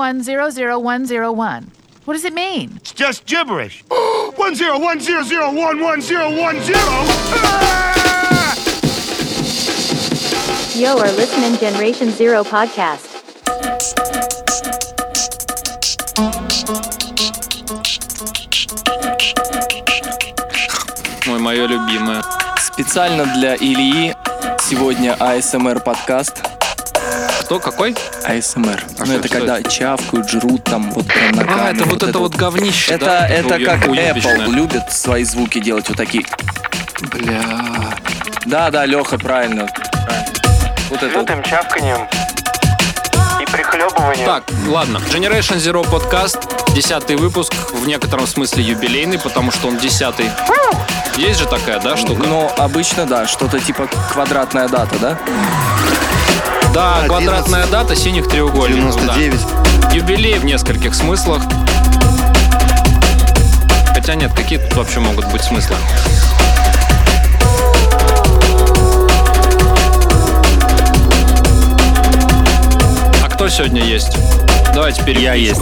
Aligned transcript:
101100101. 0.00 1.66
What 2.06 2.14
does 2.14 2.24
it 2.24 2.32
mean? 2.32 2.76
It's 2.76 2.92
just 2.92 3.26
gibberish. 3.26 3.84
One 4.36 4.54
zero 4.54 4.78
one 4.78 5.00
zero 5.00 5.22
zero 5.22 5.52
one 5.52 5.80
one 5.80 6.00
zero 6.00 6.30
one 6.34 6.58
zero. 6.62 6.78
Ah! 6.80 8.54
Yo 10.74 10.96
are 10.98 11.12
listening 11.12 11.58
Generation 11.58 12.10
Zero 12.10 12.42
podcast. 12.42 13.12
Ой, 21.28 21.38
мое 21.38 21.66
любимое. 21.66 22.22
Специально 22.58 23.26
для 23.26 23.56
Ильи 23.56 24.14
сегодня 24.58 25.14
АСМР 25.20 25.80
подкаст. 25.80 26.49
Кто? 27.41 27.59
Какой? 27.59 27.95
АСМР. 28.23 28.83
А 28.99 29.05
ну, 29.05 29.13
это 29.17 29.27
когда 29.29 29.61
чавкают, 29.63 30.29
жрут 30.29 30.63
там 30.63 30.91
вот 30.91 31.05
прям 31.07 31.31
на 31.35 31.41
А, 31.41 31.45
камеру. 31.45 31.75
это 31.75 31.85
вот 31.85 32.03
это 32.03 32.19
вот 32.19 32.35
говнище, 32.35 32.93
Это, 32.93 33.05
да? 33.05 33.27
это 33.27 33.55
Уё- 33.55 33.65
как. 33.65 33.87
Apple 33.87 34.51
любит 34.51 34.91
свои 34.91 35.23
звуки 35.23 35.59
делать 35.59 35.87
вот 35.89 35.97
такие. 35.97 36.25
Бля. 37.11 37.41
Да, 38.45 38.69
да, 38.71 38.85
Леха, 38.85 39.17
правильно. 39.17 39.67
правильно. 39.67 40.25
Вот 40.89 41.03
это 41.03 41.07
вот. 41.17 41.29
лютым 41.29 41.43
чавканием 41.43 42.07
и 43.41 43.45
прихлебыванием. 43.51 44.25
Так, 44.25 44.43
ладно. 44.67 44.97
Generation 45.11 45.57
Zero 45.57 45.89
подкаст, 45.89 46.39
десятый 46.73 47.15
выпуск, 47.15 47.53
в 47.73 47.87
некотором 47.87 48.27
смысле 48.27 48.63
юбилейный, 48.63 49.19
потому 49.19 49.51
что 49.51 49.67
он 49.67 49.77
десятый. 49.77 50.29
Есть 51.17 51.39
же 51.39 51.45
такая, 51.45 51.79
да, 51.79 51.97
штука? 51.97 52.23
Но 52.23 52.51
обычно, 52.57 53.05
да, 53.05 53.27
что-то 53.27 53.59
типа 53.59 53.87
квадратная 54.11 54.67
дата, 54.67 54.97
да? 54.99 55.17
да, 56.73 57.03
квадратная 57.07 57.67
дата 57.67 57.95
синих 57.95 58.27
треугольников. 58.27 58.95
да. 59.05 59.13
99. 59.13 59.93
Юбилей 59.93 60.39
в 60.39 60.45
нескольких 60.45 60.95
смыслах. 60.95 61.43
Хотя 63.93 64.15
нет, 64.15 64.31
какие 64.33 64.57
тут 64.57 64.73
вообще 64.75 64.99
могут 64.99 65.25
быть 65.27 65.43
смыслы? 65.43 65.75
А 73.23 73.29
кто 73.29 73.49
сегодня 73.49 73.83
есть? 73.83 74.17
Давайте 74.73 75.03
перейдем. 75.03 75.23
Я 75.23 75.33
есть. 75.33 75.61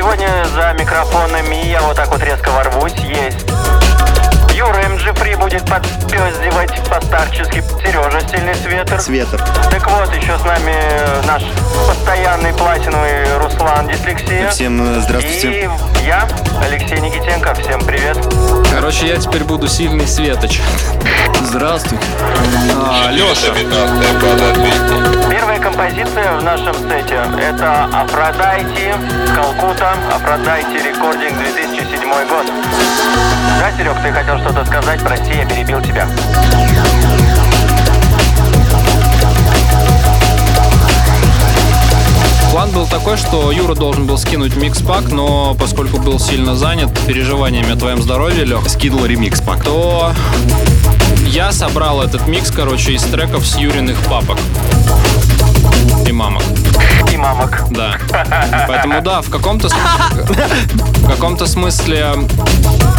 Сегодня 0.00 0.46
за 0.54 0.72
микрофонами 0.72 1.56
я 1.66 1.82
вот 1.82 1.94
так 1.94 2.08
вот 2.10 2.22
резко 2.22 2.48
ворвусь. 2.48 2.94
Есть 3.00 3.46
Юра 4.60 4.88
MJ 4.90 5.18
Free 5.18 5.36
будет 5.36 5.64
подпездивать 5.64 6.86
по-старчески 6.86 7.64
Сережа 7.82 8.20
Стильный 8.20 8.54
Светр. 8.54 9.00
Светер. 9.00 9.42
Так 9.70 9.90
вот, 9.90 10.14
еще 10.14 10.38
с 10.38 10.44
нами 10.44 10.74
э, 10.76 11.22
наш 11.26 11.42
постоянный 11.88 12.52
платиновый 12.52 13.38
Руслан 13.38 13.88
Dyslexia. 13.88 14.50
Всем 14.50 14.82
э, 14.82 15.00
здравствуйте. 15.00 15.70
И 16.02 16.06
я, 16.06 16.28
Алексей 16.62 17.00
Никитенко. 17.00 17.54
Всем 17.54 17.80
привет. 17.86 18.18
Короче, 18.70 19.06
я 19.06 19.16
теперь 19.16 19.44
буду 19.44 19.66
сильный 19.66 20.06
Светоч. 20.06 20.60
Здравствуйте. 21.40 22.04
А, 22.76 23.10
Леша. 23.12 23.54
Первая 25.30 25.58
композиция 25.58 26.36
в 26.36 26.44
нашем 26.44 26.74
сете– 26.74 27.24
это 27.40 27.84
Aphrodite, 27.94 28.94
Calcutta, 29.34 29.94
Aphrodite 30.14 30.86
Recordings 30.86 31.38
2007 31.38 32.28
год. 32.28 32.49
Да, 33.58 33.70
Серег, 33.76 33.96
ты 34.02 34.12
хотел 34.12 34.38
что-то 34.38 34.64
сказать? 34.64 35.00
Прости, 35.00 35.32
я 35.34 35.46
перебил 35.46 35.80
тебя. 35.82 36.06
План 42.50 42.70
был 42.72 42.86
такой, 42.86 43.16
что 43.16 43.52
Юра 43.52 43.74
должен 43.74 44.06
был 44.06 44.18
скинуть 44.18 44.56
микс-пак, 44.56 45.12
но 45.12 45.54
поскольку 45.54 45.98
был 45.98 46.18
сильно 46.18 46.56
занят 46.56 46.90
переживаниями 47.06 47.72
о 47.72 47.76
твоем 47.76 48.02
здоровье, 48.02 48.44
Лех, 48.44 48.68
Скидывал 48.68 49.06
ремикс 49.06 49.40
пак. 49.40 49.62
то 49.62 50.12
я 51.28 51.52
собрал 51.52 52.02
этот 52.02 52.26
микс, 52.26 52.50
короче, 52.50 52.92
из 52.92 53.02
треков 53.04 53.46
с 53.46 53.56
Юриных 53.56 53.96
папок 54.08 54.36
и 56.06 56.12
мамок. 56.12 56.42
И 57.12 57.16
мамок. 57.16 57.64
Да. 57.70 57.98
Поэтому 58.68 59.00
да, 59.02 59.22
в 59.22 59.30
каком-то 59.30 59.68
в 59.68 61.08
каком-то 61.08 61.46
смысле 61.46 62.14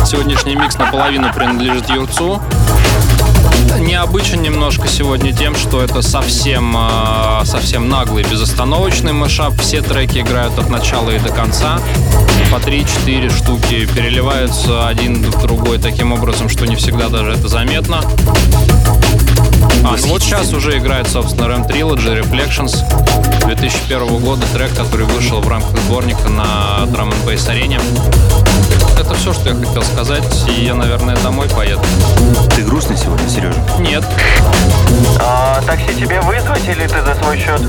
сегодняшний 0.06 0.56
микс 0.56 0.78
наполовину 0.78 1.34
принадлежит 1.34 1.90
Юрцу. 1.90 2.42
Необычен 3.80 4.42
немножко 4.42 4.88
сегодня 4.88 5.32
тем, 5.34 5.56
что 5.56 5.82
это 5.82 6.02
совсем, 6.02 6.76
э, 6.78 7.46
совсем 7.46 7.90
наглый, 7.90 8.24
безостановочный 8.24 9.14
мышап. 9.14 9.60
Все 9.60 9.82
треки 9.82 10.20
играют 10.20 10.58
от 10.60 10.70
начала 10.70 11.10
и 11.10 11.20
до 11.20 11.30
конца. 11.30 11.80
По 12.52 12.58
3-4 12.58 13.30
штуки 13.30 13.86
переливаются 13.86 14.88
один 14.88 15.24
в 15.24 15.42
другой 15.42 15.80
таким 15.80 16.12
образом, 16.12 16.50
что 16.50 16.66
не 16.66 16.76
всегда 16.76 17.10
даже 17.10 17.32
это 17.32 17.48
заметно. 17.48 18.02
А, 19.84 19.96
ну 20.02 20.08
вот 20.10 20.22
сейчас 20.24 20.54
уже 20.54 20.78
играет, 20.78 21.08
собственно, 21.08 21.46
Ram 21.46 21.68
Trilogy 21.68 22.22
Reflections 22.22 22.84
2001 23.46 24.20
года, 24.20 24.46
трек, 24.54 24.74
который 24.76 25.06
вышел 25.06 25.42
в 25.42 25.48
рамках 25.48 25.76
сборника 25.82 26.30
на 26.30 26.86
Drum 26.86 27.10
and 27.12 27.26
Bass 27.26 27.50
арене. 27.50 27.80
Это 29.00 29.16
все, 29.16 29.34
что 29.34 29.50
я 29.50 29.56
хотел 29.56 29.82
сказать, 29.84 30.24
и 30.48 30.66
я, 30.66 30.76
наверное, 30.76 31.16
домой 31.18 31.48
поеду. 31.50 31.82
Ты 32.56 32.62
грустный 32.64 32.96
сегодня, 32.98 33.28
Сережа? 33.28 33.60
Нет, 33.80 34.04
А, 35.20 35.62
такси 35.66 35.94
тебе 35.96 36.22
вызвать 36.22 36.68
или 36.68 36.88
ты 36.88 37.02
за 37.02 37.16
свой 37.16 37.38
счет? 37.40 37.62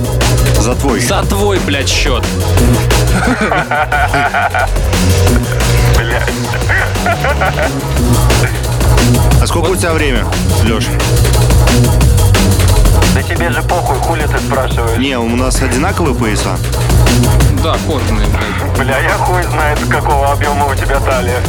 За 0.61 0.75
твой. 0.75 1.01
за 1.01 1.23
твой, 1.23 1.59
блядь, 1.61 1.89
счет. 1.89 2.23
А 9.41 9.47
сколько 9.47 9.71
у 9.71 9.77
тебя 9.77 9.93
время, 9.93 10.25
Леша? 10.65 10.91
Да 13.15 13.23
тебе 13.23 13.51
же 13.51 13.63
похуй, 13.63 13.97
хули 13.99 14.27
ты 14.27 14.39
спрашиваешь? 14.39 14.99
Не, 14.99 15.19
у 15.19 15.37
нас 15.37 15.61
одинаковые 15.61 16.15
пояса. 16.15 16.57
Да, 17.63 17.77
кожаный, 17.87 18.27
блядь. 18.27 18.79
Бля, 18.79 18.99
я 18.99 19.17
хуй 19.19 19.43
знает, 19.43 19.79
какого 19.91 20.33
объема 20.33 20.67
у 20.67 20.75
тебя 20.75 20.99
талия. 21.01 21.41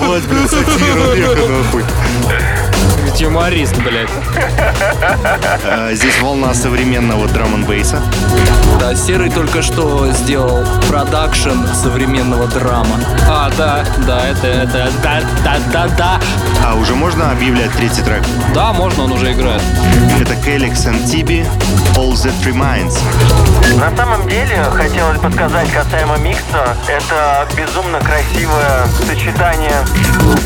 Вот, 0.00 0.22
блин, 0.24 0.48
сатира 0.48 1.14
века, 1.14 1.82
нахуй. 3.12 3.26
Юморист, 3.26 3.76
блядь. 3.78 4.10
А, 5.64 5.92
Здесь 5.92 6.20
волна 6.20 6.54
современного 6.54 7.28
драм 7.28 7.54
н 7.54 7.64
бейса. 7.64 8.00
Да, 8.80 8.94
Серый 8.94 9.30
только 9.30 9.62
что 9.62 10.10
сделал 10.12 10.64
продакшн 10.88 11.66
современного 11.82 12.46
драма. 12.48 12.96
А, 13.28 13.50
да, 13.56 13.84
да, 14.06 14.26
это, 14.28 14.46
это, 14.46 14.90
да, 15.02 15.20
да, 15.44 15.56
да, 15.72 15.88
да. 15.96 16.20
А 16.66 16.74
уже 16.74 16.94
можно 16.94 17.30
объявлять 17.30 17.72
третий 17.72 18.02
трек? 18.02 18.22
Да, 18.54 18.72
можно, 18.72 19.04
он 19.04 19.12
уже 19.12 19.32
играет. 19.32 19.62
Это 20.20 20.34
Келикс 20.36 20.86
and 20.86 21.04
Tibi, 21.04 21.46
All 21.96 22.12
That 22.12 22.34
Remains. 22.44 22.98
На 23.78 23.94
самом 23.96 24.26
деле, 24.28 24.64
хотелось 24.74 25.18
бы 25.18 25.30
сказать 25.32 25.70
касаемо 25.72 26.16
микса, 26.18 26.76
это 26.88 27.46
безумно 27.56 27.98
красивое 28.00 28.86
сочетание 29.06 29.84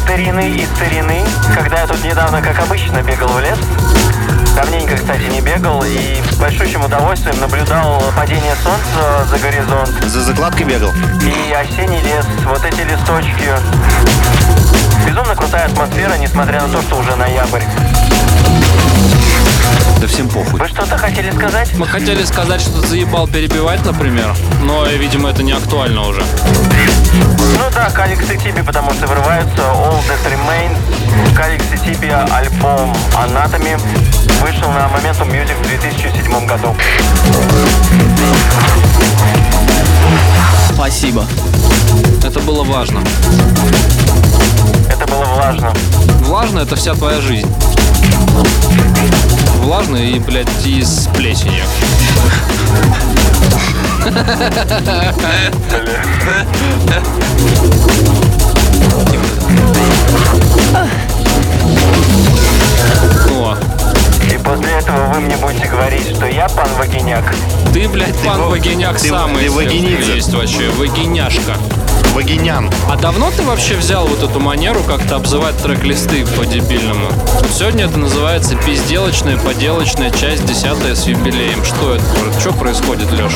старины 0.02 0.50
и 0.50 0.66
старины. 0.76 1.24
Когда 1.54 1.80
я 1.80 1.86
тут 1.86 2.02
недавно, 2.04 2.42
как 2.42 2.58
обычно, 2.60 3.02
бегал 3.02 3.28
в 3.28 3.40
лес, 3.40 3.58
давненько, 4.54 4.96
кстати, 4.96 5.22
не 5.30 5.40
бегал, 5.40 5.82
и 5.84 6.22
с 6.30 6.36
большущим 6.36 6.84
удовольствием 6.84 7.38
наблюдал 7.40 8.02
падение 8.16 8.54
солнца 8.62 9.24
за 9.30 9.38
горизонт 9.38 9.88
За 10.06 10.20
закладкой 10.22 10.64
бегал? 10.66 10.92
и 11.22 11.52
осенний 11.52 12.00
лес, 12.02 12.26
вот 12.44 12.64
эти 12.64 12.80
листочки. 12.82 13.48
Безумно 15.06 15.34
крутая 15.36 15.66
атмосфера, 15.66 16.14
несмотря 16.14 16.62
на 16.62 16.68
то, 16.68 16.82
что 16.82 16.96
уже 16.96 17.14
ноябрь. 17.16 17.62
Да 20.00 20.06
всем 20.06 20.28
похуй. 20.28 20.60
Вы 20.60 20.68
что-то 20.68 20.98
хотели 20.98 21.30
сказать? 21.30 21.72
Мы 21.74 21.86
хотели 21.86 22.24
сказать, 22.24 22.60
что 22.60 22.80
заебал 22.86 23.26
перебивать, 23.26 23.84
например, 23.84 24.34
но, 24.62 24.86
видимо, 24.86 25.30
это 25.30 25.42
не 25.42 25.52
актуально 25.52 26.06
уже. 26.06 26.22
Ну 27.12 27.70
да, 27.74 27.90
Каликс 27.90 28.30
и 28.30 28.36
Тиби, 28.38 28.62
потому 28.62 28.92
что 28.92 29.06
вырываются 29.06 29.62
All 29.62 29.98
That 30.06 30.22
Remains. 30.30 31.34
Каликс 31.34 31.64
и 31.72 31.78
Тиби 31.78 32.08
альбом 32.08 32.94
Anatomy 33.14 33.80
вышел 34.42 34.70
на 34.70 34.88
Momentum 34.88 35.30
Music 35.30 35.56
в 35.62 35.66
2007 35.66 36.46
году. 36.46 36.76
Спасибо. 40.74 41.24
Это 42.22 42.40
было 42.40 42.64
важно. 42.64 43.00
Это 44.90 45.06
было 45.06 45.24
влажно. 45.24 45.72
Влажно— 46.20 46.58
это 46.60 46.76
вся 46.76 46.94
твоя 46.94 47.20
жизнь. 47.20 47.50
Влажно 49.66 49.96
и, 49.96 50.20
блядь, 50.20 50.46
и 50.64 50.80
с 50.80 51.08
плесенью. 51.12 51.64
О, 63.32 63.56
После 64.44 64.72
этого 64.78 65.12
вы 65.12 65.20
мне 65.22 65.36
будете 65.36 65.66
говорить, 65.66 66.14
что 66.14 66.26
я 66.26 66.48
пан 66.48 66.68
Вагиняк. 66.78 67.24
Ты, 67.74 67.88
блядь, 67.88 68.16
пан 68.18 68.42
Вагиняк 68.42 69.00
ты- 69.00 69.08
самый 69.08 69.40
ты 69.40 69.46
из 69.46 69.52
кто 70.04 70.12
есть 70.12 70.32
вообще. 70.32 70.70
Вагиняшка. 70.70 71.56
Вагинян. 72.16 72.70
А 72.90 72.96
давно 72.96 73.30
ты 73.30 73.42
вообще 73.42 73.74
взял 73.76 74.06
вот 74.06 74.22
эту 74.22 74.40
манеру 74.40 74.82
как-то 74.82 75.16
обзывать 75.16 75.54
трек-листы 75.58 76.24
по-дебильному? 76.24 77.10
Сегодня 77.52 77.84
это 77.84 77.98
называется 77.98 78.56
пизделочная, 78.56 79.36
поделочная 79.36 80.10
часть 80.10 80.46
десятая 80.46 80.94
с 80.94 81.06
юбилеем. 81.06 81.62
Что 81.62 81.94
это? 81.94 82.40
Что 82.40 82.54
происходит, 82.54 83.12
Леш? 83.12 83.32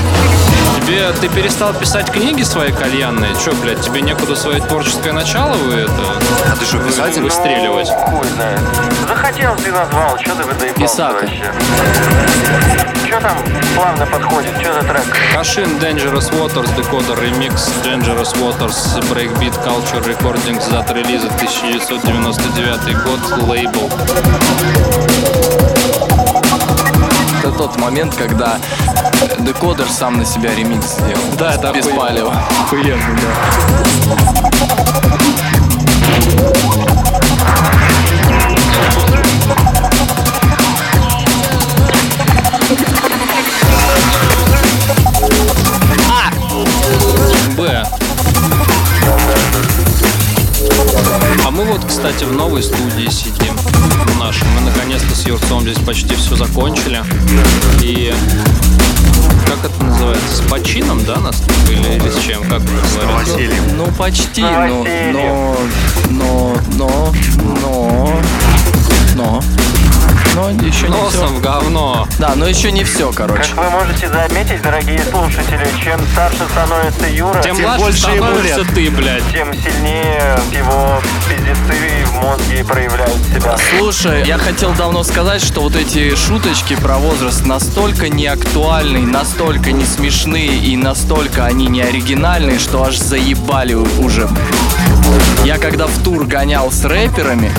Тебе 0.76 1.12
ты 1.20 1.28
перестал 1.28 1.74
писать 1.74 2.10
книги 2.10 2.42
свои 2.42 2.72
кальянные? 2.72 3.32
Че, 3.44 3.52
блядь, 3.52 3.82
тебе 3.82 4.00
некуда 4.00 4.34
свое 4.34 4.60
творческое 4.62 5.12
начало 5.12 5.56
вы 5.56 5.74
это 5.74 5.92
А 6.50 6.56
ты 6.56 6.64
что, 6.64 6.78
писатель? 6.78 7.20
выстреливать? 7.22 7.88
Ну, 7.90 8.16
хуй 8.16 8.28
знает. 8.28 8.60
Захотел, 9.06 9.56
ты 9.56 9.72
назвал, 9.72 10.18
что 10.18 10.34
ты 10.36 10.44
выдаебался 10.44 10.80
Писака. 10.80 11.26
вообще? 11.26 11.52
Что 13.10 13.20
там 13.20 13.36
плавно 13.74 14.06
подходит, 14.06 14.52
что 14.60 14.72
за 14.72 14.80
трек? 14.82 15.02
Кашин 15.34 15.68
Dangerous 15.80 16.30
Waters, 16.30 16.72
Decoder 16.76 17.18
Remix, 17.20 17.68
Dangerous 17.84 18.32
Waters, 18.36 18.69
Breakbeat 18.70 19.58
Culture 19.64 20.00
Recordings, 20.06 20.70
дата 20.70 20.94
релиза 20.94 21.26
1999 21.26 23.02
год, 23.02 23.18
лейбл. 23.48 23.90
Это 27.40 27.50
тот 27.50 27.76
момент, 27.80 28.14
когда 28.14 28.58
декодер 29.40 29.88
сам 29.88 30.18
на 30.18 30.24
себя 30.24 30.54
ремикс 30.54 30.86
сделал. 30.86 31.18
Да, 31.36 31.54
это 31.54 31.72
Без 31.72 31.84
охуенно. 31.86 32.00
палева. 32.00 32.32
Охуенно, 32.64 33.18
да. 33.20 33.30
Кстати, 52.02 52.24
в 52.24 52.32
новой 52.32 52.62
студии 52.62 53.10
сидим. 53.10 53.54
В 53.58 54.18
нашей. 54.18 54.48
Мы 54.54 54.62
наконец-то 54.62 55.14
с 55.14 55.26
Юрцом 55.26 55.60
здесь 55.60 55.78
почти 55.80 56.14
все 56.14 56.34
закончили. 56.34 57.04
И 57.82 58.14
как 59.46 59.70
это 59.70 59.84
называется? 59.84 60.36
С 60.36 60.40
почином, 60.48 61.04
да, 61.04 61.16
нас? 61.16 61.42
Или, 61.68 61.96
или 61.96 62.08
с 62.08 62.18
чем? 62.24 62.42
Как 62.44 62.62
это 62.62 62.72
говорят? 62.94 63.26
Новосельем. 63.26 63.76
Ну, 63.76 63.86
почти, 63.98 64.40
но, 64.40 64.86
но, 65.12 65.56
но, 66.08 66.56
но, 66.78 67.12
но, 67.60 68.22
но, 69.14 69.42
но 70.34 70.50
еще 70.50 70.88
не 70.88 70.94
все. 70.94 71.20
Носом 71.20 71.34
в 71.36 71.40
говно. 71.40 72.06
Да, 72.18 72.34
но 72.36 72.46
еще 72.46 72.70
не 72.72 72.84
все, 72.84 73.12
короче. 73.12 73.54
Как 73.54 73.64
вы 73.64 73.70
можете 73.70 74.08
заметить, 74.08 74.62
дорогие 74.62 75.00
слушатели, 75.10 75.66
чем 75.82 76.00
старше 76.12 76.46
становится 76.50 77.06
Юра, 77.08 77.42
Тем 77.42 77.56
Тем 77.56 77.64
младше 77.64 77.84
больше 77.84 78.10
ему 78.10 78.26
становишься 78.26 78.58
лет. 78.58 78.74
ты, 78.74 78.90
блядь. 78.90 79.30
тем 79.32 79.54
сильнее 79.54 80.38
его 80.52 81.00
пиздецы 81.28 82.04
в 82.06 82.14
мозге 82.14 82.64
проявляют 82.64 83.18
себя. 83.34 83.56
Слушай, 83.78 84.24
я 84.26 84.38
хотел 84.38 84.72
давно 84.74 85.02
сказать, 85.02 85.42
что 85.42 85.62
вот 85.62 85.76
эти 85.76 86.14
шуточки 86.14 86.76
про 86.76 86.98
возраст 86.98 87.44
настолько 87.44 88.08
не 88.08 88.26
актуальны, 88.26 89.00
настолько 89.00 89.72
не 89.72 89.84
смешные 89.84 90.56
и 90.56 90.76
настолько 90.76 91.44
они 91.46 91.66
не 91.66 91.82
оригинальные, 91.82 92.58
что 92.58 92.84
аж 92.84 92.96
заебали 92.98 93.74
уже. 93.74 94.28
Я 95.44 95.58
когда 95.58 95.86
в 95.86 96.02
тур 96.04 96.24
гонял 96.24 96.70
с 96.70 96.84
рэперами, 96.84 97.50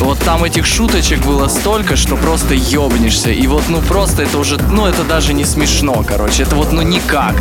вот 0.00 0.18
там 0.20 0.44
этих 0.44 0.66
шуточек 0.66 1.24
было 1.24 1.48
столько, 1.48 1.96
что 1.96 2.16
просто 2.16 2.54
ёбнешься. 2.54 3.30
И 3.30 3.46
вот, 3.46 3.64
ну 3.68 3.80
просто 3.80 4.22
это 4.22 4.38
уже, 4.38 4.58
ну 4.70 4.86
это 4.86 5.04
даже 5.04 5.32
не 5.32 5.44
смешно, 5.44 6.04
короче. 6.06 6.42
Это 6.42 6.56
вот, 6.56 6.72
ну 6.72 6.82
никак. 6.82 7.34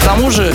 К 0.00 0.04
тому 0.04 0.30
же, 0.30 0.54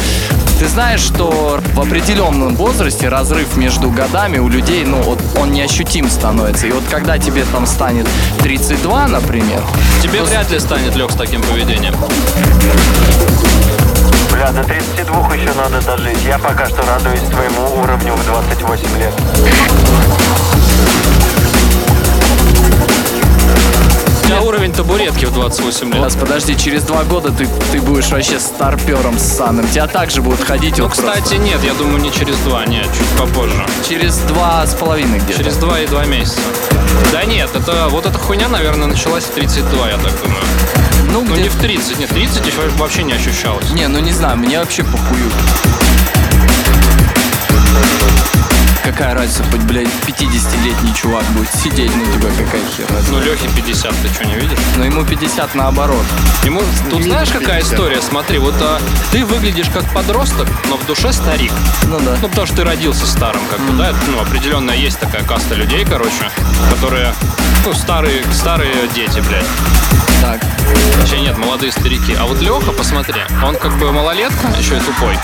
ты 0.60 0.68
знаешь, 0.68 1.02
что 1.02 1.60
в 1.74 1.80
определенном 1.82 2.56
возрасте 2.56 3.10
разрыв 3.10 3.58
между 3.58 3.90
годами 3.90 4.38
у 4.38 4.48
людей, 4.48 4.86
ну, 4.86 5.02
вот 5.02 5.20
он 5.36 5.52
неощутим 5.52 6.10
становится. 6.10 6.68
И 6.68 6.72
вот 6.72 6.84
когда 6.90 7.18
тебе 7.18 7.46
там 7.52 7.66
станет 7.66 8.08
32, 8.44 9.08
например, 9.08 9.62
Тебе 10.02 10.24
вряд 10.24 10.52
ли 10.52 10.60
станет 10.60 10.96
лег 10.96 11.12
с 11.12 11.16
таким 11.16 11.42
поведением. 11.44 11.96
Бля, 14.32 14.52
до 14.52 14.64
32 15.12 15.36
еще 15.36 15.54
надо 15.54 15.82
дожить. 15.86 16.24
Я 16.26 16.40
пока 16.40 16.66
что 16.66 16.82
радуюсь 16.84 17.22
своему 17.22 17.82
уровню 17.82 18.14
в 18.14 18.26
28 18.26 19.00
лет. 19.00 19.14
У 24.22 24.28
тебя 24.28 24.42
уровень 24.42 24.72
табуретки 24.72 25.26
в 25.26 25.34
28 25.34 25.92
лет. 25.92 26.04
Раз, 26.04 26.16
подожди, 26.16 26.56
через 26.56 26.84
два 26.84 27.04
года 27.04 27.32
ты, 27.32 27.48
ты 27.74 27.82
будешь 27.82 28.10
вообще 28.10 28.40
старпером 28.40 29.20
ссаным. 29.20 29.68
Тебя 29.68 29.88
также 29.88 30.22
будут 30.22 30.42
ходить 30.42 30.78
Ну, 30.78 30.86
вот 30.86 30.96
просто 30.96 31.12
кстати, 31.22 31.36
нет, 31.42 31.62
я 31.64 31.74
думаю, 31.74 32.02
не 32.02 32.12
через 32.12 32.38
два, 32.38 32.66
нет, 32.66 32.88
чуть 32.98 33.20
попозже. 33.20 33.66
через 33.88 34.18
два 34.20 34.66
с 34.66 34.74
половиной 34.74 35.20
где-то. 35.20 35.40
Через 35.40 35.58
два 35.58 35.80
и 35.82 35.88
два 35.88 36.06
месяца. 36.06 36.40
Да 37.12 37.26
нет, 37.26 37.50
это 37.54 37.90
вот 37.90 38.06
эта 38.06 38.18
хуйня, 38.18 38.48
наверное, 38.48 38.88
началась 38.88 39.26
в 39.26 39.32
32, 39.32 39.90
я 39.90 39.98
так 39.98 40.14
думаю. 40.24 40.42
Ну, 41.12 41.24
Ну 41.26 41.34
где 41.34 41.44
не 41.44 41.50
в 41.50 41.56
30, 41.56 42.00
нет, 42.00 42.10
30 42.10 42.46
еще 42.46 42.62
вообще 42.78 43.04
не 43.04 43.14
ощущалось. 43.14 43.70
Не, 43.72 43.88
ну 43.88 44.00
не 44.00 44.12
знаю, 44.12 44.38
мне 44.38 44.60
вообще 44.60 44.84
похую. 44.84 45.30
Какая 48.84 49.14
разница, 49.14 49.44
хоть, 49.44 49.62
блядь, 49.62 49.88
50-летний 50.08 50.94
чувак 50.96 51.24
будет 51.34 51.54
сидеть 51.54 51.96
на 51.96 52.04
тебя, 52.14 52.30
какая 52.38 52.62
хер 52.76 52.86
разница. 52.90 53.12
Ну, 53.12 53.20
Лехе 53.22 53.48
50, 53.56 53.96
ты 54.02 54.08
что, 54.10 54.26
не 54.26 54.36
видишь? 54.36 54.58
Но 54.76 54.86
ему 54.86 55.06
50 55.06 55.54
наоборот. 55.54 56.04
Ему, 56.44 56.62
тут 56.90 57.04
знаешь, 57.04 57.30
какая 57.30 57.60
50. 57.60 57.74
история? 57.74 58.02
Смотри, 58.02 58.40
вот 58.40 58.56
а, 58.60 58.80
ты 59.12 59.24
выглядишь 59.24 59.68
как 59.72 59.86
подросток, 59.94 60.48
но 60.70 60.78
в 60.78 60.86
душе 60.88 61.14
старик. 61.14 61.52
Ну 61.88 62.00
да. 62.00 62.18
Ну, 62.22 62.28
потому 62.28 62.48
что 62.48 62.56
ты 62.58 62.64
родился 62.64 63.06
старым, 63.06 63.42
как 63.52 63.60
бы, 63.60 63.74
да? 63.78 63.90
Это, 63.90 64.00
Ну, 64.10 64.20
определенная 64.20 64.76
есть 64.76 65.00
такая 65.00 65.24
каста 65.24 65.54
людей, 65.56 65.86
короче, 65.86 66.30
которые, 66.74 67.14
ну, 67.66 67.74
старые, 67.74 68.24
старые 68.34 68.74
дети, 68.96 69.20
блядь. 69.20 69.46
Так. 70.22 70.40
Вообще 71.00 71.20
нет, 71.20 71.38
молодые 71.38 71.72
старики. 71.72 72.16
А 72.20 72.26
вот 72.26 72.40
Леха, 72.42 72.72
посмотри, 72.72 73.22
он 73.44 73.56
как 73.56 73.78
бы 73.80 73.92
малолетка, 73.92 74.48
еще 74.60 74.78
и 74.78 74.80
тупой. 74.80 75.18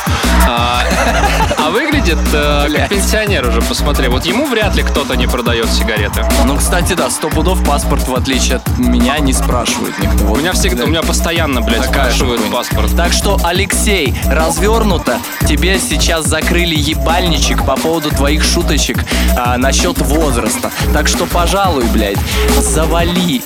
А, 0.47 0.81
а 1.57 1.69
выглядит 1.69 2.17
э, 2.33 2.67
как 2.75 2.89
пенсионер 2.89 3.47
уже, 3.47 3.61
посмотри. 3.61 4.07
Вот 4.07 4.25
ему 4.25 4.47
вряд 4.47 4.75
ли 4.75 4.83
кто-то 4.83 5.15
не 5.15 5.27
продает 5.27 5.69
сигареты. 5.69 6.25
Ну, 6.45 6.57
кстати, 6.57 6.93
да, 6.93 7.09
сто 7.09 7.29
пудов 7.29 7.63
паспорт, 7.63 8.07
в 8.07 8.15
отличие 8.15 8.55
от 8.57 8.77
меня, 8.77 9.19
не 9.19 9.33
спрашивает 9.33 9.97
никто. 9.99 10.23
У 10.23 10.27
Вот, 10.27 10.39
меня 10.39 10.53
всегда, 10.53 10.83
у 10.85 10.87
меня 10.87 11.03
постоянно, 11.03 11.61
блядь, 11.61 11.85
Такая 11.85 12.09
спрашивают 12.09 12.41
хуйня. 12.41 12.55
паспорт. 12.55 12.95
Так 12.97 13.13
что, 13.13 13.39
Алексей, 13.43 14.15
развернуто, 14.25 15.19
тебе 15.47 15.79
сейчас 15.79 16.25
закрыли 16.25 16.75
ебальничек 16.75 17.63
по 17.65 17.75
поводу 17.75 18.09
твоих 18.09 18.43
шуточек 18.43 19.05
а, 19.37 19.57
насчет 19.57 19.99
возраста. 19.99 20.71
Так 20.93 21.07
что, 21.07 21.25
пожалуй, 21.27 21.85
блядь, 21.85 22.17
завали 22.59 23.43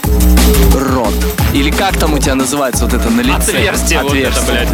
рот. 0.74 1.14
Или 1.54 1.70
как 1.70 1.98
там 1.98 2.14
у 2.14 2.18
тебя 2.18 2.36
называется 2.36 2.86
вот 2.86 2.94
это 2.94 3.10
на 3.10 3.22
лице? 3.22 3.36
Отверстие 3.36 4.02
вот 4.02 4.14
это, 4.14 4.42
блядь. 4.46 4.70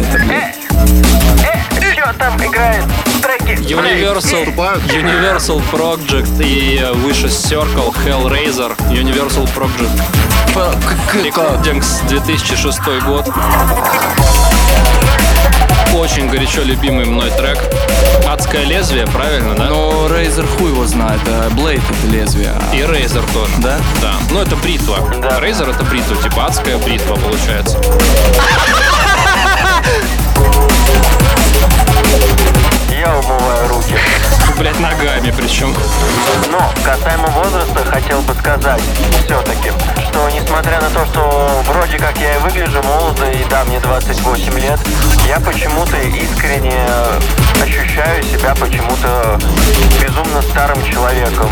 Э, 1.42 1.92
что 1.92 2.14
там 2.14 2.36
играет? 2.36 2.84
Треки. 3.20 3.58
Universal. 3.62 4.54
Universal 4.86 5.62
Project 5.72 6.44
и 6.44 6.78
э, 6.78 6.92
выше 6.92 7.26
Circle, 7.26 7.92
Hellraiser, 8.06 8.76
Universal 8.90 9.48
Project 9.56 9.90
Recordings 11.14 12.06
2006 12.08 12.80
год. 13.04 13.28
Очень 15.98 16.28
горячо 16.28 16.62
любимый 16.62 17.06
мной 17.06 17.28
трек. 17.30 17.58
Адское 18.24 18.62
лезвие, 18.64 19.04
правильно, 19.08 19.56
да? 19.56 19.66
Ну, 19.68 20.08
Рейзер 20.08 20.46
хуй 20.46 20.70
его 20.70 20.86
знает, 20.86 21.20
а 21.26 21.50
Блейд 21.50 21.82
это 21.90 22.06
лезвие. 22.06 22.54
И 22.72 22.76
Razer 22.76 23.24
тоже. 23.32 23.52
Да? 23.58 23.78
Да. 24.00 24.14
Ну, 24.30 24.40
это 24.40 24.54
бритва. 24.54 24.98
Да. 25.20 25.40
Razer 25.40 25.68
это 25.74 25.82
бритва, 25.82 26.14
типа 26.22 26.46
адская 26.46 26.78
бритва 26.78 27.16
получается. 27.16 27.78
8 44.38 44.58
лет, 44.60 44.78
я 45.26 45.40
почему-то 45.40 45.96
искренне 45.96 46.76
э, 46.86 47.20
ощущаю 47.60 48.22
себя 48.22 48.54
почему-то 48.54 49.36
безумно 50.00 50.40
старым 50.42 50.80
человеком. 50.84 51.50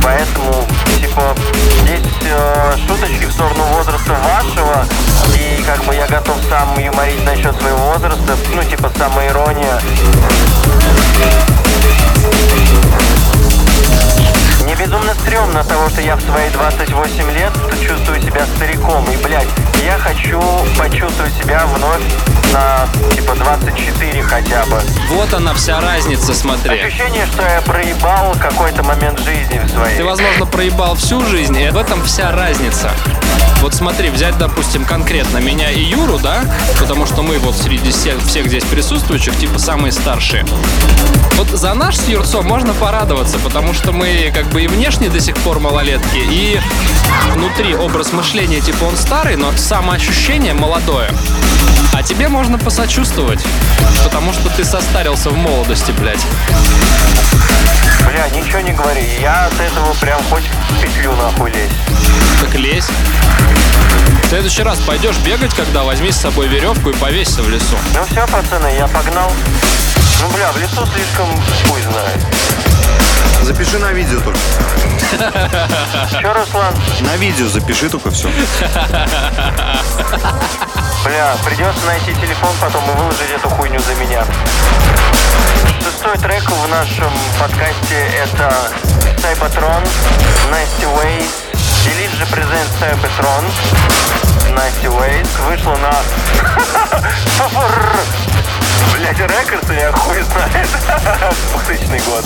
Поэтому, 0.00 0.64
типа, 1.00 1.34
здесь 1.82 2.06
э, 2.22 2.76
шуточки 2.86 3.24
в 3.24 3.32
сторону 3.32 3.64
возраста 3.72 4.12
вашего, 4.12 4.86
и 5.34 5.62
как 5.64 5.84
бы 5.84 5.94
я 5.94 6.06
готов 6.06 6.36
сам 6.48 6.78
юморить 6.78 7.24
насчет 7.24 7.56
своего 7.56 7.78
возраста, 7.94 8.36
ну, 8.54 8.62
типа, 8.62 8.92
самоирония. 8.96 9.80
Безумно 14.80 15.12
стрёмно 15.12 15.62
того, 15.62 15.90
что 15.90 16.00
я 16.00 16.16
в 16.16 16.22
свои 16.22 16.48
28 16.48 17.30
лет 17.32 17.52
чувствую 17.86 18.18
себя 18.22 18.46
стариком. 18.56 19.04
И, 19.12 19.16
блядь, 19.18 19.46
я 19.84 19.98
хочу 19.98 20.40
почувствовать 20.78 21.34
себя 21.34 21.66
вновь 21.66 22.00
на, 22.50 22.86
типа, 23.14 23.34
24 23.34 24.22
хотя 24.22 24.64
бы. 24.64 24.80
Вот 25.10 25.34
она 25.34 25.52
вся 25.52 25.82
разница, 25.82 26.32
смотри. 26.32 26.78
Ощущение, 26.78 27.26
что 27.26 27.42
я 27.42 27.60
проебал 27.60 28.34
какой-то 28.40 28.82
момент 28.82 29.18
жизни 29.18 29.58
в 29.58 29.68
своей. 29.68 29.98
Ты, 29.98 30.04
возможно, 30.04 30.46
проебал 30.46 30.94
всю 30.94 31.26
жизнь, 31.26 31.58
и 31.58 31.68
в 31.68 31.76
этом 31.76 32.02
вся 32.04 32.32
разница. 32.32 32.90
Вот 33.60 33.74
смотри, 33.74 34.08
взять, 34.08 34.38
допустим, 34.38 34.84
конкретно 34.84 35.38
меня 35.38 35.70
и 35.70 35.82
Юру, 35.82 36.18
да? 36.18 36.44
Потому 36.78 37.04
что 37.04 37.22
мы 37.22 37.38
вот 37.38 37.54
среди 37.54 37.90
всех, 37.90 38.22
всех 38.24 38.46
здесь 38.46 38.64
присутствующих, 38.64 39.36
типа, 39.36 39.58
самые 39.58 39.92
старшие. 39.92 40.46
Вот 41.36 41.48
за 41.48 41.74
наш 41.74 41.96
с 41.96 42.08
Юрцом 42.08 42.46
можно 42.46 42.72
порадоваться, 42.72 43.38
потому 43.38 43.74
что 43.74 43.92
мы 43.92 44.32
как 44.34 44.46
бы 44.46 44.62
и 44.62 44.66
внешне 44.66 45.10
до 45.10 45.20
сих 45.20 45.36
пор 45.36 45.60
малолетки, 45.60 46.16
и 46.16 46.58
внутри 47.34 47.74
образ 47.74 48.12
мышления, 48.12 48.60
типа, 48.60 48.84
он 48.84 48.96
старый, 48.96 49.36
но 49.36 49.52
самоощущение 49.56 50.54
молодое. 50.54 51.10
А 51.92 52.02
тебе 52.02 52.28
можно 52.28 52.58
посочувствовать, 52.58 53.44
потому 54.04 54.32
что 54.32 54.48
ты 54.56 54.64
состарился 54.64 55.28
в 55.30 55.36
молодости, 55.36 55.92
блядь. 55.92 56.24
Бля, 58.06 58.26
ничего 58.30 58.60
не 58.60 58.72
говори, 58.72 59.06
я 59.20 59.46
от 59.46 59.60
этого 59.60 59.92
прям 60.00 60.20
хоть 60.30 60.44
в 60.44 60.80
петлю 60.80 61.14
нахуй 61.16 61.50
лезь. 61.50 61.70
Так 62.40 62.54
лезь. 62.54 62.86
В 64.24 64.28
следующий 64.28 64.62
раз 64.62 64.78
пойдешь 64.80 65.16
бегать, 65.18 65.54
когда 65.54 65.82
возьми 65.82 66.12
с 66.12 66.16
собой 66.16 66.46
веревку 66.48 66.90
и 66.90 66.92
повесься 66.94 67.42
в 67.42 67.48
лесу. 67.50 67.76
Ну 67.94 68.04
все, 68.04 68.26
пацаны, 68.28 68.68
я 68.76 68.86
погнал. 68.86 69.32
Ну, 70.20 70.28
бля, 70.28 70.52
в 70.52 70.56
лесу 70.58 70.86
слишком 70.86 71.26
хуй 71.66 71.80
знает. 71.82 72.20
Запиши 73.42 73.78
на 73.78 73.92
видео 73.92 74.20
только. 74.20 74.38
Че, 76.10 76.32
Руслан? 76.32 76.74
На 77.00 77.16
видео 77.16 77.48
запиши 77.48 77.88
только 77.88 78.10
все. 78.10 78.28
Бля, 81.04 81.36
придется 81.44 81.86
найти 81.86 82.14
телефон 82.14 82.50
потом 82.60 82.84
и 82.90 82.94
выложить 82.96 83.30
эту 83.34 83.48
хуйню 83.48 83.80
за 83.80 83.94
меня. 83.94 84.24
Шестой 85.82 86.18
трек 86.18 86.48
в 86.50 86.68
нашем 86.68 87.12
подкасте 87.40 88.10
это 88.22 88.54
Cybertron, 89.22 89.88
Nasty 90.52 90.86
Ways. 90.96 91.49
Delete 91.84 92.16
же 92.16 92.26
презент 92.26 92.70
Cybertron, 92.80 93.44
Nasty 94.54 94.86
Ways. 94.88 95.28
Вышло 95.48 95.76
на... 95.76 95.90
Блять, 98.94 99.18
рекорд 99.18 99.70
я 99.70 99.92
хуй 99.92 100.22
знает. 100.22 100.68
2000 101.66 102.02
год. 102.10 102.24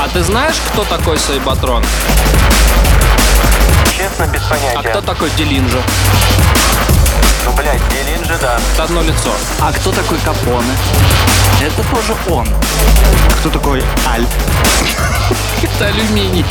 А 0.00 0.08
ты 0.08 0.22
знаешь, 0.22 0.56
кто 0.72 0.84
такой 0.84 1.18
Сайбатрон? 1.18 1.84
Честно, 3.96 4.26
без 4.26 4.42
А 4.42 4.48
понятия. 4.50 4.88
кто 4.90 5.00
такой 5.00 5.30
Делинджа? 5.30 5.78
Ну, 7.44 7.52
блядь, 7.52 7.80
Делин 7.88 8.24
же, 8.24 8.36
да. 8.40 8.58
Это 8.74 8.84
одно 8.84 9.02
лицо. 9.02 9.32
А 9.60 9.72
кто 9.72 9.90
такой 9.92 10.18
Капоне? 10.18 10.76
Это 11.60 11.82
тоже 11.84 12.14
он. 12.28 12.48
Кто 13.40 13.50
такой 13.50 13.82
Аль? 14.06 14.26
Это 15.62 15.86
алюминий. 15.86 16.44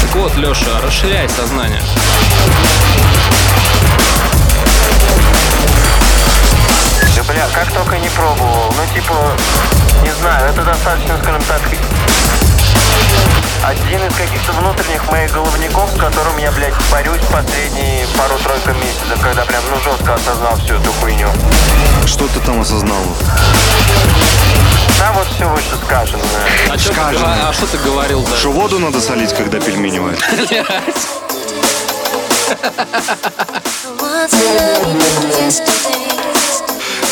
Так 0.00 0.14
вот, 0.14 0.36
Леша, 0.36 0.80
расширяй 0.82 1.28
сознание. 1.28 1.82
Да, 7.24 7.32
бля, 7.32 7.46
как 7.54 7.72
только 7.72 7.98
не 7.98 8.08
пробовал. 8.10 8.74
Ну, 8.76 8.94
типа, 8.94 9.14
не 10.02 10.12
знаю, 10.20 10.50
это 10.50 10.62
достаточно, 10.62 11.18
скажем 11.22 11.42
так, 11.42 11.60
один 13.66 14.04
из 14.04 14.14
каких-то 14.14 14.52
внутренних 14.52 15.10
моих 15.10 15.32
головников, 15.32 15.90
с 15.90 15.98
которым 15.98 16.36
я, 16.36 16.52
блядь, 16.52 16.74
борюсь 16.90 17.22
последние 17.32 18.06
пару-тройку 18.18 18.70
месяцев, 18.78 19.18
когда 19.22 19.44
прям, 19.44 19.62
ну, 19.70 19.80
жестко 19.80 20.14
осознал 20.14 20.56
всю 20.56 20.74
эту 20.74 20.92
хуйню. 21.00 21.28
Что 22.06 22.28
ты 22.28 22.40
там 22.40 22.60
осознал? 22.60 23.02
Там 24.98 25.14
вот 25.14 25.26
все 25.34 25.48
вышесказанное. 25.48 26.24
А 26.70 26.78
что 26.78 26.88
ты, 26.90 26.94
Скажем. 26.94 27.22
а 27.24 27.52
что 27.52 27.66
ты 27.66 27.78
говорил, 27.78 28.22
да? 28.22 28.36
Что 28.36 28.50
воду 28.50 28.78
надо 28.78 29.00
солить, 29.00 29.32
когда 29.32 29.58
пельмени 29.58 29.98
варят? 29.98 30.20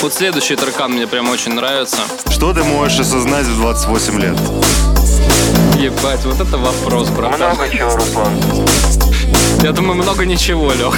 Вот 0.00 0.12
следующий 0.12 0.56
трекан 0.56 0.92
мне 0.92 1.06
прям 1.06 1.30
очень 1.30 1.54
нравится. 1.54 1.99
Что 2.30 2.52
ты 2.52 2.62
можешь 2.64 3.00
осознать 3.00 3.47
в 3.47 3.56
28 3.56 4.21
лет? 4.21 4.92
Ебать, 5.83 6.25
вот 6.25 6.41
это 6.41 6.59
вопрос, 6.59 7.09
братан. 7.09 7.41
Много 7.41 7.69
чего, 7.69 7.97
Руслан. 7.97 8.33
Я 9.65 9.73
думаю, 9.73 9.95
много 9.97 10.25
ничего, 10.25 10.73
Лех. 10.73 10.97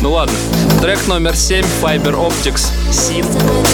Ну 0.00 0.12
ладно. 0.12 0.32
Трек 0.80 1.06
номер 1.06 1.36
7, 1.36 1.62
Fiber 1.82 2.14
Optics, 2.14 2.70
Sin. 2.90 3.26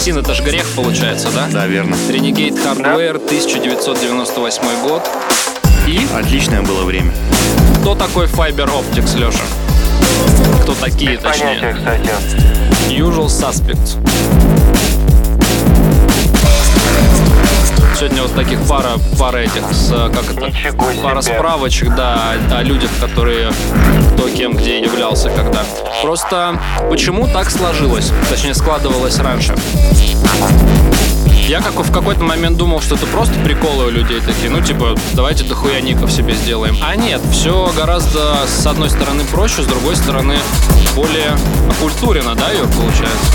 Sin 0.05 0.19
это 0.19 0.35
же 0.35 0.43
грех 0.43 0.67
получается, 0.75 1.29
да? 1.33 1.47
Да, 1.53 1.69
верно. 1.69 1.95
Renegade 2.09 2.59
Hardware, 2.65 3.25
1998 3.25 4.83
год. 4.83 5.09
И 5.87 6.01
Отличное 6.17 6.63
было 6.63 6.83
время. 6.83 7.13
кто 7.81 7.95
такой 7.95 8.27
Fiber 8.27 8.69
Optics, 8.69 9.17
Леша? 9.17 9.45
Кто 10.63 10.75
такие, 10.75 11.17
точнее? 11.17 11.77
кстати. 11.77 12.11
Usual 12.91 13.27
Suspects. 13.27 13.99
Сегодня 18.03 18.23
вот 18.23 18.35
таких 18.35 18.61
пара, 18.67 18.95
пара 19.17 19.37
этих, 19.37 19.63
с, 19.73 19.89
как 19.89 20.25
это, 20.29 20.49
Ничего 20.49 20.91
себе. 20.91 21.03
пара 21.05 21.23
справочек, 21.23 21.95
да, 21.95 22.33
о 22.51 22.63
людях, 22.65 22.91
которые 23.01 23.53
кто 24.15 24.29
кем 24.29 24.57
где 24.57 24.81
являлся 24.81 25.31
когда. 25.31 25.63
Просто 26.03 26.59
почему 26.91 27.29
так 27.29 27.49
сложилось? 27.49 28.11
Точнее, 28.29 28.55
складывалось 28.55 29.21
раньше. 29.21 29.55
Я 31.53 31.61
как 31.61 31.75
в 31.75 31.93
какой-то 31.93 32.25
момент 32.25 32.57
думал, 32.57 32.81
что 32.81 32.95
это 32.95 33.05
просто 33.05 33.35
приколы 33.41 33.85
у 33.85 33.91
людей 33.91 34.23
такие, 34.23 34.49
ну 34.49 34.63
типа, 34.63 34.95
давайте 35.13 35.45
дохуя 35.45 35.83
ников 35.83 36.11
себе 36.11 36.33
сделаем. 36.33 36.79
А 36.83 36.97
нет, 36.97 37.21
все 37.31 37.71
гораздо 37.77 38.39
с 38.47 38.67
одной 38.67 38.89
стороны 38.89 39.23
проще, 39.25 39.61
с 39.61 39.67
другой 39.67 39.95
стороны 39.97 40.39
более 40.97 41.37
окультурено, 41.69 42.35
да, 42.35 42.51
ее 42.53 42.65
получается? 42.65 43.27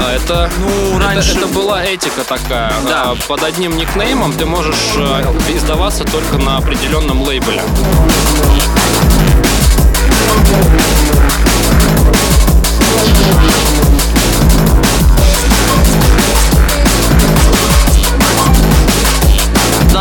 А 0.00 0.10
это, 0.14 0.50
Ну, 0.58 0.96
это- 0.96 1.04
раньше- 1.06 1.36
это, 1.36 1.48
была 1.48 1.84
этика 1.84 2.24
такая. 2.26 2.72
Да. 2.88 3.10
А, 3.10 3.16
Под 3.28 3.42
одним 3.42 3.76
никнеймом 3.76 4.32
ты 4.32 4.46
можешь 4.46 4.94
э, 4.96 5.24
издаваться 5.54 6.04
только 6.04 6.38
на 6.38 6.56
определенном 6.56 7.20
лейбле. 7.20 7.60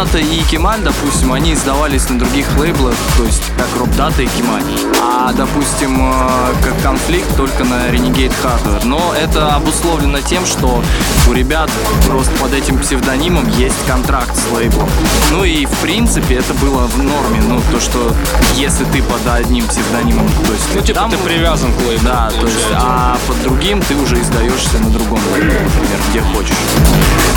Дата 0.01 0.17
и 0.17 0.41
Кемаль, 0.49 0.81
допустим, 0.81 1.31
они 1.31 1.53
издавались 1.53 2.09
на 2.09 2.17
других 2.17 2.47
лейблах, 2.57 2.95
то 3.17 3.23
есть 3.23 3.43
как 3.55 3.67
Роб 3.77 3.95
Дата 3.95 4.23
и 4.23 4.25
Кемаль. 4.25 4.63
А, 4.99 5.31
допустим, 5.31 6.11
э, 6.11 6.53
как 6.63 6.81
конфликт 6.81 7.37
только 7.37 7.63
на 7.63 7.87
Renegade 7.87 8.33
Hardware. 8.43 8.83
Но 8.83 9.13
это 9.13 9.55
обусловлено 9.55 10.19
тем, 10.21 10.47
что 10.47 10.83
у 11.29 11.33
ребят 11.33 11.69
просто 12.07 12.31
под 12.41 12.51
этим 12.55 12.79
псевдонимом 12.79 13.47
есть 13.49 13.75
контракт 13.85 14.35
с 14.35 14.51
лейблом. 14.51 14.89
Ну 15.29 15.43
и 15.43 15.67
в 15.67 15.77
принципе 15.83 16.37
это 16.37 16.55
было 16.55 16.87
в 16.87 16.97
норме. 16.97 17.39
Ну, 17.47 17.61
то, 17.71 17.79
что 17.79 18.11
если 18.55 18.85
ты 18.85 19.03
под 19.03 19.27
одним 19.27 19.67
псевдонимом, 19.67 20.27
то 20.47 20.51
есть 20.51 20.65
Ну, 20.73 20.81
типа 20.81 20.99
там- 20.99 21.11
ты 21.11 21.17
привязан 21.17 21.71
к 21.73 21.77
лейблу. 21.87 22.09
Да, 22.09 22.31
то 22.31 22.47
есть, 22.47 22.57
а 22.73 23.19
под 23.27 23.39
другим 23.43 23.79
ты 23.83 23.93
уже 23.95 24.19
издаешься 24.19 24.79
на 24.79 24.89
другом 24.89 25.19
лейбле, 25.31 25.61
например, 25.63 25.99
где 26.09 26.21
хочешь. 26.21 26.57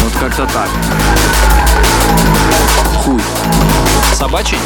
Вот 0.02 0.12
как-то 0.18 0.46
так. 0.46 0.68
Хуй. 3.04 3.20
Собачий? 4.14 4.58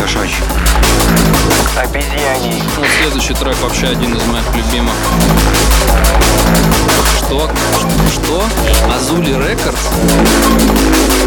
Кошачий. 0.00 0.44
Обезьяний. 1.76 2.62
Ну, 2.76 2.84
следующий 3.00 3.34
трек 3.34 3.56
вообще 3.62 3.88
один 3.88 4.14
из 4.14 4.24
моих 4.24 4.54
любимых. 4.54 4.94
Что? 7.18 7.50
Что? 8.12 8.44
Азули 8.94 9.32
Рекордс? 9.32 9.88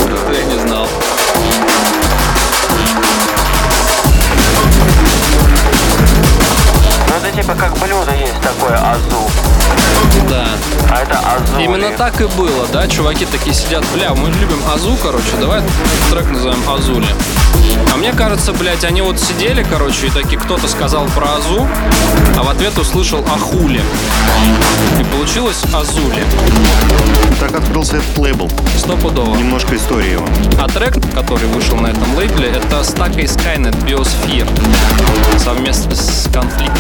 Это 0.06 0.34
я 0.34 0.44
не 0.46 0.60
знал. 0.68 0.88
Это 7.28 7.42
типа 7.42 7.56
как 7.56 7.74
блюдо 7.80 8.14
есть 8.16 8.40
такое, 8.42 8.76
азу. 8.76 9.30
Да. 10.30 10.48
А 10.90 11.02
это 11.02 11.20
Азули. 11.20 11.64
Именно 11.64 11.92
так 11.98 12.20
и 12.22 12.26
было, 12.26 12.66
да? 12.72 12.88
Чуваки 12.88 13.26
такие 13.26 13.54
сидят, 13.54 13.84
бля, 13.94 14.14
мы 14.14 14.30
любим 14.30 14.60
Азу, 14.74 14.98
короче, 15.02 15.36
давай 15.40 15.62
трек 16.10 16.30
назовем 16.30 16.70
Азули. 16.70 17.08
А 17.94 17.98
мне 17.98 18.14
кажется, 18.14 18.54
блядь, 18.54 18.84
они 18.84 19.02
вот 19.02 19.20
сидели, 19.20 19.64
короче, 19.70 20.08
и 20.08 20.10
такие 20.10 20.40
кто-то 20.40 20.68
сказал 20.68 21.06
про 21.08 21.36
Азу, 21.36 21.68
а 22.38 22.44
в 22.44 22.50
ответ 22.50 22.78
услышал 22.78 23.24
Ахули. 23.26 23.82
И 25.00 25.04
получилось 25.06 25.64
Азули. 25.74 26.26
Так 27.40 27.56
открылся 27.56 27.98
этот 27.98 28.18
лейбл. 28.18 28.50
Стопудово. 28.78 29.36
Немножко 29.36 29.76
истории 29.76 30.14
его. 30.14 30.26
А 30.60 30.68
трек, 30.68 30.96
который 31.14 31.48
вышел 31.48 31.78
на 31.78 31.88
этом 31.88 32.16
лейбле, 32.16 32.50
это 32.50 32.82
Stack 32.82 33.20
и 33.20 33.26
Skynet 33.26 33.78
Biosphere 33.86 34.50
совместно 35.40 35.96
с 35.96 36.30
конфликтами. 36.32 36.77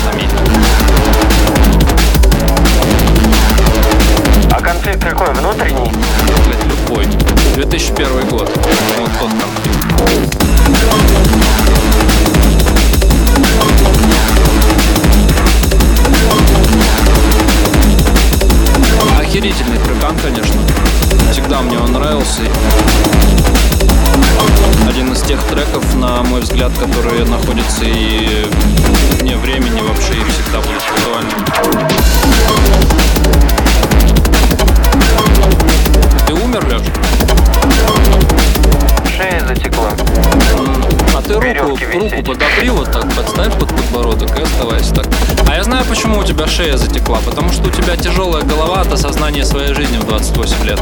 Находятся 27.25 27.83
и 27.83 28.45
вне 29.19 29.37
времени 29.37 29.81
вообще 29.81 30.13
и 30.13 30.23
всегда 30.29 30.59
будут 30.59 30.81
актуальны. 30.95 31.31
Ты 36.27 36.33
умер, 36.33 36.65
Леш? 36.67 36.81
Шея 39.15 39.45
затекла. 39.47 39.91
А 41.15 41.21
ты 41.21 41.33
руку, 41.33 41.79
руку 41.93 42.23
подопри 42.23 42.69
вот 42.69 42.91
так, 42.91 43.11
подставь 43.15 43.53
под 43.57 43.69
подбородок 43.69 44.37
и 44.37 44.41
оставайся 44.43 44.93
так. 44.93 45.07
А 45.49 45.55
я 45.55 45.63
знаю, 45.63 45.85
почему 45.85 46.19
у 46.19 46.23
тебя 46.23 46.45
шея 46.47 46.77
затекла. 46.77 47.19
Потому 47.25 47.51
что 47.51 47.67
у 47.67 47.71
тебя 47.71 47.95
тяжелая 47.95 48.43
голова 48.43 48.81
от 48.81 48.91
осознания 48.93 49.45
своей 49.45 49.73
жизни 49.73 49.97
в 49.97 50.05
28 50.05 50.63
лет. 50.65 50.79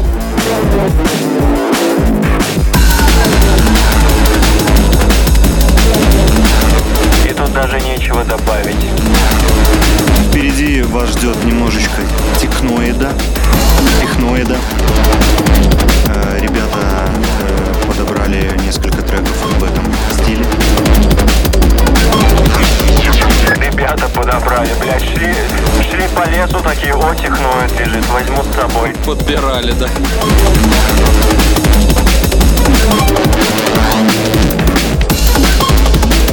Подбирали, 29.56 29.72
да. 29.78 29.88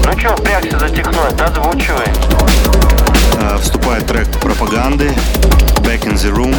Ну 0.06 0.20
чё, 0.20 0.36
впрягся 0.36 0.80
за 0.80 0.90
техноид, 0.90 1.40
озвучивай. 1.42 2.08
Э, 3.42 3.58
Вступает 3.62 4.06
трек 4.06 4.28
пропаганды 4.42 5.08
Back 5.80 6.04
in 6.06 6.14
the 6.16 6.34
Room. 6.36 6.56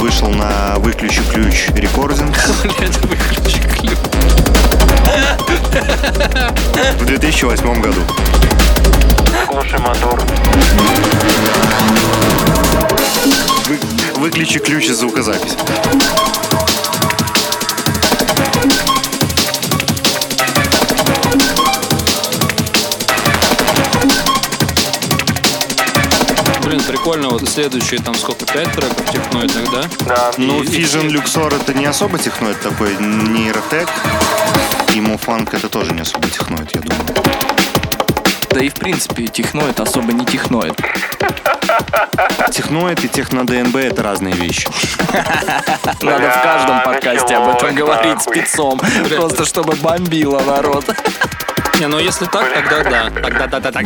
Вышел 0.00 0.28
на 0.30 0.74
выключи 0.78 1.22
ключ 1.32 1.68
рекординг 1.74 2.36
Блять, 2.64 2.96
выключи 2.98 3.60
клип. 3.60 3.98
в 6.98 7.04
2008 7.04 7.80
году. 7.80 8.00
Выключи 14.46 14.60
ключ 14.60 14.84
из 14.88 14.98
звукозаписи. 14.98 15.56
Блин, 26.64 26.80
прикольно, 26.86 27.28
вот 27.30 27.48
следующие 27.48 28.00
там 28.00 28.14
сколько, 28.14 28.44
пять 28.46 28.72
треков 28.72 29.10
техноидных, 29.10 29.70
да? 29.72 29.82
Да. 30.06 30.32
Ну, 30.36 30.62
И- 30.62 30.66
Fission 30.66 31.08
Luxor 31.08 31.54
это 31.60 31.74
не 31.74 31.86
особо 31.86 32.18
техноид 32.18 32.60
такой, 32.60 32.96
нейротек. 32.98 33.88
И 34.94 35.00
Муфанк 35.00 35.54
это 35.54 35.68
тоже 35.68 35.92
не 35.92 36.02
особо 36.02 36.28
техноид, 36.28 36.70
я 36.74 36.80
думаю. 36.80 37.55
Да 38.56 38.64
и 38.64 38.70
в 38.70 38.74
принципе 38.74 39.26
техноид 39.26 39.78
особо 39.80 40.14
не 40.14 40.24
техноид. 40.24 40.74
Техноид 42.50 43.04
и 43.04 43.08
техно-ДНБ 43.08 43.76
это 43.76 44.02
разные 44.02 44.32
вещи. 44.32 44.66
Надо 46.00 46.30
в 46.30 46.42
каждом 46.42 46.80
подкасте 46.80 47.36
об 47.36 47.54
этом 47.54 47.74
говорить 47.74 48.22
спецом. 48.22 48.80
Просто 49.14 49.44
чтобы 49.44 49.74
бомбило 49.74 50.40
народ. 50.40 50.86
Не, 51.78 51.88
ну 51.88 51.98
если 51.98 52.24
так, 52.24 52.50
тогда 52.54 52.82
да. 52.82 53.10
Тогда 53.10 53.46
да, 53.46 53.60
да, 53.60 53.72
так. 53.72 53.84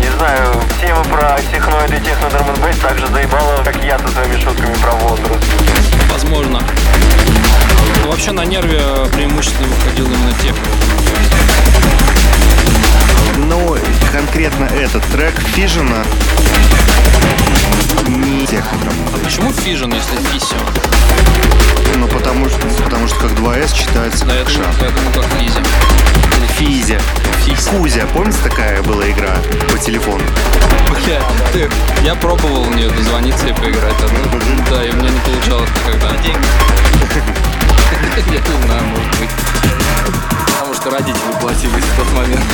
Не 0.00 0.10
знаю, 0.16 0.62
тема 0.80 1.02
про 1.06 1.40
техноид 1.52 1.90
и 1.90 2.04
техно 2.04 2.30
драм 2.30 2.50
н 2.50 2.62
бейс 2.62 2.76
так 2.76 2.96
же 3.00 3.08
заебала, 3.08 3.64
как 3.64 3.82
я 3.82 3.98
со 3.98 4.06
своими 4.06 4.40
шутками 4.40 4.74
про 4.74 4.92
возраст. 4.92 5.44
Возможно. 6.12 6.62
Но 8.02 8.10
вообще 8.10 8.32
на 8.32 8.44
нерве 8.44 8.80
преимущественно 9.12 9.68
выходил 9.68 10.06
именно 10.06 10.32
тех. 10.42 10.54
Но 13.36 13.76
конкретно 14.12 14.64
этот 14.64 15.04
трек 15.06 15.34
Фижена 15.54 16.04
не 18.08 18.46
техно 18.46 18.78
А 19.14 19.18
почему 19.24 19.52
фижен, 19.52 19.92
если 19.92 20.16
фисион? 20.32 20.60
Ну, 21.96 22.06
потому 22.08 22.48
что, 22.48 22.60
потому 22.84 23.06
что 23.08 23.16
как 23.20 23.30
2С 23.32 23.74
читается 23.74 24.24
Да, 24.26 24.34
я 24.34 24.44
как 24.44 24.52
думаю, 24.54 24.72
ша. 24.72 24.84
я 24.84 24.90
думаю, 24.90 25.12
как 25.14 25.24
физи. 25.38 25.62
Физя. 26.58 27.00
Кузя. 27.70 28.06
Помните, 28.12 28.38
такая 28.42 28.82
была 28.82 29.08
игра 29.10 29.36
по 29.70 29.78
телефону? 29.78 30.22
Бля, 31.04 31.20
ты, 31.52 31.68
я 32.04 32.14
пробовал 32.14 32.64
в 32.64 32.76
нее 32.76 32.90
дозвониться 32.90 33.46
и 33.48 33.52
поиграть. 33.52 33.94
а, 34.00 34.08
ну, 34.32 34.64
да, 34.70 34.84
и 34.84 34.90
у 34.90 34.96
меня 34.96 35.10
не 35.10 35.20
получалось 35.20 35.70
никогда. 35.86 36.08
Я 38.30 38.40
не 38.40 38.62
знаю. 38.62 38.82
Потому 40.46 40.74
что 40.74 40.90
родители 40.90 41.32
платились 41.40 41.84
в 41.84 41.96
тот 41.96 42.12
момент. 42.12 42.44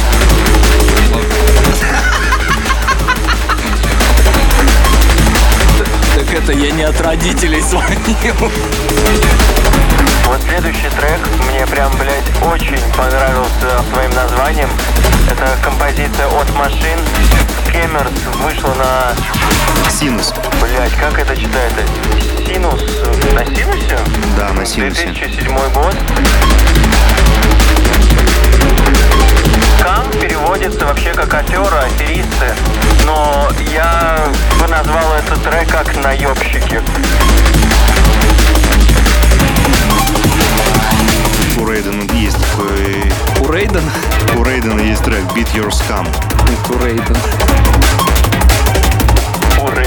Так 6.27 6.43
это 6.43 6.53
я 6.53 6.71
не 6.71 6.85
от 6.85 6.99
родителей 7.01 7.61
звонил. 7.61 8.35
Вот 10.27 10.41
следующий 10.49 10.89
трек 10.91 11.21
мне 11.49 11.67
прям, 11.67 11.93
блядь, 11.99 12.25
очень 12.43 12.81
понравился 12.97 13.83
своим 13.93 14.11
названием. 14.13 14.69
Это 15.31 15.57
композиция 15.63 16.27
от 16.29 16.51
машин. 16.57 16.99
Скемерс 17.69 18.11
вышла 18.43 18.75
на, 18.75 19.91
Синус. 19.91 20.33
блядь, 20.63 20.95
как 20.95 21.19
это 21.19 21.37
читается? 21.37 21.83
Синус. 22.47 22.83
На 23.35 23.45
синусе? 23.45 23.99
Да, 24.39 24.53
на 24.53 24.65
синусе. 24.65 25.07
2007 25.07 25.73
год. 25.75 25.95
Кам 29.85 30.11
переводится 30.13 30.87
вообще 30.87 31.13
как 31.13 31.35
афера, 31.35 31.81
аферисты. 31.81 32.55
Но 33.05 33.51
я 33.71 34.19
бы 34.59 34.67
назвал 34.67 35.13
этот 35.13 35.43
трек 35.43 35.69
как 35.69 35.95
наебщики. 36.03 36.81
У 41.59 41.67
Рейдена 41.69 42.11
есть 42.15 42.39
такой... 42.39 43.13
У 43.41 43.53
Рейдена? 43.53 43.93
У 44.35 44.43
Рейдена 44.43 44.81
есть 44.81 45.05
трек 45.05 45.23
Beat 45.37 45.53
Your 45.53 45.69
Scum. 45.69 46.09
У 46.71 46.83
Рейдена. 46.83 47.21
Уры. 49.61 49.87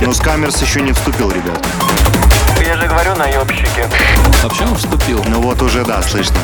Но 0.00 0.12
Скамерс 0.12 0.60
еще 0.60 0.82
не 0.82 0.92
вступил, 0.92 1.30
ребят. 1.30 1.64
Я 2.66 2.76
же 2.76 2.88
говорю 2.88 3.14
наебщики. 3.14 3.86
Вообще 4.42 4.64
он 4.64 4.74
вступил. 4.74 5.24
Ну 5.28 5.40
вот 5.40 5.62
уже, 5.62 5.84
да, 5.84 6.02
слышно. 6.02 6.38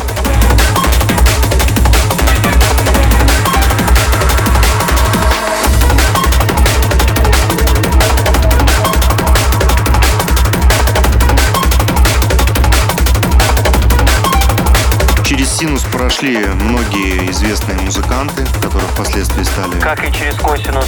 Синус 15.62 15.82
прошли 15.82 16.38
многие 16.38 17.30
известные 17.30 17.78
музыканты, 17.82 18.44
которые 18.60 18.88
впоследствии 18.88 19.44
стали 19.44 19.78
Как 19.78 20.02
и 20.02 20.12
через 20.12 20.34
косинус. 20.34 20.86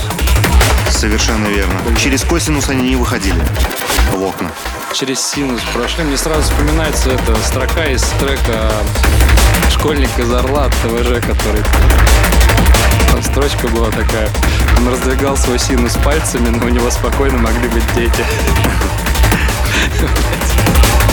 совершенно 0.90 1.46
верно. 1.46 1.80
Через 1.96 2.24
косинус 2.24 2.68
они 2.68 2.88
не 2.88 2.96
выходили 2.96 3.40
в 4.10 4.20
окна. 4.20 4.50
Через 4.92 5.20
синус 5.20 5.60
прошли. 5.72 6.02
Мне 6.02 6.16
сразу 6.16 6.42
вспоминается 6.42 7.10
эта 7.10 7.36
строка 7.46 7.84
из 7.84 8.02
трека 8.18 8.72
«Школьник 9.70 10.10
из 10.18 10.32
Орла» 10.32 10.64
от 10.64 10.72
ТВЖ, 10.72 11.24
который... 11.24 11.62
Там 13.12 13.22
строчка 13.22 13.68
была 13.68 13.92
такая. 13.92 14.28
Он 14.76 14.88
раздвигал 14.88 15.36
свой 15.36 15.60
синус 15.60 15.94
пальцами, 15.98 16.48
но 16.48 16.66
у 16.66 16.68
него 16.68 16.90
спокойно 16.90 17.38
могли 17.38 17.68
быть 17.68 17.94
дети. 17.94 18.24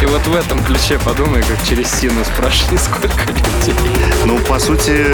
И 0.00 0.06
вот 0.06 0.26
в 0.26 0.34
этом 0.34 0.62
ключе 0.62 0.98
подумай, 0.98 1.42
как 1.42 1.62
через 1.66 1.90
синус 1.90 2.28
прошли 2.36 2.76
сколько 2.76 3.32
людей. 3.32 3.74
Ну, 4.24 4.38
по 4.40 4.58
сути, 4.58 5.06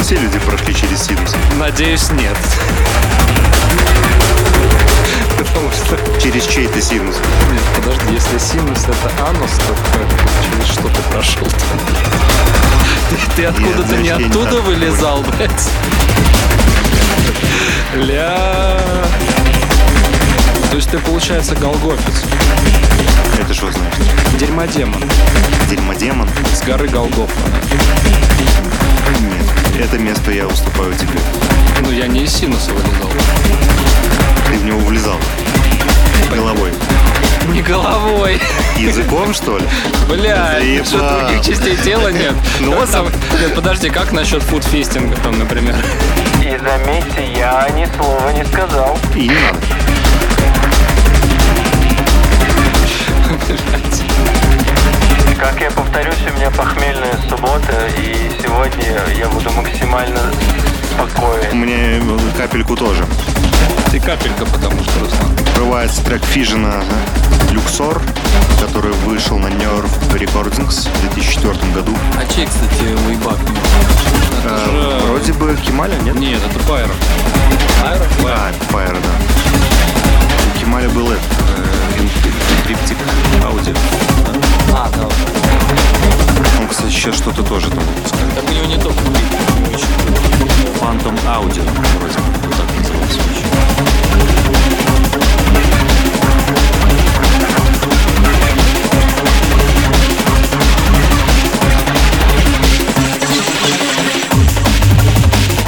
все 0.00 0.16
люди 0.16 0.38
прошли 0.38 0.74
через 0.74 1.02
синус. 1.02 1.34
Надеюсь, 1.58 2.10
нет. 2.12 2.36
Потому 5.36 5.70
что 5.72 5.98
Через 6.20 6.46
чей-то 6.46 6.80
синус. 6.80 7.16
Нет, 7.50 7.62
подожди, 7.76 8.12
если 8.12 8.38
синус 8.38 8.84
это 8.84 9.28
анус, 9.28 9.50
то 9.66 9.74
как, 9.92 10.06
через 10.42 10.72
что 10.72 10.88
ты 10.88 11.02
прошел 11.10 11.46
там? 11.46 11.80
Ты, 13.34 13.46
откуда-то 13.46 13.88
знаешь, 13.88 14.02
не 14.02 14.10
оттуда 14.10 14.60
вылезал, 14.60 15.22
блядь? 15.22 15.70
Ля... 17.94 18.78
То 20.70 20.76
есть 20.76 20.90
ты, 20.90 20.98
получается, 20.98 21.54
голгофец. 21.56 22.24
Это 23.38 23.54
что 23.54 23.70
значит? 23.70 24.02
Дерьмодемон 24.38 25.02
Дерьмодемон? 25.70 26.28
с 26.52 26.62
горы 26.62 26.88
Голгофа. 26.88 27.32
Нет. 29.20 29.80
Это 29.80 29.96
место 29.96 30.32
я 30.32 30.46
уступаю 30.46 30.92
тебе. 30.94 31.20
Ну, 31.84 31.92
я 31.92 32.08
не 32.08 32.24
из 32.24 32.32
синуса 32.32 32.72
вылезал. 32.72 33.10
Ты 34.50 34.58
в 34.58 34.64
него 34.64 34.80
влезал. 34.80 35.16
Головой. 36.34 36.72
Не 37.52 37.62
головой. 37.62 38.40
Языком, 38.76 39.32
что 39.32 39.58
ли? 39.58 39.64
Бля, 40.08 40.58
что 40.84 40.98
других 40.98 41.40
частей 41.42 41.76
тела 41.76 42.08
нет? 42.08 42.34
Ну 42.60 42.74
вот 42.74 42.90
там... 42.90 43.06
Нет, 43.40 43.54
подожди, 43.54 43.88
как 43.88 44.10
насчет 44.10 44.42
фудфестинга 44.42 45.16
там, 45.22 45.38
например? 45.38 45.76
И 46.42 46.58
заметьте, 46.58 47.32
я 47.36 47.68
ни 47.70 47.86
слова 47.96 48.32
не 48.32 48.44
сказал. 48.46 48.98
И 49.14 49.28
не 49.28 49.34
надо. 49.34 49.77
Как 55.38 55.60
я 55.60 55.70
повторюсь, 55.70 56.18
у 56.30 56.36
меня 56.36 56.50
похмельная 56.50 57.16
суббота, 57.28 57.88
и 57.96 58.30
сегодня 58.42 58.98
я 59.16 59.26
буду 59.28 59.50
максимально 59.52 60.20
спокоен. 60.92 61.56
Мне 61.56 62.02
капельку 62.36 62.76
тоже. 62.76 63.06
Ты 63.90 64.00
капелька, 64.00 64.44
потому 64.44 64.82
что, 64.82 65.00
Руслан. 65.00 65.36
Врывается 65.54 66.04
трек 66.04 66.22
Фижена 66.24 66.82
Люксор, 67.50 68.02
который 68.60 68.92
вышел 69.06 69.38
на 69.38 69.46
Nerve 69.46 69.88
Recordings 70.12 70.88
в 70.90 71.00
2004 71.14 71.72
году. 71.72 71.96
А 72.18 72.26
чей, 72.34 72.46
кстати, 72.46 72.94
лейбак? 73.06 73.38
Э, 74.44 75.00
Вроде 75.06 75.32
бы 75.32 75.56
Кемаля, 75.66 75.94
нет? 76.02 76.16
Нет, 76.16 76.40
это 76.50 76.58
Пайро. 76.68 76.90
А, 77.82 78.52
Fire, 78.70 78.92
да. 79.02 79.77
Этот, 80.76 81.22
э, 81.56 82.64
Криптик 82.66 82.98
Аудио. 83.42 83.74
А, 84.72 84.88
да. 84.94 85.08
Он, 86.60 86.68
кстати, 86.68 86.90
сейчас 86.90 87.16
что-то 87.16 87.42
тоже 87.42 87.70
там 87.70 87.78
выпускает. 87.78 88.34
Так 88.34 88.44
у 88.44 88.52
него 88.52 88.66
не 88.66 88.76
только 88.76 89.00
Phantom 90.78 91.18
Audio, 91.26 91.64
вроде 91.98 92.14
так 92.56 92.68
назывался. 92.76 93.20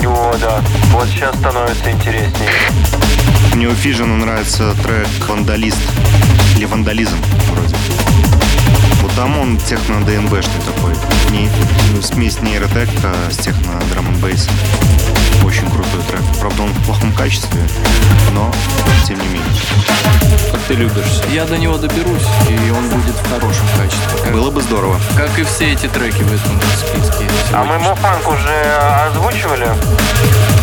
О, 0.06 0.36
да. 0.38 0.62
Вот 0.92 1.08
сейчас 1.08 1.34
становится 1.36 1.90
интереснее. 1.90 2.50
У 3.66 3.74
Фижена 3.74 4.16
нравится 4.16 4.74
трек 4.82 5.06
«Вандалист» 5.28 5.78
или 6.56 6.64
«Вандализм» 6.64 7.16
вроде. 7.50 7.76
Вот 9.02 9.12
там 9.12 9.38
он 9.38 9.58
техно-ДНБшный 9.58 10.60
такой. 10.66 10.94
Не, 11.30 11.48
смесь 12.02 12.40
нейротека 12.40 13.14
с 13.30 13.36
техно 13.36 13.80
драм 13.92 14.08
н 14.08 14.16
бейс. 14.20 14.48
Очень 15.50 15.68
крутой 15.68 16.00
трек. 16.08 16.20
Правда, 16.38 16.62
он 16.62 16.68
в 16.68 16.84
плохом 16.84 17.12
качестве, 17.12 17.60
но 18.32 18.52
тем 19.04 19.18
не 19.18 19.26
менее. 19.26 19.52
Как 20.52 20.60
ты 20.68 20.74
любишь. 20.74 21.20
Я 21.32 21.44
до 21.44 21.58
него 21.58 21.76
доберусь, 21.76 22.22
и 22.48 22.70
он 22.70 22.88
будет 22.88 23.16
в 23.16 23.28
хорошем 23.28 23.66
качестве. 23.76 24.22
Как, 24.22 24.32
Было 24.32 24.52
бы 24.52 24.62
здорово. 24.62 25.00
как 25.16 25.36
и 25.40 25.42
все 25.42 25.72
эти 25.72 25.88
треки 25.88 26.22
в 26.22 26.32
этом 26.32 26.60
списке. 26.78 27.28
А 27.52 27.64
мы. 27.64 27.80
Муфанк 27.80 28.28
уже 28.28 28.76
озвучивали? 29.08 29.68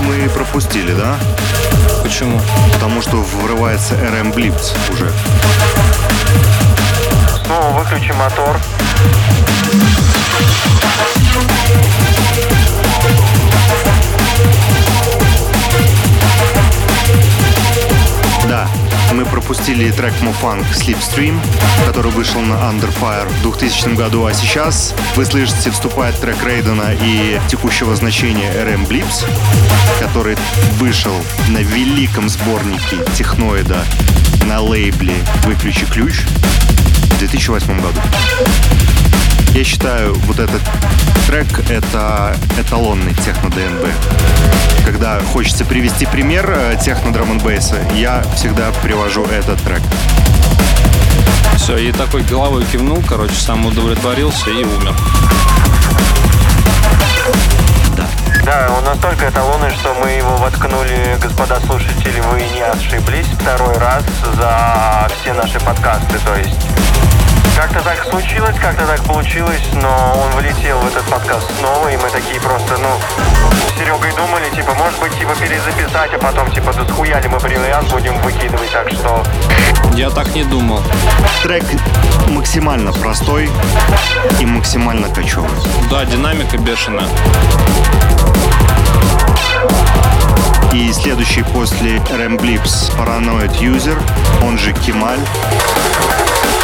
Мы 0.04 0.30
пропустили, 0.30 0.94
да? 0.94 1.18
Почему? 2.02 2.40
Потому 2.72 3.02
что 3.02 3.18
врывается 3.18 3.94
RM 3.96 4.34
Blitz 4.34 4.74
уже. 4.94 5.12
Снова 7.44 7.78
выключи 7.78 8.14
мотор. 8.14 8.58
Да, 18.48 18.68
мы 19.14 19.26
пропустили 19.26 19.92
трек 19.92 20.14
Mofunk 20.22 20.66
Slipstream, 20.74 21.40
который 21.86 22.12
вышел 22.12 22.42
на 22.42 22.54
Under 22.54 22.94
Fire 23.00 23.28
в 23.28 23.42
2000 23.42 23.96
году, 23.96 24.26
а 24.26 24.34
сейчас 24.34 24.94
вы 25.16 25.26
слышите, 25.26 25.72
вступает 25.72 26.20
трек 26.20 26.38
Рейдена 26.44 26.94
и 27.02 27.40
текущего 27.50 27.96
значения 27.96 28.52
RM 28.54 28.88
Blips, 28.88 29.26
который 30.00 30.38
вышел 30.78 31.16
на 31.50 31.60
великом 31.60 32.30
сборнике 32.30 32.98
техноида 33.16 33.84
на 34.46 34.62
лейбле 34.62 35.16
«Выключи 35.44 35.86
ключ» 35.86 36.22
в 36.22 37.20
2008 37.20 37.82
году. 37.82 38.00
Я 39.58 39.64
считаю, 39.64 40.14
вот 40.28 40.38
этот 40.38 40.62
трек— 41.26 41.48
это 41.72 42.38
эталонный 42.60 43.16
техно-ДНБ. 43.16 43.88
Когда 44.86 45.20
хочется 45.34 45.66
привести 45.66 46.06
пример 46.06 46.48
э, 46.48 46.78
техно-драм 46.80 47.32
н 47.32 47.40
бейса, 47.40 47.78
я 47.96 48.22
всегда 48.36 48.70
привожу 48.84 49.26
этот 49.26 49.60
трек. 49.64 49.82
Все, 51.56 51.76
и 51.76 51.92
такой 51.92 52.22
головой 52.22 52.66
кивнул, 52.72 53.02
короче, 53.02 53.34
сам 53.34 53.66
удовлетворился 53.66 54.52
и 54.52 54.64
умер. 54.64 54.96
Да, 58.46 58.70
он 58.78 58.84
настолько 58.86 59.28
эталонный, 59.28 59.72
что 59.72 59.96
мы 59.96 60.12
его 60.12 60.38
воткнули, 60.38 61.18
господа 61.20 61.60
слушатели, 61.62 62.22
вы 62.32 62.44
не 62.54 62.62
ошиблись, 62.62 63.26
второй 63.42 63.76
раз 63.80 64.04
за 64.36 65.10
все 65.20 65.34
наши 65.34 65.60
подкасты, 65.62 66.20
то 66.24 66.36
есть... 66.36 67.27
Как-то 67.58 67.82
так 67.82 68.04
случилось, 68.04 68.56
как-то 68.60 68.86
так 68.86 69.04
получилось, 69.04 69.64
но 69.74 69.90
он 70.24 70.40
влетел 70.40 70.78
в 70.78 70.88
этот 70.88 71.04
подкаст 71.06 71.52
снова, 71.58 71.88
и 71.88 71.98
мы 71.98 72.08
такие 72.12 72.40
просто, 72.40 72.78
ну, 72.78 72.88
с 73.50 73.80
Серегой 73.80 74.12
думали, 74.16 74.48
типа, 74.56 74.76
может 74.76 75.00
быть, 75.00 75.12
типа, 75.18 75.34
перезаписать, 75.36 76.14
а 76.14 76.20
потом, 76.20 76.52
типа, 76.52 76.72
да 76.72 76.88
схуяли 76.88 77.26
мы 77.26 77.40
бриллиант 77.40 77.92
будем 77.92 78.16
выкидывать, 78.22 78.72
так 78.72 78.92
что... 78.92 79.24
Я 79.96 80.12
так 80.12 80.36
не 80.36 80.44
думал. 80.44 80.84
Трек 81.42 81.64
максимально 82.28 82.94
простой 82.94 83.50
и 84.40 84.46
максимально 84.46 85.10
кочевый. 85.10 85.50
Да, 85.90 86.06
динамика 86.06 86.60
бешеная. 86.60 87.08
И 90.74 90.92
следующий 90.94 91.44
после 91.44 91.98
Blips 91.98 92.92
Paranoid 92.98 93.60
User, 93.60 93.98
он 94.44 94.58
же 94.58 94.74
Кемаль, 94.74 95.20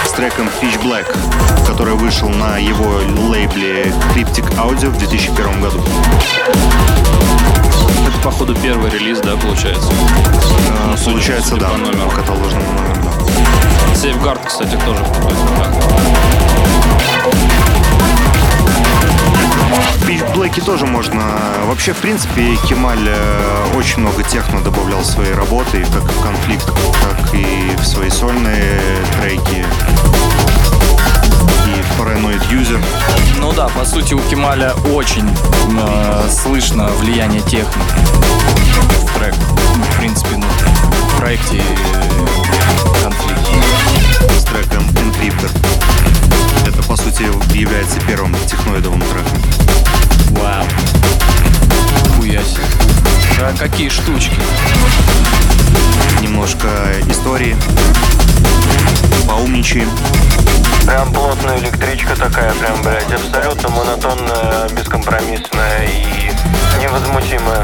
с 0.06 0.12
треком 0.12 0.48
Pitch 0.62 0.82
Black, 0.84 1.06
который 1.66 1.96
вышел 1.96 2.30
на 2.30 2.58
его 2.58 3.00
лейбле 3.30 3.94
Cryptic 4.14 4.48
Audio 4.58 4.90
в 4.90 4.98
2001 4.98 5.62
году. 5.62 5.82
Это, 8.08 8.18
походу, 8.24 8.54
первый 8.56 8.92
релиз, 8.92 9.20
да, 9.20 9.36
получается? 9.38 9.90
Э, 9.90 10.96
Ну, 10.98 11.12
Получается, 11.12 11.56
да, 11.56 11.70
по 11.70 11.78
номеру. 11.78 12.10
по 12.10 12.16
каталожному 12.18 12.72
номеру, 12.74 13.02
да. 13.04 13.96
Сейфгард, 13.96 14.46
кстати, 14.46 14.78
тоже 14.86 15.04
какой-то, 15.04 15.38
Pitch 20.08 20.34
Black 20.36 20.64
тоже 20.66 20.86
можно... 20.86 21.22
Вообще, 21.66 21.94
в 21.94 21.98
принципе, 21.98 22.56
Кемаль 22.68 23.08
э, 23.08 23.66
очень 23.76 24.00
много 24.00 24.24
техно 24.24 24.62
добавлял 24.62 25.00
в 25.00 25.06
свои 25.06 25.32
работы, 25.32 25.86
как 25.94 26.04
в 26.04 26.22
конфликт, 26.22 26.66
так 26.66 27.34
и 27.34 27.76
в 27.78 27.86
свои 27.86 28.10
сольные 28.10 28.80
треки. 29.20 29.66
И 31.68 31.82
в 31.82 32.00
Paranoid 32.00 32.42
User. 32.52 32.84
Ну 33.40 33.52
да, 33.54 33.68
по 33.70 33.86
сути 33.86 34.14
у 34.14 34.20
Кемаля 34.20 34.74
очень 34.94 35.30
э, 35.78 36.30
слышно 36.30 36.88
влияние 37.00 37.42
техно 37.42 37.82
в 38.90 39.18
трек. 39.18 39.36
Ну, 39.76 39.84
В 39.84 39.98
принципе, 39.98 40.36
ну, 40.38 40.46
в 40.46 41.18
проекте 41.18 41.58
э, 41.58 43.04
конфликт. 43.04 43.42
с 44.38 44.44
треком 44.44 44.84
Encryptor. 44.90 46.23
Сути, 47.14 47.56
является 47.56 48.00
первым 48.08 48.34
техноидовым 48.48 49.00
треком. 49.02 49.42
Вау. 50.30 50.66
Хуя 52.16 52.42
себе. 52.42 52.64
А 53.40 53.54
какие 53.56 53.90
штучки? 53.90 54.36
Немножко 56.22 56.68
истории. 57.08 57.56
Поумничаем. 59.28 59.90
Прям 60.88 61.14
плотная 61.14 61.60
электричка 61.60 62.16
такая, 62.16 62.52
прям, 62.54 62.82
блядь, 62.82 63.12
абсолютно 63.12 63.70
монотонная, 63.70 64.70
бескомпромиссная 64.70 65.86
и 65.86 66.32
невозмутимая. 66.82 67.64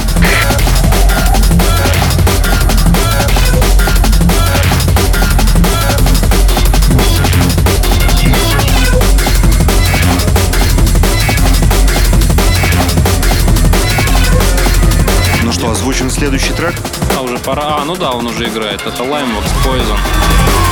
Следующий 16.19 16.51
трек? 16.53 16.98
Пора. 17.45 17.77
А, 17.77 17.85
ну 17.85 17.95
да, 17.95 18.11
он 18.11 18.27
уже 18.27 18.47
играет. 18.47 18.81
Это 18.81 19.03
Limeworks 19.03 19.51
Poison. 19.65 19.97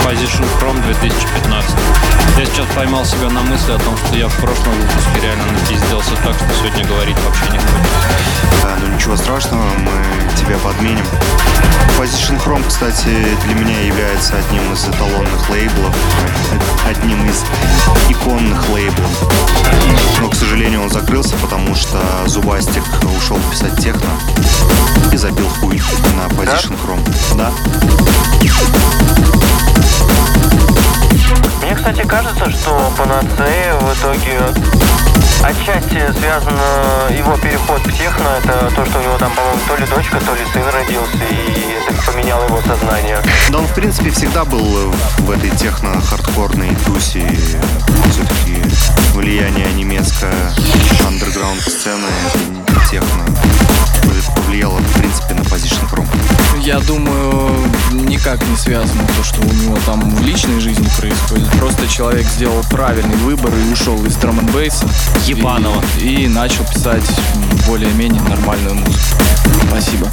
Position 0.06 0.46
From 0.60 0.82
2015. 0.84 1.76
Я 2.38 2.46
сейчас 2.46 2.66
поймал 2.76 3.06
себя 3.06 3.30
на 3.30 3.42
мысли 3.42 3.72
о 3.72 3.80
том, 3.80 3.98
что 3.98 4.16
я 4.16 4.28
в 4.28 4.36
прошлом 4.36 4.74
выпуске 4.74 5.22
реально 5.22 5.46
напизделся 5.52 6.12
так, 6.24 6.36
что 6.36 6.48
сегодня 6.60 6.86
говорить 6.86 7.18
вообще 7.26 7.52
не 7.52 7.58
буду. 7.58 7.88
Да, 8.62 8.78
ну 8.82 8.96
ничего 8.96 9.18
страшного, 9.18 9.64
мы 9.80 10.36
тебя 10.36 10.58
подменим. 10.60 11.06
Position 11.98 12.40
Chrome, 12.44 12.64
кстати, 12.68 13.10
для 13.46 13.56
меня 13.56 13.82
является 13.82 14.36
одним 14.38 14.72
из 14.72 14.88
эталонных 14.88 15.50
лейблов, 15.50 15.96
одним 16.86 17.26
из 17.26 17.44
иконных 18.08 18.70
лейблов. 18.70 19.12
Но, 20.22 20.30
к 20.30 20.36
сожалению, 20.36 20.84
он 20.84 20.90
закрылся, 20.92 21.36
потому 21.38 21.74
что 21.74 21.98
Зубастик 22.28 22.84
ушел 23.18 23.40
писать 23.52 23.76
техно 23.78 24.12
и 25.12 25.18
забил 25.18 25.50
хуй 25.60 25.82
на 26.16 26.28
Position 26.36 26.57
Chrome. 26.66 27.08
Да? 27.36 27.52
Мне, 31.62 31.76
кстати, 31.76 32.02
кажется, 32.08 32.50
что 32.50 32.92
Панацея 32.98 33.76
в 33.76 33.94
итоге 33.94 34.40
отчасти 35.44 36.12
связано 36.20 37.12
его 37.12 37.38
переход 37.38 37.82
в 37.86 37.98
техно. 37.98 38.28
Это 38.44 38.72
то, 38.76 38.86
что 38.86 39.00
у 39.00 39.04
него 39.04 39.18
там, 39.18 39.32
по-моему, 39.34 39.60
то 39.68 39.76
ли 39.76 39.86
дочка, 39.86 40.20
то 40.20 40.34
ли 40.34 40.42
сын 40.52 40.64
родился, 40.74 41.24
и 41.30 41.76
это 41.88 42.12
поменяло 42.12 42.44
его 42.46 42.62
сознание. 42.62 43.22
Да 43.50 43.60
он, 43.60 43.68
в 43.68 43.74
принципе, 43.74 44.10
всегда 44.10 44.46
был 44.46 44.92
в 45.20 45.32
этой 45.32 45.52
техно-хардкорной 45.52 46.76
тусе. 46.86 47.28
Все-таки 48.12 48.62
влияние 49.14 49.72
немецкой 49.74 50.34
андерграунд 51.06 51.62
сцены 51.62 52.08
техно 52.90 53.26
повлияло, 54.48 54.80
в 54.80 55.00
принципе, 55.00 55.34
на 55.34 55.42
Position 55.42 55.90
Chrome. 55.92 56.08
Я 56.62 56.80
думаю, 56.80 57.52
никак 57.92 58.40
не 58.48 58.56
связано 58.56 59.04
то, 59.18 59.24
что 59.24 59.42
у 59.42 59.54
него 59.54 59.78
там 59.86 60.10
в 60.10 60.22
личной 60.22 60.60
жизни 60.60 60.88
происходит. 60.98 61.50
Просто 61.60 61.88
человек 61.88 62.26
сделал 62.26 62.64
правильный 62.70 63.16
выбор 63.18 63.52
и 63.54 63.72
ушел 63.74 64.04
из 64.06 64.16
драм 64.16 64.40
н 64.40 64.48
Ебаного. 65.26 65.84
И, 66.00 66.24
и 66.24 66.28
начал 66.28 66.64
писать 66.64 67.04
более-менее 67.68 68.22
нормальную 68.24 68.76
музыку. 68.76 68.98
Спасибо. 69.70 70.10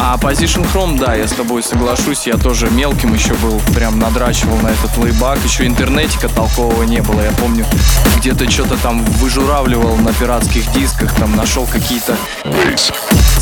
А 0.00 0.16
Position 0.16 0.66
Chrome, 0.72 0.98
да, 0.98 1.14
я 1.14 1.26
с 1.26 1.32
тобой 1.32 1.62
соглашусь, 1.62 2.26
я 2.26 2.34
тоже 2.34 2.68
мелким 2.70 3.14
еще 3.14 3.34
был, 3.34 3.60
прям 3.74 3.98
надрачивал 3.98 4.56
на 4.58 4.68
этот 4.68 4.96
лейбак, 4.98 5.38
еще 5.44 5.66
интернетика 5.66 6.28
толкового 6.28 6.82
не 6.82 7.00
было, 7.00 7.22
я 7.22 7.30
помню, 7.32 7.64
где-то 8.18 8.50
что-то 8.50 8.76
там 8.76 9.04
выжуравливал 9.04 9.96
на 9.96 10.12
пиратских 10.12 10.70
дисках, 10.72 11.12
там 11.14 11.34
нашел 11.36 11.66
какие-то 11.66 12.16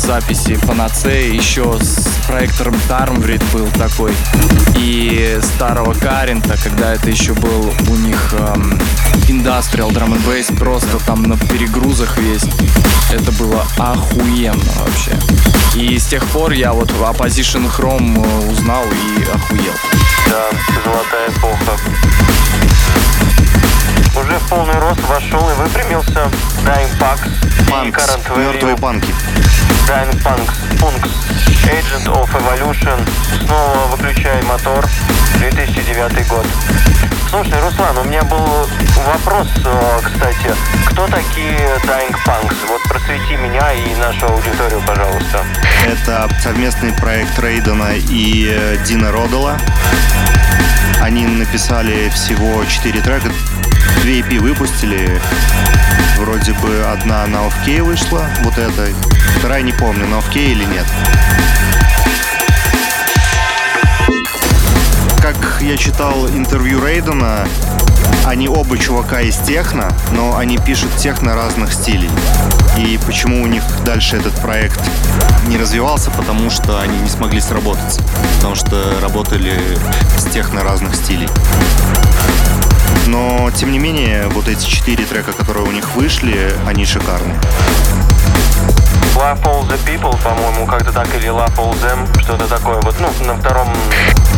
записи 0.03 0.55
Панацеи, 0.67 1.33
еще 1.33 1.79
с 1.79 2.07
проектором 2.27 2.75
Тармврид 2.87 3.41
был 3.53 3.67
такой, 3.77 4.13
и 4.77 5.39
старого 5.41 5.93
Карента, 5.93 6.57
когда 6.61 6.93
это 6.93 7.09
еще 7.09 7.33
был 7.33 7.73
у 7.87 7.95
них 7.95 8.33
Industrial 9.29 9.89
Drum 9.89 10.13
and 10.13 10.25
Bass, 10.27 10.55
просто 10.57 10.99
там 11.05 11.23
на 11.23 11.37
перегрузах 11.37 12.17
весь. 12.17 12.43
Это 13.11 13.31
было 13.33 13.65
охуенно 13.77 14.71
вообще. 14.79 15.17
И 15.75 15.97
с 15.97 16.05
тех 16.05 16.25
пор 16.27 16.51
я 16.51 16.73
вот 16.73 16.91
о 16.91 17.11
Position 17.13 17.69
Chrome 17.71 18.23
э, 18.23 18.51
узнал 18.51 18.83
и 18.83 19.23
охуел. 19.23 19.73
Да, 20.29 20.49
золотая 20.83 21.29
эпоха. 21.29 21.79
Уже 24.15 24.37
в 24.37 24.49
полный 24.49 24.77
рост 24.79 25.01
вошел 25.07 25.49
и 25.49 25.53
выпрямился 25.55 26.29
Dying 26.63 26.97
Панкс, 26.99 27.29
Current 27.67 28.37
мертвые 28.37 28.77
панки. 28.77 29.13
Dying 29.87 30.21
Punks, 30.23 30.53
Punks, 30.79 31.11
Agent 31.65 32.07
of 32.07 32.29
Evolution, 32.31 33.09
снова 33.45 33.87
выключай 33.87 34.41
мотор, 34.43 34.85
2009 35.39 36.27
год. 36.27 36.45
Слушай, 37.29 37.59
Руслан, 37.61 37.97
у 37.97 38.03
меня 38.03 38.21
был 38.23 38.67
вопрос, 39.07 39.47
э, 39.65 39.99
кстати, 40.03 40.53
кто 40.85 41.07
такие 41.07 41.57
Dying 41.83 42.15
Punks? 42.25 42.55
Вот 42.69 42.81
просвети 42.83 43.35
меня 43.35 43.73
и 43.73 43.95
нашу 43.95 44.27
аудиторию, 44.27 44.81
пожалуйста. 44.85 45.43
Это 45.87 46.29
совместный 46.39 46.93
проект 46.93 47.37
Рейдена 47.39 47.95
и 47.95 48.47
э, 48.51 48.77
Дина 48.85 49.11
Родала. 49.11 49.57
Они 51.01 51.25
написали 51.25 52.07
всего 52.09 52.63
4 52.63 53.01
трека. 53.01 53.31
Две 54.03 54.19
EP 54.19 54.37
выпустили. 54.37 55.21
Вроде 56.17 56.51
бы 56.51 56.85
одна 56.91 57.25
на 57.25 57.37
Off 57.37 57.81
вышла, 57.81 58.25
вот 58.41 58.57
эта. 58.57 58.89
Вторая 59.37 59.61
не 59.61 59.71
помню, 59.71 60.05
на 60.07 60.15
Off 60.15 60.35
или 60.35 60.65
нет. 60.65 60.85
Как 65.21 65.61
я 65.61 65.77
читал 65.77 66.27
интервью 66.27 66.85
Рейдена, 66.85 67.47
они 68.25 68.49
оба 68.49 68.77
чувака 68.77 69.21
из 69.21 69.37
техно, 69.37 69.89
но 70.11 70.35
они 70.35 70.57
пишут 70.57 70.93
техно 70.97 71.33
разных 71.33 71.71
стилей. 71.71 72.09
И 72.77 72.99
почему 73.05 73.41
у 73.41 73.47
них 73.47 73.63
дальше 73.85 74.17
этот 74.17 74.33
проект 74.41 74.81
не 75.47 75.57
развивался, 75.57 76.11
потому 76.11 76.49
что 76.49 76.81
они 76.81 76.97
не 76.99 77.09
смогли 77.09 77.39
сработаться. 77.39 78.01
Потому 78.35 78.55
что 78.55 78.99
работали 79.01 79.61
с 80.17 80.25
техно 80.25 80.61
разных 80.61 80.93
стилей. 80.93 81.29
Но, 83.07 83.51
тем 83.51 83.71
не 83.71 83.79
менее, 83.79 84.27
вот 84.29 84.47
эти 84.47 84.65
четыре 84.65 85.05
трека, 85.05 85.33
которые 85.33 85.65
у 85.65 85.71
них 85.71 85.95
вышли, 85.95 86.53
они 86.65 86.85
шикарны. 86.85 87.33
Love 89.15 89.43
All 89.43 89.67
The 89.69 89.77
People, 89.85 90.21
по-моему, 90.23 90.65
как-то 90.65 90.91
так, 90.91 91.07
или 91.15 91.29
Love 91.29 91.55
All 91.57 91.73
Them, 91.81 92.21
что-то 92.21 92.47
такое. 92.47 92.81
Вот, 92.81 92.95
ну, 92.99 93.25
на 93.25 93.35
втором 93.35 93.67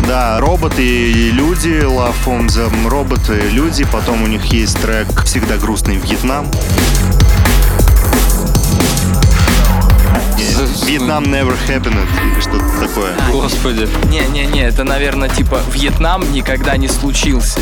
Да, 0.08 0.40
роботы 0.40 0.84
и 0.84 1.32
люди, 1.32 1.82
Love 1.84 2.26
on 2.26 2.48
them, 2.48 2.90
роботы, 2.90 3.40
люди. 3.52 3.86
Потом 3.86 4.22
у 4.24 4.28
них 4.28 4.46
есть 4.46 4.80
трек 4.82 5.24
«Всегда 5.24 5.58
грустный 5.58 5.96
Вьетнам». 5.96 6.52
Вьетнам 10.86 11.24
never 11.24 11.58
happened, 11.68 12.08
или 12.24 12.40
что-то 12.40 12.85
такое. 12.96 13.14
Господи. 13.32 13.88
Не-не-не, 14.10 14.64
это, 14.64 14.84
наверное, 14.84 15.30
типа 15.30 15.60
Вьетнам 15.72 16.32
никогда 16.32 16.78
не 16.78 16.88
случился. 16.88 17.60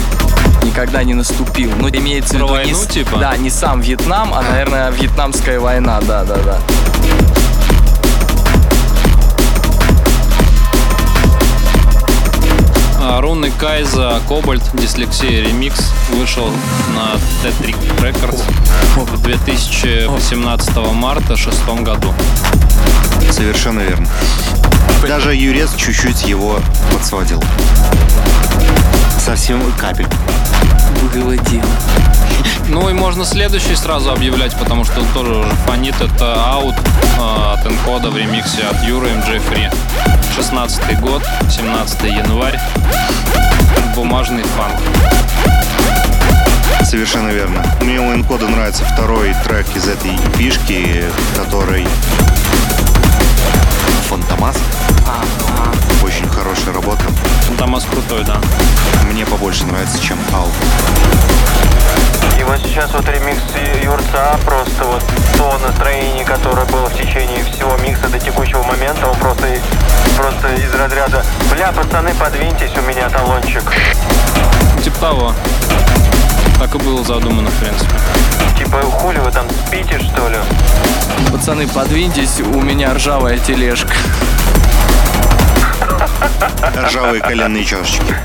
Никогда 0.63 1.03
не 1.03 1.13
наступил. 1.13 1.71
Ну, 1.77 1.89
имеется 1.89 2.35
в 2.35 2.37
Про 2.37 2.45
виду 2.45 2.53
войну, 2.53 2.79
не, 2.79 2.87
типа? 2.87 3.17
Да, 3.17 3.37
не 3.37 3.49
сам 3.49 3.81
Вьетнам, 3.81 4.33
а, 4.33 4.41
наверное, 4.41 4.91
Вьетнамская 4.91 5.59
война, 5.59 5.99
да-да-да. 6.01 6.59
А, 13.01 13.19
Руны 13.19 13.51
Кайза 13.59 14.21
Кобальт 14.29 14.63
Дислексия 14.73 15.41
ремикс 15.41 15.91
вышел 16.11 16.49
на 16.95 17.17
Tetrick 17.43 17.77
Records 17.99 18.41
в 18.95 19.21
2018 19.21 20.77
марта 20.93 21.35
шестом 21.35 21.83
году. 21.83 22.13
Совершенно 23.31 23.81
верно. 23.81 24.07
Даже 25.07 25.35
Юрец 25.35 25.75
чуть-чуть 25.75 26.23
его 26.23 26.59
подсводил. 26.91 27.43
Совсем 29.19 29.61
капель. 29.73 30.07
Было 31.13 31.35
дело. 31.37 31.65
Ну 32.69 32.89
и 32.89 32.93
можно 32.93 33.25
следующий 33.25 33.75
сразу 33.75 34.11
объявлять, 34.11 34.55
потому 34.55 34.85
что 34.85 35.01
он 35.01 35.07
тоже 35.13 35.35
уже 35.35 35.49
фонит. 35.67 35.95
Это 35.99 36.45
аут 36.45 36.75
э, 36.75 37.53
от 37.53 37.65
Энкода 37.65 38.09
в 38.09 38.17
ремиксе 38.17 38.63
от 38.63 38.81
Юры 38.83 39.09
МД 39.09 39.41
Фри. 39.43 39.69
16 40.35 40.99
год, 41.01 41.21
17 41.49 42.03
январь. 42.03 42.59
Бумажный 43.95 44.43
фанк. 44.43 44.79
Совершенно 46.85 47.29
верно. 47.29 47.63
Мне 47.81 47.99
у 47.99 48.13
Энкода 48.13 48.47
нравится 48.47 48.85
второй 48.85 49.35
трек 49.43 49.67
из 49.75 49.87
этой 49.87 50.17
фишки, 50.37 51.03
который 51.35 51.87
Фантомас. 54.09 54.57
Очень 56.03 56.27
хорошая 56.29 56.73
работа. 56.73 57.03
Томас 57.57 57.85
крутой, 57.85 58.23
да. 58.23 58.39
Мне 59.11 59.25
побольше 59.25 59.65
нравится, 59.65 59.99
чем 60.01 60.17
Ал. 60.33 60.47
И 62.39 62.43
вот 62.43 62.59
сейчас 62.65 62.91
вот 62.93 63.07
ремикс 63.07 63.41
Юрца, 63.83 64.37
просто 64.43 64.83
вот 64.83 65.03
то 65.37 65.57
настроение, 65.65 66.25
которое 66.25 66.65
было 66.65 66.87
в 66.87 66.93
течение 66.95 67.43
всего 67.45 67.77
микса 67.77 68.09
до 68.09 68.19
текущего 68.19 68.63
момента, 68.63 69.07
он 69.07 69.15
просто, 69.17 69.47
просто 70.17 70.53
из 70.55 70.73
разряда 70.73 71.23
«Бля, 71.51 71.71
пацаны, 71.71 72.13
подвиньтесь, 72.15 72.71
у 72.77 72.81
меня 72.81 73.09
талончик». 73.09 73.63
Типа 74.83 74.97
того. 74.99 75.33
Так 76.59 76.75
и 76.75 76.77
было 76.77 77.03
задумано, 77.03 77.49
в 77.49 77.59
принципе. 77.59 77.93
Типа, 78.57 78.81
хули 78.81 79.19
вы 79.19 79.31
там 79.31 79.45
спите, 79.49 79.99
что 79.99 80.27
ли? 80.29 80.37
Пацаны, 81.31 81.67
подвиньтесь, 81.67 82.39
у 82.39 82.61
меня 82.61 82.93
ржавая 82.93 83.37
тележка. 83.37 83.93
Ржавые 86.75 87.21
коленные 87.21 87.63
чашечки. 87.63 88.15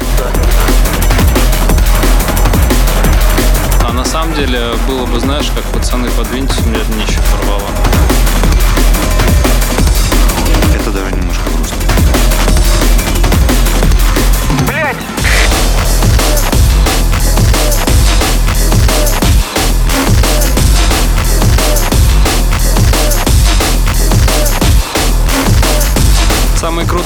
А 3.84 3.92
на 3.92 4.04
самом 4.04 4.34
деле 4.34 4.74
было 4.86 5.06
бы, 5.06 5.18
знаешь, 5.20 5.50
как 5.54 5.64
пацаны 5.64 6.10
подвиньтесь, 6.10 6.58
у 6.64 6.68
меня 6.68 6.80
днище 6.84 7.20
порвало. 7.32 7.68
Это 10.74 10.90
даже 10.90 11.10
немножко 11.12 11.27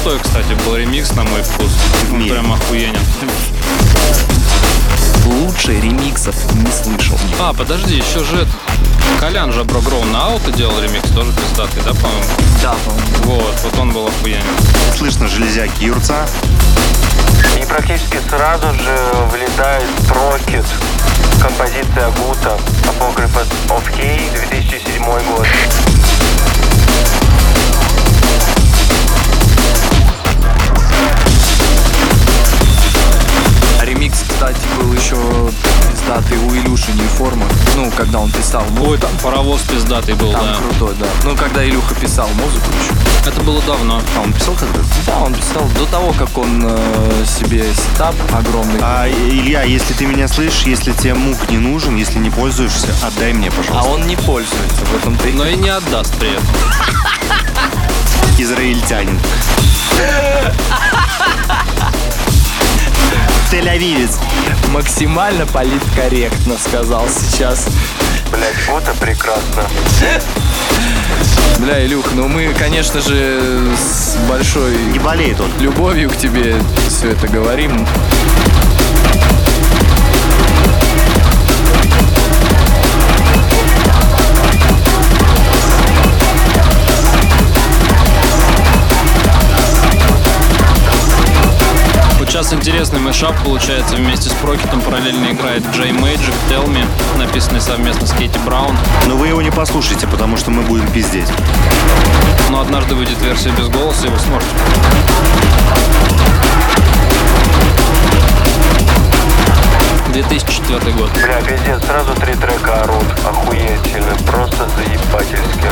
крутой, 0.03 0.21
кстати, 0.21 0.53
был 0.65 0.77
ремикс, 0.77 1.12
на 1.12 1.23
мой 1.23 1.43
вкус. 1.43 1.71
Он 2.12 2.23
прям 2.25 2.53
охуенен. 2.53 2.99
Лучше 5.27 5.81
ремиксов 5.81 6.35
не 6.55 6.71
слышал. 6.73 7.19
А, 7.41 7.53
подожди, 7.53 7.97
еще 7.97 8.25
же 8.25 8.37
этот... 8.37 8.55
Колян 9.21 9.53
же 9.53 9.62
Брогроу 9.65 10.03
на 10.05 10.27
ауто 10.27 10.51
делал 10.51 10.81
ремикс, 10.81 11.09
тоже 11.11 11.31
пиздатый, 11.33 11.83
да, 11.85 11.93
по-моему? 11.93 12.25
Да, 12.62 12.75
по-моему. 12.85 13.43
Вот, 13.43 13.55
вот 13.62 13.79
он 13.79 13.93
был 13.93 14.09
охуенен. 14.09 14.43
Слышно 14.97 15.29
железяки 15.29 15.85
Юрца. 15.85 16.27
И 17.61 17.65
практически 17.65 18.19
сразу 18.29 18.73
же 18.75 18.99
влетает 19.31 19.85
Прокет. 20.09 20.67
Композиция 21.41 22.11
Гута 22.19 22.59
Apocryphal 22.88 23.47
of 23.69 23.85
K 23.95 24.19
2007 24.49 25.05
год. 25.05 25.47
А 34.12 34.14
ремикс, 34.14 34.25
кстати, 34.29 34.61
был 34.79 34.92
еще 34.92 35.16
пиздатый 35.90 36.37
у 36.38 36.55
Илюши 36.55 36.92
Неформа. 36.92 37.46
Ну, 37.77 37.90
когда 37.96 38.20
он 38.20 38.31
писал 38.31 38.62
музыку. 38.70 38.90
Ой, 38.90 38.98
там 38.98 39.11
паровоз 39.22 39.62
пиздатый 39.62 40.14
был, 40.14 40.33
Там 40.33 40.44
да. 40.44 40.57
крутой, 40.57 40.94
да. 40.98 41.07
Ну, 41.25 41.37
когда 41.37 41.64
Илюха 41.64 41.94
писал 41.94 42.29
музыку 42.29 42.66
еще. 42.83 43.31
Это 43.31 43.40
было 43.42 43.62
давно. 43.62 44.01
А 44.16 44.20
он 44.20 44.33
писал 44.33 44.55
когда 44.55 44.81
Да, 45.07 45.18
он 45.18 45.35
писал 45.35 45.66
до 45.79 45.87
того, 45.87 46.12
как 46.12 46.37
он 46.37 46.62
э, 46.64 47.25
себе 47.27 47.64
сетап 47.75 48.14
огромный. 48.33 48.81
А, 48.83 49.09
Илья, 49.09 49.62
если 49.62 49.94
ты 49.94 50.07
меня 50.07 50.29
слышишь, 50.29 50.64
если 50.66 50.92
тебе 50.92 51.14
мук 51.14 51.48
не 51.48 51.59
нужен, 51.59 51.96
если 51.96 52.18
не 52.18 52.31
пользуешься, 52.31 52.88
отдай 53.03 53.33
мне, 53.33 53.48
А 53.48 53.53
пожалуйста. 53.53 53.90
он 53.90 54.07
не 54.07 54.16
пользуется 54.16 54.85
в 54.85 54.96
этом-то 54.96 55.29
и 55.29 55.33
Но 55.33 55.46
и 55.46 55.57
не 55.57 55.68
отдаст 55.70 56.14
при 56.18 56.31
этом. 56.31 56.46
Израильтянин. 58.38 59.18
Тель-Авивец. 63.51 64.18
максимально 64.70 65.46
политкорректно 65.46 66.57
сказал 66.59 67.07
сейчас. 67.09 67.66
Блять, 68.31 68.55
Гута 68.66 68.94
прекрасно. 68.98 69.68
Бля, 71.59 71.85
Илюх, 71.85 72.12
ну 72.14 72.29
мы, 72.29 72.55
конечно 72.59 73.01
же, 73.01 73.62
с 73.77 74.16
большой 74.29 74.75
Не 74.92 74.98
болеет 74.98 75.38
он. 75.40 75.51
любовью 75.61 76.09
к 76.11 76.16
тебе 76.16 76.57
все 76.88 77.11
это 77.11 77.29
говорим. 77.29 77.87
Сейчас 92.42 92.55
интересный 92.55 92.98
мешап 92.98 93.37
получается. 93.44 93.94
Вместе 93.94 94.28
с 94.28 94.33
Прокетом 94.33 94.81
параллельно 94.81 95.33
играет 95.33 95.62
Джей 95.72 95.92
Мэйджик, 95.92 96.35
Tell 96.50 96.66
Me, 96.66 96.85
написанный 97.16 97.61
совместно 97.61 98.07
с 98.07 98.12
Кейти 98.12 98.38
Браун. 98.44 98.76
Но 99.07 99.16
вы 99.16 99.28
его 99.28 99.42
не 99.42 99.50
послушайте, 99.50 100.09
потому 100.09 100.37
что 100.37 100.50
мы 100.50 100.62
будем 100.62 100.90
пиздеть. 100.90 101.28
Но 102.50 102.61
однажды 102.61 102.94
выйдет 102.94 103.20
версия 103.22 103.50
без 103.50 103.68
голоса, 103.68 104.07
и 104.07 104.11
вы 104.11 104.18
сможете. 104.18 104.50
«2004 110.12 110.92
год. 110.98 111.11
Бля, 111.12 111.40
пиздец, 111.42 111.85
сразу 111.87 112.14
три 112.14 112.35
трека 112.35 112.83
орут. 112.83 113.07
Охуительно, 113.24 114.14
просто 114.26 114.68
заебательски. 114.76 115.68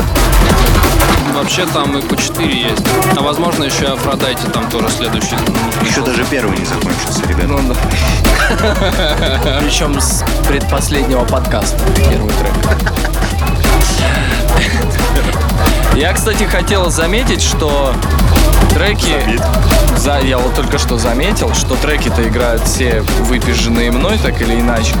Вообще 1.51 1.73
там 1.73 1.97
и 1.97 2.01
по 2.01 2.15
4 2.15 2.47
есть. 2.47 2.81
А 3.17 3.21
возможно 3.21 3.65
еще 3.65 3.83
и 3.83 3.87
Афродайте 3.87 4.47
там 4.53 4.69
тоже 4.69 4.87
следующий. 4.89 5.35
Еще 5.85 5.99
даже 5.99 6.23
первый 6.31 6.57
не 6.57 6.63
закончился, 6.63 7.27
ребят. 7.27 7.47
Ну, 7.49 7.59
да. 7.67 9.59
Причем 9.61 9.99
с 9.99 10.23
предпоследнего 10.47 11.25
подкаста 11.25 11.77
первый 12.09 12.31
трек. 12.35 12.53
Я, 15.93 16.13
кстати, 16.13 16.43
хотел 16.45 16.89
заметить, 16.89 17.41
что 17.41 17.93
треки... 18.73 19.37
За, 19.97 20.21
я 20.21 20.37
вот 20.37 20.55
только 20.55 20.77
что 20.77 20.97
заметил, 20.97 21.53
что 21.53 21.75
треки-то 21.75 22.25
играют 22.29 22.63
все 22.63 23.01
выпиженные 23.23 23.91
мной, 23.91 24.17
так 24.19 24.41
или 24.41 24.57
иначе. 24.57 24.93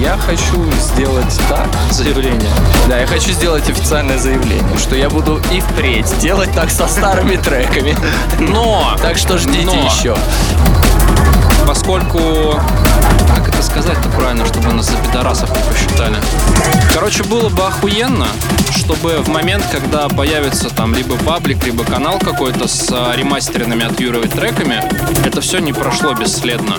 Я 0.00 0.16
хочу 0.16 0.70
сделать 0.80 1.40
так, 1.48 1.66
Заявление. 1.90 2.50
да, 2.88 3.00
я 3.00 3.06
хочу 3.06 3.32
сделать 3.32 3.68
официальное 3.68 4.16
заявление, 4.16 4.78
что 4.78 4.94
я 4.94 5.10
буду 5.10 5.40
и 5.50 5.60
впредь 5.60 6.16
делать 6.20 6.52
так 6.52 6.70
со 6.70 6.86
старыми 6.86 7.34
треками. 7.36 7.96
Но! 8.38 8.96
Так 9.02 9.18
что 9.18 9.38
ждите 9.38 9.76
еще. 9.76 10.16
Поскольку... 11.66 12.60
Как 13.34 13.48
это 13.48 13.62
сказать-то 13.62 14.08
правильно, 14.10 14.46
чтобы 14.46 14.72
нас 14.72 14.86
за 14.86 14.96
пидорасов 14.96 15.50
не 15.50 15.62
посчитали? 15.70 16.16
Короче, 16.92 17.22
было 17.24 17.48
бы 17.50 17.62
охуенно, 17.66 18.26
чтобы 18.74 19.18
в 19.18 19.28
момент, 19.28 19.64
когда 19.70 20.08
появится 20.08 20.70
там 20.70 20.94
либо 20.94 21.16
паблик, 21.18 21.64
либо 21.64 21.84
канал 21.84 22.18
какой-то 22.18 22.66
с 22.66 22.88
а, 22.90 23.14
ремастеренными 23.14 23.84
от 23.84 24.00
Юры 24.00 24.22
треками, 24.26 24.82
это 25.24 25.40
все 25.40 25.58
не 25.58 25.72
прошло 25.72 26.14
бесследно. 26.14 26.76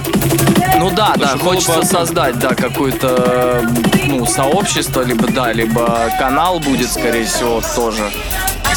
Ну 0.78 0.90
да, 0.90 1.14
да, 1.18 1.30
что 1.30 1.38
было 1.38 1.54
хочется 1.54 1.80
бы- 1.80 1.86
создать, 1.86 2.40
да, 2.40 2.56
какое-то, 2.56 3.64
ну, 4.06 4.26
сообщество, 4.26 5.02
либо 5.02 5.28
да, 5.28 5.54
либо 5.54 6.10
канал 6.18 6.60
будет, 6.60 6.92
скорее 6.92 7.26
всего, 7.26 7.62
тоже 7.76 8.12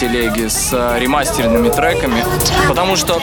в 0.03 0.05
телеге 0.05 0.51
с 0.51 0.71
э, 0.73 0.99
ремастеренными 0.99 1.69
треками, 1.69 2.25
потому 2.69 2.97
что 2.97 3.23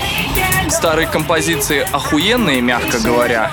старые 0.70 1.08
композиции 1.08 1.86
охуенные, 1.92 2.62
мягко 2.62 3.00
говоря, 3.00 3.52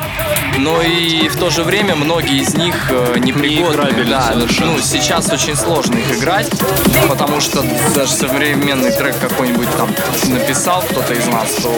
но 0.59 0.81
и 0.81 1.29
в 1.29 1.37
то 1.37 1.51
же 1.51 1.65
время 1.65 1.97
многие 1.97 2.43
из 2.43 2.55
них 2.55 2.75
э, 2.91 3.19
непригодны. 3.19 4.05
Да, 4.05 4.33
совершенно. 4.33 4.73
ну, 4.73 4.79
сейчас 4.79 5.33
очень 5.33 5.57
сложно 5.57 5.97
их 5.97 6.19
играть, 6.19 6.49
потому 7.09 7.41
что 7.41 7.65
даже 7.95 8.13
современный 8.13 8.93
трек 8.93 9.19
какой-нибудь 9.19 9.69
там 9.77 9.89
написал 10.29 10.83
кто-то 10.83 11.13
из 11.13 11.27
нас, 11.27 11.53
то 11.55 11.71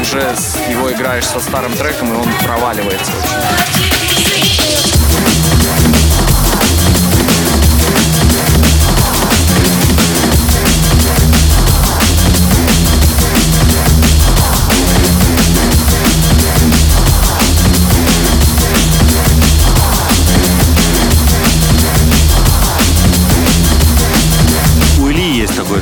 уже 0.00 0.34
его 0.70 0.90
играешь 0.92 1.26
со 1.26 1.40
старым 1.40 1.72
треком, 1.72 2.14
и 2.14 2.16
он 2.16 2.28
проваливается 2.42 3.12
очень. 3.18 4.00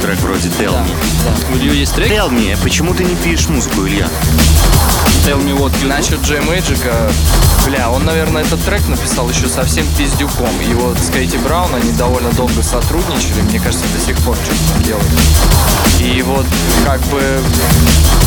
Трек 0.09 0.21
вроде 0.21 0.49
Tell 0.49 0.75
Me. 0.75 0.91
У 1.53 1.57
нее 1.57 1.79
есть 1.79 1.95
трек? 1.95 2.11
Tell 2.11 2.31
Me, 2.31 2.57
почему 2.63 2.95
ты 2.95 3.05
не 3.05 3.15
пишешь 3.17 3.49
музыку, 3.49 3.87
Илья? 3.87 4.09
Tell 5.27 5.39
me 5.45 5.55
what 5.55 5.71
you. 5.83 5.89
Насчет 5.89 6.23
Джей 6.23 6.41
Мэджика, 6.41 7.11
бля, 7.67 7.91
он, 7.91 8.07
наверное, 8.07 8.43
этот 8.43 8.65
трек 8.65 8.89
написал 8.89 9.29
еще 9.29 9.49
совсем 9.49 9.87
пиздюком. 9.99 10.49
И 10.67 10.73
вот 10.73 10.99
с 10.99 11.11
Кейти 11.11 11.37
Браун 11.37 11.75
они 11.75 11.93
довольно 11.93 12.31
долго 12.31 12.63
сотрудничали, 12.63 13.43
мне 13.43 13.61
кажется, 13.61 13.85
до 13.95 14.01
сих 14.03 14.17
пор 14.21 14.35
что-то 14.37 14.83
делают. 14.85 15.07
И 16.01 16.23
вот 16.23 16.47
как 16.87 17.03
бы 17.09 17.21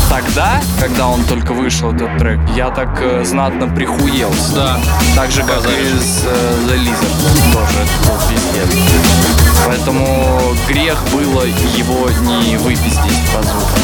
тогда, 0.08 0.62
когда 0.80 1.08
он 1.08 1.24
только 1.24 1.54
вышел, 1.54 1.92
этот 1.92 2.16
трек, 2.20 2.40
я 2.56 2.70
так 2.70 2.96
э, 3.02 3.24
знатно 3.26 3.68
прихуел. 3.68 4.32
Да. 4.54 4.80
Так 5.16 5.32
же, 5.32 5.42
как 5.42 5.66
и 5.66 6.00
с 6.00 6.26
э, 6.26 6.56
The 6.68 6.78
Lizard 6.78 7.54
тоже 7.54 7.80
это 7.80 8.08
был 8.08 8.20
пиздец. 8.30 9.41
Поэтому 9.66 10.56
грех 10.68 11.04
было 11.14 11.44
его 11.44 12.10
не 12.44 12.58
выпиздить 12.58 13.22
по 13.34 13.42
звуку. 13.44 13.82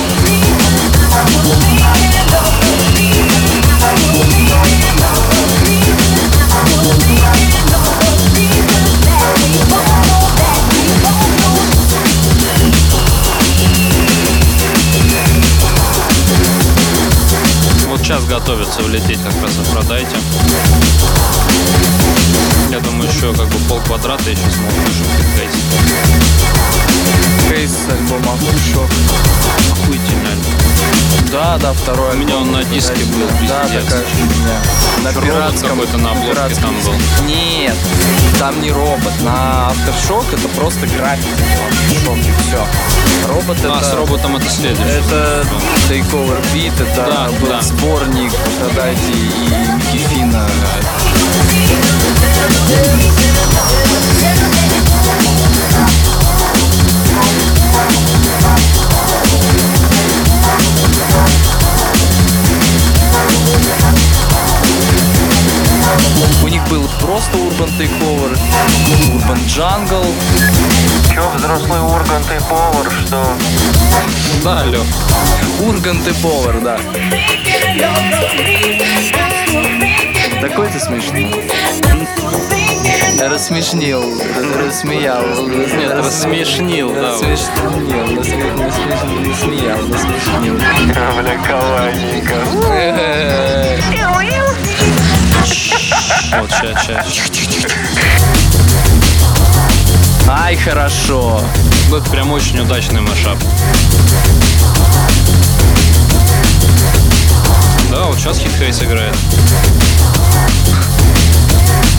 Сейчас 18.08 18.24
готовится 18.24 18.82
влететь 18.84 19.22
как 19.22 19.34
раз 19.44 19.60
Афродайте. 19.60 20.16
Я 22.72 22.80
думаю, 22.80 23.10
еще 23.10 23.34
как 23.34 23.50
бы 23.50 23.60
пол 23.68 23.82
квадрата 23.82 24.30
еще 24.30 24.50
смогут 24.50 24.74
вышить 24.86 26.77
Кейс. 27.50 27.72
Кейс 27.72 27.78
альбома 27.90 28.34
Афтершок. 28.34 28.90
Охуительный 29.72 30.32
альбом. 30.32 30.54
Да, 31.32 31.58
да, 31.58 31.74
второй 31.74 32.14
У 32.14 32.18
меня 32.18 32.36
альбом. 32.36 32.44
он 32.44 32.52
на 32.54 32.64
диске 32.64 33.04
был, 33.06 33.28
Да, 33.48 33.64
пиздец. 33.64 33.84
такая 33.86 34.04
фигня. 34.06 34.60
На 35.04 35.12
Робот 35.12 35.24
пиратском 35.24 35.70
какой-то 35.70 35.98
на 35.98 36.12
обложке 36.12 36.34
пиратском 36.34 36.76
там 36.76 36.84
был. 36.84 37.28
Нет, 37.28 37.76
там 38.40 38.62
не 38.62 38.72
робот. 38.72 39.14
На 39.22 39.72
Aftershock 39.72 40.26
это 40.34 40.48
просто 40.50 40.88
граффити. 40.88 41.28
Aftershock 41.30 42.20
и 42.20 42.32
все. 42.48 42.68
Робот 43.28 43.58
А, 43.66 43.84
с 43.84 43.88
это... 43.88 43.98
роботом 43.98 44.36
это 44.38 44.50
следующее. 44.50 45.00
Это 45.00 45.46
Takeover 45.90 46.42
Beat, 46.54 46.74
это 46.82 47.06
Да, 47.12 47.30
был 47.42 47.48
да. 47.50 47.62
сборник 47.62 48.32
Афродайте 48.62 49.12
и 49.12 49.92
Кефина. 49.92 50.48
У 66.44 66.48
них 66.48 66.64
был 66.70 66.88
просто 67.00 67.38
Urban 67.38 67.70
Takeover, 67.78 68.38
Urban 69.10 69.40
Jungle, 69.48 70.06
Че, 71.14 71.22
взрослый 71.36 71.82
Ургант 71.82 72.26
и 72.32 72.40
повар, 72.50 72.92
что? 73.06 73.26
Да. 74.44 74.64
Ургант 75.60 76.08
и 76.08 76.14
повар, 76.22 76.60
да. 76.62 76.78
Такой 80.42 80.68
ты 80.68 80.80
смешный. 80.80 81.50
Рассмешнил, 83.20 84.04
рассмеял. 84.56 85.26
Нет, 85.48 85.92
рассмешнил, 85.92 86.94
да. 86.94 87.12
Рассмешнил, 87.14 88.16
рассмешнил, 88.16 89.30
рассмеял, 89.30 89.80
рассмешнил. 89.92 90.54
Бля, 90.54 90.94
кавайненько. 90.94 91.77
Ай, 100.48 100.56
хорошо. 100.56 101.44
Это 101.90 102.10
прям 102.10 102.32
очень 102.32 102.58
удачный 102.62 103.02
машап. 103.02 103.38
Да, 107.92 108.04
вот 108.04 108.18
сейчас 108.18 108.40
Хит 108.40 108.54
Хейс 108.58 108.82
играет. 108.82 109.14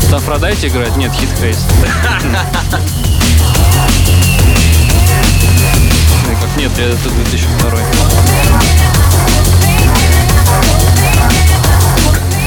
Это 0.07 0.17
Афродайте 0.17 0.69
играет? 0.69 0.97
Нет, 0.97 1.13
Хит 1.13 1.29
Хейс. 1.39 1.59
Ой, 6.27 6.37
Как 6.41 6.57
нет, 6.57 6.73
это 6.79 7.11
2002. 7.11 7.79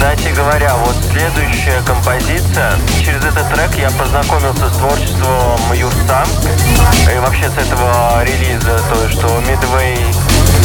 Кстати 0.02 0.34
говоря, 0.34 0.76
вот 0.78 0.96
следующая 1.12 1.80
композиция. 1.86 2.74
Через 3.06 3.24
этот 3.24 3.48
трек 3.54 3.70
я 3.78 3.92
познакомился 3.92 4.68
с 4.68 4.78
творчеством 4.78 5.74
Юрца. 5.76 6.26
И 7.14 7.20
вообще 7.20 7.48
с 7.48 7.56
этого 7.56 8.24
релиза, 8.24 8.82
то 8.90 9.08
что 9.12 9.28
Midway 9.42 10.00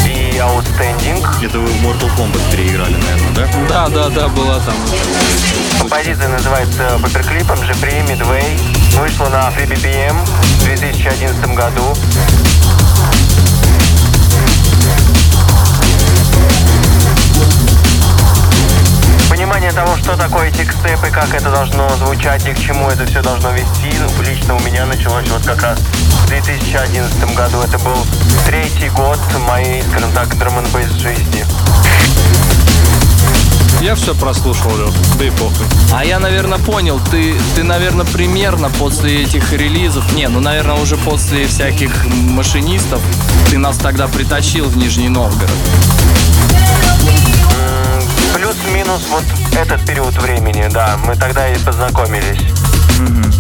и 0.07 0.39
Outstanding. 0.39 1.22
Это 1.45 1.59
вы 1.59 1.66
в 1.66 1.84
Mortal 1.84 2.11
Kombat 2.16 2.51
переиграли, 2.51 2.95
наверное, 2.95 3.30
да? 3.34 3.49
Да, 3.68 3.89
да, 3.89 4.09
да, 4.09 4.28
была 4.28 4.59
там. 4.61 4.74
Композиция 5.80 6.28
называется 6.28 6.99
Паперклипом 7.03 7.59
Jeffrey 7.59 8.07
Midway. 8.07 8.59
Вышла 8.99 9.28
на 9.28 9.51
Free 9.51 9.68
BPM 9.68 10.16
в 10.24 10.64
2011 10.64 11.47
году. 11.49 11.95
Понимание 19.47 19.71
того, 19.71 19.97
что 19.97 20.17
такое 20.17 20.51
текстеп 20.51 21.05
и 21.07 21.11
как 21.13 21.33
это 21.33 21.51
должно 21.51 21.89
звучать 22.05 22.45
и 22.49 22.53
к 22.53 22.59
чему 22.59 22.89
это 22.89 23.07
все 23.07 23.23
должно 23.23 23.53
вести, 23.53 23.97
ну, 24.01 24.23
лично 24.25 24.57
у 24.57 24.59
меня 24.59 24.85
началось 24.87 25.29
вот 25.29 25.47
как 25.47 25.63
раз 25.63 25.79
в 25.79 26.27
2011 26.27 27.33
году. 27.37 27.59
Это 27.61 27.79
был 27.79 27.95
третий 28.45 28.89
год 28.89 29.21
моей, 29.49 29.85
скажем 29.85 30.11
так, 30.11 30.37
драм 30.37 30.53
жизни. 30.99 31.47
Я 33.81 33.95
все 33.95 34.17
прослушал, 34.17 34.77
Лёх. 34.77 34.93
Да 35.17 35.25
и 35.25 35.31
похуй. 35.31 35.67
А 35.95 36.05
я, 36.05 36.19
наверное, 36.19 36.59
понял, 36.59 37.01
ты, 37.13 37.37
ты, 37.55 37.63
наверное, 37.63 38.05
примерно 38.05 38.69
после 38.69 39.23
этих 39.23 39.53
релизов, 39.53 40.13
не, 40.13 40.27
ну, 40.27 40.41
наверное, 40.41 40.75
уже 40.75 40.97
после 40.97 41.47
всяких 41.47 42.05
машинистов, 42.07 43.01
ты 43.49 43.59
нас 43.59 43.79
тогда 43.79 44.09
притащил 44.09 44.65
в 44.65 44.77
Нижний 44.77 45.09
Новгород. 45.09 45.55
Плюс-минус 48.35 49.03
вот 49.11 49.24
этот 49.57 49.85
период 49.87 50.14
времени, 50.22 50.68
да, 50.70 50.99
мы 51.05 51.16
тогда 51.16 51.49
и 51.49 51.59
познакомились. 51.59 52.41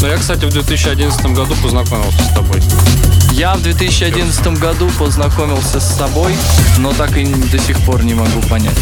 Ну, 0.00 0.06
я, 0.06 0.16
кстати, 0.16 0.44
в 0.44 0.50
2011 0.50 1.26
году 1.26 1.54
познакомился 1.62 2.22
с 2.22 2.34
тобой. 2.34 2.62
Я 3.32 3.54
в 3.54 3.62
2011 3.62 4.58
году 4.58 4.90
познакомился 4.98 5.80
с 5.80 5.96
собой, 5.96 6.36
но 6.78 6.92
так 6.92 7.16
и 7.16 7.24
до 7.24 7.58
сих 7.58 7.78
пор 7.80 8.04
не 8.04 8.14
могу 8.14 8.40
понять. 8.48 8.78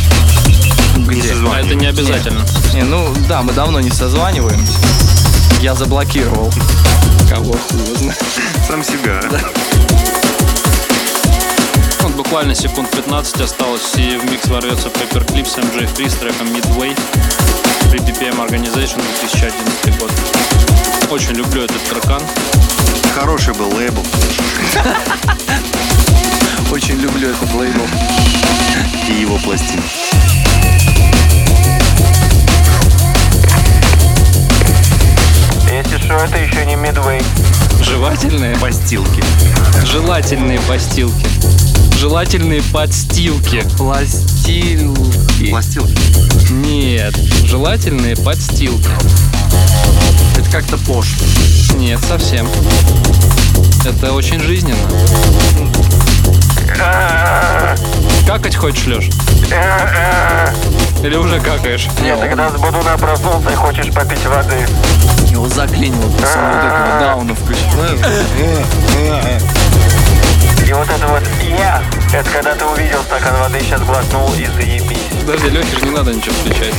Где? 0.97 1.35
А 1.53 1.61
это 1.61 1.75
не 1.75 1.87
обязательно. 1.87 2.45
Не, 2.73 2.83
ну 2.83 3.15
да, 3.29 3.43
мы 3.43 3.53
давно 3.53 3.81
не 3.81 3.91
созваниваемся. 3.91 4.79
Я 5.61 5.75
заблокировал. 5.75 6.53
Кого 7.29 7.53
хуй 7.53 7.81
его 7.81 7.97
знает. 7.97 8.23
Сам 8.67 8.85
себя. 8.85 9.21
Вот 9.31 10.04
буквально 12.35 12.57
секунд 12.57 12.91
15 12.91 13.41
осталось, 13.43 13.95
и 13.95 14.17
в 14.17 14.29
микс 14.29 14.49
ворвется 14.49 14.89
Paper 14.89 15.25
Clip 15.25 15.47
с 15.47 15.57
MJ 15.57 15.87
Free 15.95 16.11
с 16.11 16.15
треком 16.17 16.49
Midway. 16.49 16.99
При 17.93 18.01
BPM 18.01 18.45
Organization 18.45 19.01
2011 19.21 20.01
год. 20.01 20.11
Очень 21.13 21.35
люблю 21.35 21.63
этот 21.63 21.81
трекан. 21.85 22.21
Хороший 23.15 23.55
был 23.55 23.73
лейбл. 23.77 24.05
Очень 26.73 26.97
люблю 26.97 27.31
этот 27.31 27.55
лейбл. 27.55 27.87
И 29.09 29.13
его 29.13 29.39
пластин. 29.39 29.81
Если 35.73 35.99
что, 35.99 36.15
это 36.15 36.39
еще 36.39 36.67
не 36.67 36.75
Midway. 36.75 37.25
Жевательные, 37.81 38.57
Постилки. 38.57 39.23
желательные 39.85 40.59
постилки. 40.63 41.29
Желательные 42.05 42.63
подстилки. 42.71 43.65
Пластилки. 43.79 45.49
Пластилки. 45.49 46.53
Нет, 46.53 47.17
желательные 47.47 48.15
подстилки. 48.15 48.91
Это 50.37 50.51
как-то 50.51 50.77
пошло. 50.77 51.27
Нет, 51.79 51.99
совсем. 52.07 52.47
Это 53.87 54.13
очень 54.13 54.39
жизненно. 54.39 54.77
Какать 58.27 58.55
хочешь, 58.55 58.85
Леш? 58.87 59.07
Или 61.03 61.17
уже 61.17 61.41
какаешь? 61.41 61.89
Нет, 62.03 62.21
когда 62.21 62.51
с 62.51 62.61
Бодуна 62.61 62.99
проснулся 62.99 63.49
и 63.49 63.55
хочешь 63.55 63.91
попить 63.95 64.27
воды. 64.27 64.67
Его 65.31 65.49
заклинило 65.49 66.11
после 66.11 66.43
вот 66.43 66.65
этого 66.65 66.99
дауна 67.01 67.35
включил. 67.35 67.81
вот 70.77 70.89
это 70.89 71.07
вот 71.07 71.23
«я»— 71.43 71.83
это 72.13 72.29
когда 72.31 72.55
ты 72.55 72.65
увидел 72.65 73.03
стакан 73.03 73.37
воды, 73.39 73.61
сейчас 73.61 73.81
глотнул 73.83 74.33
и 74.35 74.47
заебись. 74.47 74.99
Подожди, 75.21 75.51
Лехе 75.51 75.79
же 75.79 75.85
не 75.85 75.91
надо 75.91 76.13
ничего 76.13 76.35
включать. 76.35 76.75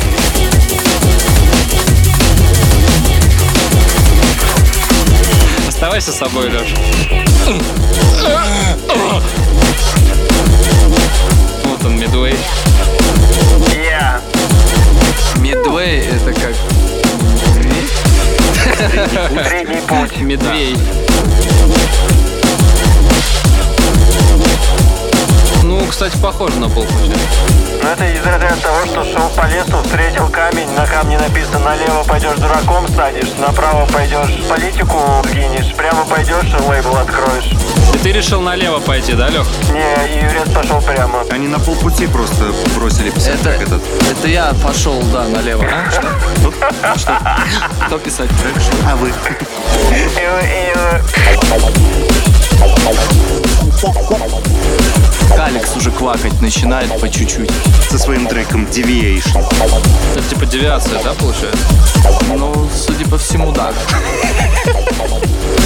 Оставайся 5.68 6.12
с 6.12 6.18
собой, 6.18 6.50
Леш. 6.50 6.74
Вот 11.64 11.86
он, 11.86 12.00
Мидуэй. 12.00 12.38
«Я». 13.74 14.22
Мидвей 15.38 16.08
это 16.08 16.34
как... 16.34 16.56
Средний 19.48 19.82
путь. 19.82 20.18
Медвей. 20.18 20.76
Ну, 25.63 25.86
кстати, 25.88 26.16
похоже 26.18 26.59
на 26.59 26.70
полпути. 26.70 27.11
Ну 27.82 27.89
это 27.89 28.05
из 28.05 28.24
разряда 28.26 28.55
того, 28.61 28.86
что 28.86 29.03
шел 29.03 29.30
по 29.36 29.45
лесу, 29.47 29.78
встретил 29.84 30.28
камень, 30.30 30.70
на 30.72 30.86
камне 30.88 31.18
написано 31.20 31.59
налево 31.59 32.03
пойдешь 32.03 32.38
дураком 32.38 32.88
станешь, 32.88 33.30
направо 33.39 33.86
пойдешь 33.88 34.41
политику 34.49 34.99
сгинешь, 35.30 35.76
прямо 35.76 36.03
пойдешь 36.05 36.51
лейбл 36.68 36.95
откроешь. 36.95 37.51
И 37.93 37.97
ты 37.99 38.11
решил 38.11 38.41
налево 38.41 38.80
пойти, 38.80 39.13
да, 39.13 39.30
Лех? 39.30 39.47
Не, 39.72 40.16
и 40.16 40.24
Юрец 40.24 40.51
пошел 40.53 40.82
прямо. 40.82 41.24
Они 41.30 41.47
на 41.47 41.59
полпути 41.59 42.07
просто 42.07 42.53
бросили 42.76 43.09
писать 43.11 43.36
Это, 43.36 43.43
трек 43.43 43.61
этот. 43.63 43.84
это 44.11 44.28
я 44.28 44.51
пошел, 44.63 44.99
да, 45.13 45.26
налево. 45.28 45.66
А? 45.66 45.91
Что? 45.91 46.97
Что? 46.97 47.20
Кто 47.86 47.99
писать 47.99 48.30
трек? 48.41 48.55
А 48.89 48.95
вы? 48.95 49.11
Алекс 55.39 55.75
уже 55.75 55.91
квакать 55.91 56.41
начинает 56.41 56.99
по 56.99 57.09
чуть-чуть. 57.09 57.51
Со 57.89 57.99
своим 57.99 58.25
треком 58.27 58.65
Deviation. 58.65 59.45
Это 60.15 60.29
типа 60.29 60.45
девиация, 60.45 61.01
да, 61.03 61.13
получается? 61.13 61.65
Ну, 62.36 62.67
судя 62.73 63.05
по 63.07 63.17
всему, 63.17 63.51
да. 63.51 63.71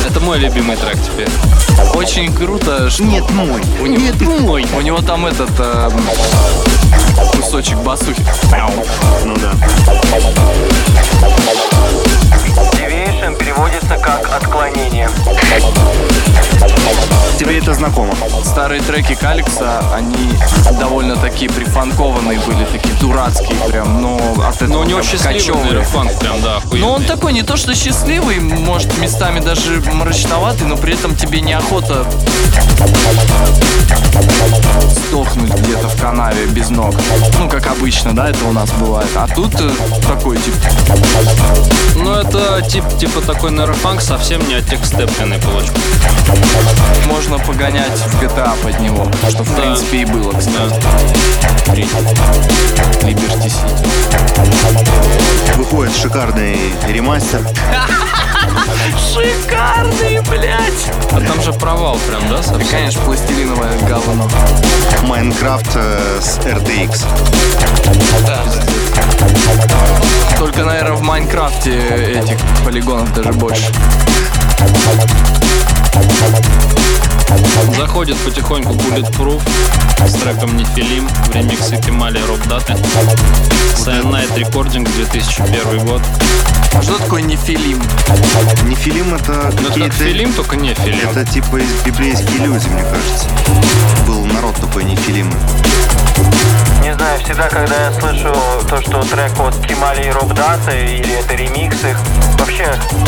Это 0.07 0.20
мой 0.20 0.39
любимый 0.39 0.76
трек 0.76 0.97
теперь. 1.01 1.30
Очень 1.95 2.34
круто, 2.34 2.89
что... 2.89 3.03
Нет, 3.03 3.30
мой. 3.32 3.61
У 3.80 3.86
него, 3.86 4.01
Нет, 4.01 4.22
мой. 4.22 4.65
у 4.76 4.82
него 4.82 5.01
там 5.01 5.26
этот 5.26 5.51
э, 5.59 5.89
кусочек 7.36 7.78
басухи. 7.78 8.26
Ну 9.24 9.36
да. 9.38 9.53
Deviation 12.74 13.09
переводится 13.60 13.97
как 13.97 14.34
отклонение. 14.34 15.10
Тебе 17.38 17.57
это 17.57 17.74
знакомо? 17.74 18.14
Старые 18.43 18.82
треки 18.82 19.16
Каликса, 19.16 19.82
они 19.93 20.34
довольно 20.80 21.16
такие 21.18 21.49
прифанкованные 21.51 22.39
были, 22.39 22.66
такие 22.66 22.93
дурацкие 22.95 23.57
прям, 23.68 24.01
но 24.01 24.18
от 24.45 24.55
этого 24.55 24.68
Но 24.68 24.80
у 24.82 24.84
него 24.84 25.01
счастливый, 25.01 25.62
наверное, 25.62 25.84
фанк 25.84 26.20
прям, 26.20 26.41
да, 26.41 26.57
охуенный. 26.57 26.88
Ну, 26.88 26.93
он 26.93 27.03
такой 27.03 27.34
не 27.34 27.43
то 27.43 27.57
что 27.57 27.74
счастливый, 27.76 28.39
может, 28.39 28.97
местами 28.97 29.39
даже 29.39 29.82
мрачноватый, 29.93 30.68
но 30.68 30.78
при 30.78 30.93
этом 30.93 31.16
тебе 31.16 31.41
неохота 31.41 32.05
сдохнуть 34.89 35.53
где-то 35.53 35.88
в 35.88 36.01
канаве 36.01 36.45
без 36.47 36.70
ног. 36.70 36.95
Ну, 37.39 37.49
как 37.49 37.68
обычно, 37.68 38.16
да, 38.16 38.30
это 38.30 38.45
у 38.45 38.51
нас 38.51 38.70
бывает. 38.72 39.10
А 39.16 39.28
тут 39.28 39.53
э, 39.60 39.70
такой, 40.07 40.38
типа, 40.38 40.57
Ну, 41.95 42.14
это 42.14 42.62
тип, 42.68 42.84
типа 42.99 43.22
такой 43.22 43.49
нейрофанк, 43.52 44.02
совсем 44.02 44.47
не 44.47 44.56
оттекстепленный 44.56 45.38
получится. 45.39 45.74
можно 47.08 47.39
погонять 47.39 47.91
в 47.97 48.22
GTA 48.22 48.56
под 48.64 48.80
него, 48.80 49.10
что 49.30 49.43
в 49.43 49.56
Да. 49.56 49.62
принципе 49.62 50.02
и 50.02 50.06
было, 50.06 50.32
кстати. 50.32 50.82
Liberty 53.04 53.47
City. 53.47 53.88
Выходит 55.56 55.95
шикарный 55.95 56.58
ремастер. 56.88 57.41
Шикарный, 58.97 60.22
блядь! 60.30 60.91
А 61.12 61.22
там 61.22 61.41
же 61.41 61.51
провал 61.53 61.97
прям, 62.07 62.28
да, 62.30 62.39
И, 62.39 62.43
совсем? 62.43 62.68
конечно, 62.70 63.01
пластилиновое 63.01 63.78
говно. 63.88 64.28
Майнкрафт 65.03 65.72
э, 65.76 66.20
с 66.22 66.38
RTX. 66.39 67.03
Только, 70.38 70.64
наверное, 70.64 70.93
в 70.93 71.01
Майнкрафте 71.01 71.78
этих 72.20 72.38
полигонов 72.64 73.14
даже 73.14 73.34
больше. 73.34 73.72
Заходит 77.76 78.18
потихоньку 78.18 78.74
Bulletproof 78.74 79.42
с 80.06 80.14
треком 80.14 80.58
Нефилим 80.58 81.08
в 81.08 81.36
ремиксе 81.36 81.78
Кемали 81.78 82.20
Роб 82.28 82.40
Даты. 82.48 82.74
Cyanide 83.76 84.36
Recording 84.36 84.88
2001 84.96 85.86
год. 85.86 86.02
А 86.74 86.82
что 86.82 86.98
такое 86.98 87.22
нефилим? 87.22 87.82
Нефилим 88.68 89.14
это 89.16 89.52
Ну, 89.62 89.70
это 89.70 89.80
как. 89.80 89.94
Филим, 89.94 90.34
только 90.34 90.56
не 90.56 90.74
Филим. 90.74 91.10
Это 91.10 91.26
типа 91.26 91.58
из 91.58 91.72
библейские 91.86 92.46
люди, 92.46 92.68
мне 92.68 92.84
кажется. 92.84 93.28
Был 94.06 94.26
народ 94.26 94.56
такой 94.58 94.84
нефилимы. 94.84 95.34
Не 96.82 96.94
знаю, 96.94 97.20
всегда, 97.20 97.50
когда 97.50 97.76
я 97.86 97.94
слышу 97.94 98.34
то, 98.68 98.82
что 98.82 99.02
трек 99.04 99.40
от 99.40 99.56
Кемали 99.66 100.08
и 100.08 100.12
Робдата, 100.12 100.72
или 100.72 101.20
это 101.20 101.36
ремикс 101.36 101.84
их, 101.84 101.98
вообще, 102.38 102.66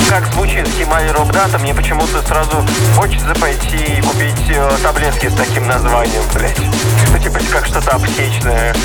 как 0.09 0.31
звучит 0.33 0.67
Кемали 0.77 1.07
и 1.07 1.11
Робдата, 1.11 1.57
мне 1.57 1.73
почему-то 1.73 2.21
сразу 2.21 2.65
хочется 2.95 3.33
пойти 3.35 3.77
и 3.77 4.01
купить 4.01 4.49
э, 4.49 4.71
таблетки 4.83 5.29
с 5.29 5.33
таким 5.33 5.67
названием, 5.67 6.23
блядь. 6.33 6.59
Ну, 7.11 7.17
типа, 7.17 7.39
как 7.51 7.65
что-то 7.65 7.91
аптечное. 7.91 8.75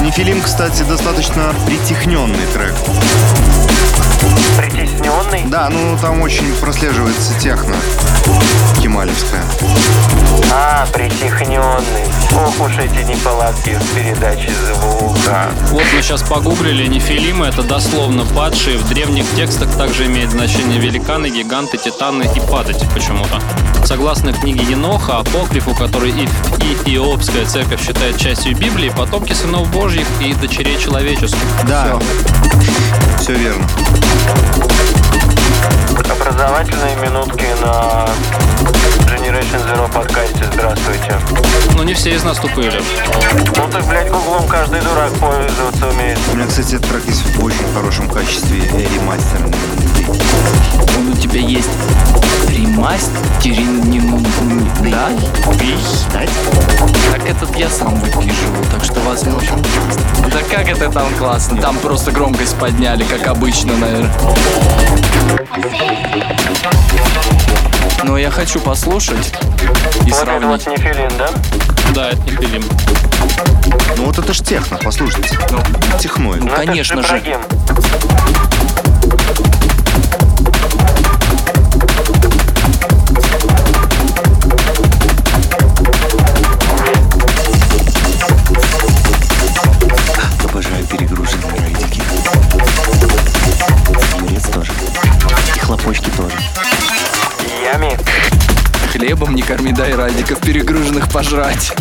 Нефилим, 0.00 0.40
кстати, 0.40 0.82
достаточно 0.82 1.52
притихненный 1.66 2.46
трек. 2.54 2.74
Притесненный. 4.56 5.44
Да, 5.46 5.68
ну 5.68 5.98
там 6.00 6.22
очень 6.22 6.54
прослеживается 6.56 7.38
техно. 7.38 7.76
Кемалевская. 8.80 9.42
А, 10.52 10.86
притихненный. 10.92 12.06
Ох 12.34 12.60
уж 12.60 12.78
эти 12.78 13.02
неполадки 13.04 13.70
в 13.70 13.94
передаче 13.94 14.50
звука. 14.66 15.48
Вот 15.70 15.82
мы 15.94 16.02
сейчас 16.02 16.22
погуглили, 16.22 16.86
нефилимы 16.86 17.46
это 17.46 17.62
дословно 17.62 18.24
падшие. 18.24 18.78
В 18.78 18.88
древних 18.88 19.24
текстах 19.34 19.70
также 19.76 20.06
имеет 20.06 20.30
значение 20.30 20.78
великаны, 20.78 21.28
гиганты, 21.28 21.78
титаны 21.78 22.24
и 22.34 22.40
падать 22.40 22.84
почему-то. 22.94 23.40
Согласно 23.84 24.32
книге 24.32 24.64
Еноха, 24.64 25.18
апокрифу, 25.18 25.74
который 25.74 26.10
и, 26.10 26.28
и 26.86 26.96
Иопская 26.96 27.46
церковь 27.46 27.84
считает 27.84 28.18
частью 28.18 28.56
Библии, 28.56 28.90
потомки 28.90 29.32
сынов 29.32 29.70
Божьих 29.70 30.06
и 30.20 30.34
дочерей 30.34 30.78
человеческих. 30.78 31.38
Да. 31.68 31.98
Все 33.20 33.34
верно. 33.34 33.64
Образовательные 36.10 36.96
минутки 36.96 37.46
на 37.62 38.06
Generation 39.06 39.60
Zero 39.66 39.92
подкасте. 39.92 40.44
Здравствуйте. 40.52 41.18
Но 41.74 41.82
не 41.84 41.94
все 41.94 42.14
из 42.14 42.24
нас 42.24 42.38
тупые. 42.38 42.72
Ну 43.56 43.68
так, 43.70 43.86
блядь, 43.86 44.10
гуглом 44.10 44.46
каждый 44.46 44.80
дурак 44.80 45.12
пользоваться 45.14 45.88
умеет. 45.88 46.18
У 46.32 46.36
меня, 46.36 46.46
кстати, 46.46 46.74
этот 46.74 46.88
трек 46.90 47.06
есть 47.06 47.24
в 47.24 47.44
очень 47.44 47.72
хорошем 47.74 48.08
качестве 48.08 48.60
э, 48.60 48.86
ремастер. 48.94 49.40
Он 50.98 51.12
у 51.12 51.16
тебя 51.16 51.40
есть 51.40 51.68
ремастеринг, 52.48 54.28
да? 54.90 55.08
Так 57.12 57.28
этот 57.28 57.56
я 57.56 57.68
сам 57.68 57.94
выпиживаю, 57.96 58.64
так 58.72 58.84
что 58.84 59.00
возможно. 59.00 59.56
Да 60.32 60.40
как 60.50 60.68
это 60.68 60.90
там 60.90 61.12
классно? 61.18 61.60
Там 61.60 61.76
просто 61.78 62.12
громкость 62.12 62.56
подняли, 62.56 63.04
как 63.04 63.26
обычно, 63.26 63.76
наверное. 63.76 63.95
Но 68.04 68.18
я 68.18 68.30
хочу 68.30 68.60
послушать 68.60 69.32
и 70.06 70.10
Вот 70.12 70.22
это 70.22 70.46
вот 70.46 70.62
сравнить. 70.62 70.66
не 70.66 70.76
филин, 70.76 71.10
да? 71.18 71.28
Да, 71.94 72.10
это 72.10 72.20
нефилим. 72.22 72.64
Ну 73.96 74.04
вот 74.04 74.18
это 74.18 74.32
ж 74.32 74.40
техно, 74.40 74.78
послушайте. 74.82 75.38
Ну, 75.50 75.58
Техной. 75.98 76.38
Ну, 76.38 76.46
это 76.46 76.56
Конечно 76.56 77.02
же. 77.02 77.08
Ибрагим. 77.18 77.40
Хлебом 99.06 99.36
не 99.36 99.42
корми, 99.42 99.70
дай 99.72 99.94
радиков 99.94 100.40
перегруженных 100.40 101.08
пожрать. 101.08 101.72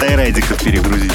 Дай 0.00 0.16
райдиков 0.16 0.60
перегрузить. 0.60 1.12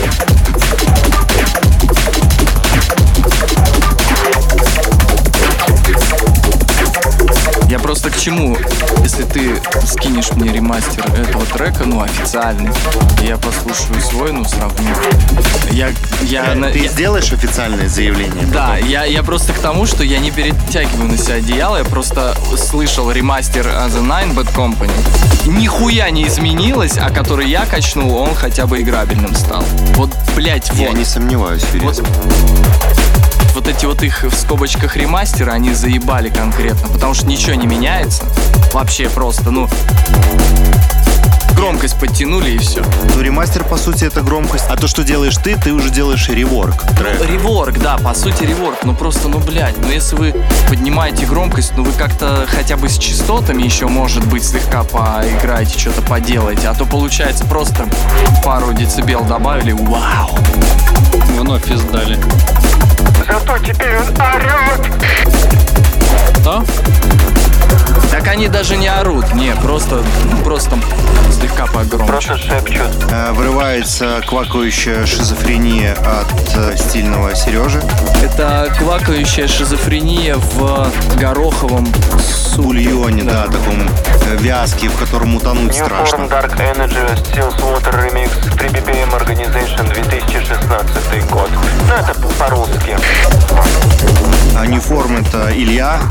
К 8.18 8.20
чему? 8.20 8.57
Если 9.03 9.24
ты 9.24 9.61
скинешь 9.86 10.32
мне 10.32 10.51
ремастер 10.51 11.05
этого 11.20 11.45
трека, 11.45 11.86
ну, 11.86 12.01
официальный, 12.01 12.72
я 13.22 13.38
послушаю 13.38 14.01
свой, 14.01 14.32
ну, 14.32 14.43
сравню. 14.43 14.89
Я, 15.70 15.89
я, 16.24 16.55
на- 16.55 16.72
Ты 16.72 16.80
я- 16.80 16.88
сделаешь 16.89 17.32
официальное 17.32 17.88
заявление? 17.88 18.45
да, 18.51 18.78
я, 18.78 19.03
я 19.05 19.22
просто 19.22 19.53
к 19.53 19.59
тому, 19.59 19.86
что 19.86 20.03
я 20.03 20.18
не 20.20 20.32
перетягиваю 20.32 21.11
на 21.11 21.18
себя 21.18 21.36
одеяло, 21.36 21.78
я 21.78 21.84
просто 21.86 22.36
слышал 22.57 23.11
ремастер 23.11 23.68
The 23.68 24.01
Nine 24.01 24.34
Bad 24.34 24.53
Company. 24.55 24.91
Нихуя 25.45 26.09
не 26.09 26.28
изменилось, 26.28 26.97
а 26.97 27.09
который 27.11 27.47
я 27.47 27.65
качнул, 27.65 28.18
он 28.18 28.34
хотя 28.34 28.65
бы 28.65 28.82
играбельным 28.82 29.36
стал. 29.36 29.63
Вот, 29.95 30.09
блять, 30.36 30.72
Я 30.74 30.88
вот. 30.89 30.97
не 30.97 31.05
сомневаюсь, 31.05 31.61
Ферез. 31.72 31.99
Вот, 31.99 32.96
вот 33.58 33.68
эти 33.68 33.86
вот 33.86 34.03
их 34.03 34.24
в 34.24 34.36
скобочках 34.36 34.97
ремастеры, 34.97 35.51
они 35.51 35.74
заебали 35.74 36.30
конкретно, 36.30 36.89
потому 36.89 37.16
что 37.16 37.26
ничего 37.26 37.55
не 37.55 37.66
меняется. 37.66 38.24
Вообще 38.72 39.10
просто, 39.10 39.49
ну... 39.49 39.68
Громкость 41.55 41.99
подтянули 41.99 42.51
и 42.51 42.58
все. 42.60 42.84
Ну, 43.16 43.22
ремастер, 43.22 43.64
по 43.64 43.78
сути, 43.78 44.03
это 44.03 44.22
громкость. 44.22 44.66
А 44.70 44.78
то, 44.78 44.88
что 44.88 45.03
делаешь 45.03 45.38
ты, 45.38 45.55
ты 45.55 45.74
уже 45.74 45.89
делаешь 45.89 46.30
реворк 46.30 46.84
трека. 46.95 47.24
Реворк, 47.24 47.80
да, 47.80 47.97
по 47.97 48.14
сути 48.14 48.43
реворк. 48.43 48.78
Ну 48.84 48.93
просто, 48.93 49.28
ну 49.28 49.39
блядь, 49.39 49.76
ну 49.80 49.89
если 49.89 50.16
вы 50.16 50.36
поднимаете 50.70 51.26
громкость, 51.26 51.74
ну 51.76 51.84
вы 51.84 51.93
как-то 51.93 52.45
хотя 52.47 52.78
бы 52.78 52.88
с 52.88 52.99
частотами 52.99 53.64
еще, 53.64 53.88
может 53.88 54.24
быть, 54.28 54.43
слегка 54.43 54.84
поиграете, 54.84 55.80
что-то 55.80 56.03
поделаете. 56.03 56.68
А 56.68 56.76
то 56.76 56.86
получается 56.86 57.43
просто 57.45 57.88
пару 58.45 58.72
децибел 58.74 59.24
добавили, 59.24 59.72
вау. 59.72 60.38
Вновь 61.39 61.72
издали. 61.72 62.20
Зато 63.26 63.57
теперь 63.59 63.97
он 63.97 64.07
орет. 64.22 64.91
Да? 66.43 66.63
Так 68.18 68.30
они 68.30 68.47
даже 68.47 68.78
не 68.78 68.88
орут, 68.88 69.32
не, 69.36 69.53
просто, 69.61 70.03
ну, 70.32 70.38
просто 70.38 70.76
слегка 71.39 71.68
погромче. 71.68 72.11
Просто 72.11 72.38
шепчут. 72.38 72.89
Э, 73.11 73.32
Вырывается 73.32 74.24
квакающая 74.26 75.05
шизофрения 75.05 75.93
от 75.93 76.55
э, 76.55 76.76
стильного 76.78 77.36
Сережи. 77.36 77.80
Это 78.24 78.74
квакающая 78.80 79.47
шизофрения 79.47 80.36
в 80.36 80.91
гороховом 81.20 81.88
Бульоне, 82.57 83.24
да, 83.24 83.43
таком 83.45 83.88
э, 83.88 84.36
вязке, 84.38 84.89
в 84.89 84.97
котором 84.97 85.36
утонуть 85.36 85.74
New 85.74 85.86
Form 85.86 85.86
страшно. 85.86 86.24
Dark 86.24 86.57
Energy 86.57 87.15
Steels 87.15 87.55
Water 87.61 87.93
Remix 87.93 88.30
3 88.57 88.70
BPM 88.70 89.11
Organization 89.11 89.93
2016 89.93 91.30
год. 91.30 91.49
Ну, 91.88 91.93
это 91.93 92.13
по-русски. 92.39 92.97
А 94.57 94.65
New 94.65 94.82
Form 94.82 95.22
это 95.22 95.51
Илья. 95.55 95.99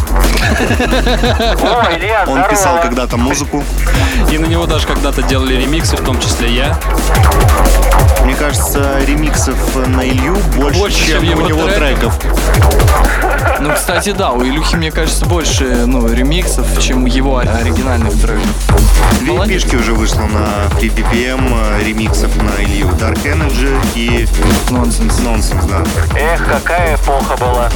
О, 1.61 1.97
Илья, 1.97 2.06
Он 2.13 2.25
здорово. 2.25 2.49
писал 2.49 2.81
когда-то 2.81 3.17
музыку. 3.17 3.63
И 4.31 4.39
на 4.39 4.47
него 4.47 4.67
даже 4.67 4.87
когда-то 4.87 5.23
делали 5.23 5.55
ремиксы, 5.55 5.97
в 5.97 6.05
том 6.05 6.19
числе 6.21 6.55
я. 6.55 6.79
Мне 8.25 8.35
кажется, 8.35 8.99
ремиксов 9.07 9.57
на 9.87 10.07
Илью 10.07 10.37
больше, 10.57 10.79
Больше, 10.81 11.07
чем, 11.07 11.23
чем 11.23 11.39
у 11.39 11.47
него 11.49 11.67
треков. 11.69 12.19
треков. 12.19 13.61
Ну, 13.61 13.73
кстати, 13.73 14.11
да, 14.13 14.33
у 14.33 14.43
Илюхи, 14.45 14.77
мне 14.77 14.91
кажется, 14.91 15.25
больше, 15.27 15.87
ну, 15.87 16.07
ремиксов, 16.13 16.67
чем 16.81 17.05
у 17.05 17.07
его 17.07 17.39
оригинальных 17.39 18.13
треков. 18.21 18.47
Две 19.21 19.33
Молодец. 19.33 19.63
пишки 19.63 19.77
уже 19.77 19.93
вышло 19.95 20.23
на 20.23 20.69
3 20.79 20.89
BPM 20.91 21.79
э, 21.79 21.85
ремиксов 21.85 22.31
на 22.43 22.63
Илью. 22.63 22.89
Dark 23.01 23.23
Energy 23.25 23.79
и 23.95 24.29
Нонсенс. 24.71 25.21
Nonsense, 25.21 25.67
да. 25.69 25.85
Эх, 26.19 26.45
какая 26.47 26.97
эпоха 26.97 27.37
была. 27.37 27.71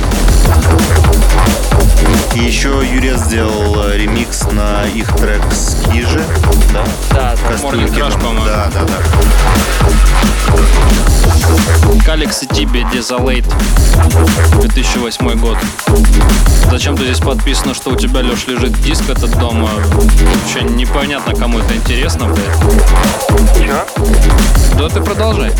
И 2.34 2.41
еще 2.41 2.82
Юрия 2.93 3.16
сделал 3.16 3.84
э, 3.88 3.97
ремикс 3.97 4.45
на 4.53 4.84
их 4.95 5.14
трек 5.16 5.43
Скижи. 5.53 6.22
Да? 6.72 6.84
Да, 7.11 7.34
Morning 7.62 7.99
там. 7.99 8.20
по-моему. 8.20 8.45
Да, 8.45 8.68
да, 8.72 8.80
да. 8.84 10.30
Каликс 12.05 12.43
и 12.43 12.47
Тибе 12.47 12.80
Desolate 12.93 13.45
2008 14.61 15.38
год. 15.38 15.59
Зачем 16.70 16.97
ты 16.97 17.05
здесь 17.05 17.18
подписано, 17.18 17.74
что 17.74 17.91
у 17.91 17.97
тебя, 17.97 18.20
Леш, 18.20 18.47
лежит 18.47 18.80
диск 18.82 19.09
этот 19.09 19.38
дома? 19.38 19.68
Вообще 19.93 20.62
непонятно, 20.62 21.34
кому 21.34 21.59
это 21.59 21.74
интересно, 21.74 22.26
блядь. 22.26 23.57
Чё? 23.57 23.86
Да 24.81 24.89
ты 24.89 25.03
продолжай. 25.03 25.53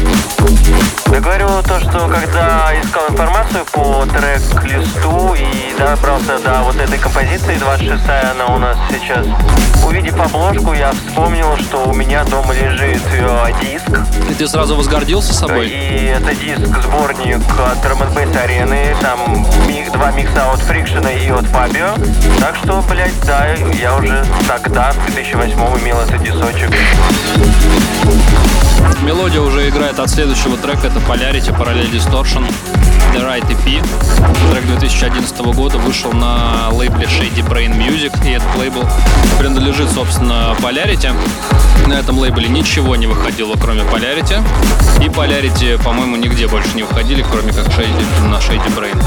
Я 1.12 1.21
говорю 1.21 1.49
то, 1.62 1.79
что 1.79 2.09
когда 2.09 2.73
искал 2.81 3.03
информацию 3.11 3.66
по 3.66 4.07
трек-листу 4.07 5.35
и 5.35 5.79
добрался 5.79 6.39
до 6.39 6.62
вот 6.62 6.77
этой 6.77 6.97
композиции, 6.97 7.57
26-я 7.57 8.31
она 8.31 8.47
у 8.55 8.59
нас 8.59 8.79
сейчас, 8.89 9.27
увидев 9.87 10.18
обложку, 10.18 10.73
я 10.73 10.93
вспомнил, 10.93 11.55
что 11.59 11.85
у 11.85 11.93
меня 11.93 12.25
дома 12.25 12.55
лежит 12.55 13.03
э, 13.12 13.53
диск, 13.61 13.91
И 14.31 14.33
ты 14.33 14.49
сразу 14.49 14.75
возгордился 14.75 15.35
собой? 15.35 15.68
и 15.68 16.07
это 16.07 16.35
диск-сборник 16.35 17.43
от 17.59 17.85
Drum 17.85 18.43
арены, 18.43 18.97
там 19.03 19.47
миг, 19.68 19.93
два 19.93 20.12
микса 20.12 20.51
от 20.51 20.61
Фрикшена 20.61 21.11
и 21.11 21.29
от 21.29 21.45
Фабио, 21.45 21.95
так 22.39 22.57
что, 22.57 22.83
блядь, 22.89 23.21
да, 23.27 23.49
я 23.79 23.97
уже 23.97 24.25
тогда, 24.49 24.93
в 24.93 25.12
2008 25.12 25.55
имел 25.79 26.01
этот 26.01 26.23
дисочек. 26.23 26.71
Мелодия 29.03 29.41
уже 29.41 29.68
играет 29.68 29.99
от 29.99 30.11
следующего 30.11 30.57
трека, 30.57 30.88
это 30.88 30.99
Polarity, 31.01 31.57
Parallel 31.57 31.91
Distortion, 31.91 32.47
The 33.14 33.26
Right 33.26 33.47
EP. 33.49 33.82
Трек 34.53 34.66
2011 34.66 35.38
года 35.55 35.78
вышел 35.78 36.12
на 36.12 36.68
лейбле 36.70 37.07
Shady 37.07 37.47
Brain 37.49 37.76
Music, 37.76 38.12
и 38.26 38.32
этот 38.32 38.55
лейбл 38.57 38.84
принадлежит, 39.38 39.91
собственно, 39.91 40.55
Polarity. 40.61 41.12
На 41.86 41.95
этом 41.95 42.18
лейбле 42.18 42.49
ничего 42.49 42.95
не 42.97 43.07
выходило, 43.07 43.57
кроме 43.57 43.82
Polarity. 43.82 44.43
И 45.01 45.09
Polarity, 45.09 45.82
по-моему, 45.82 46.16
нигде 46.16 46.47
больше 46.47 46.70
не 46.74 46.82
выходили, 46.82 47.24
кроме 47.30 47.53
как 47.53 47.66
Shady, 47.68 48.28
на 48.28 48.36
Shady 48.36 48.74
Brain. 48.76 49.03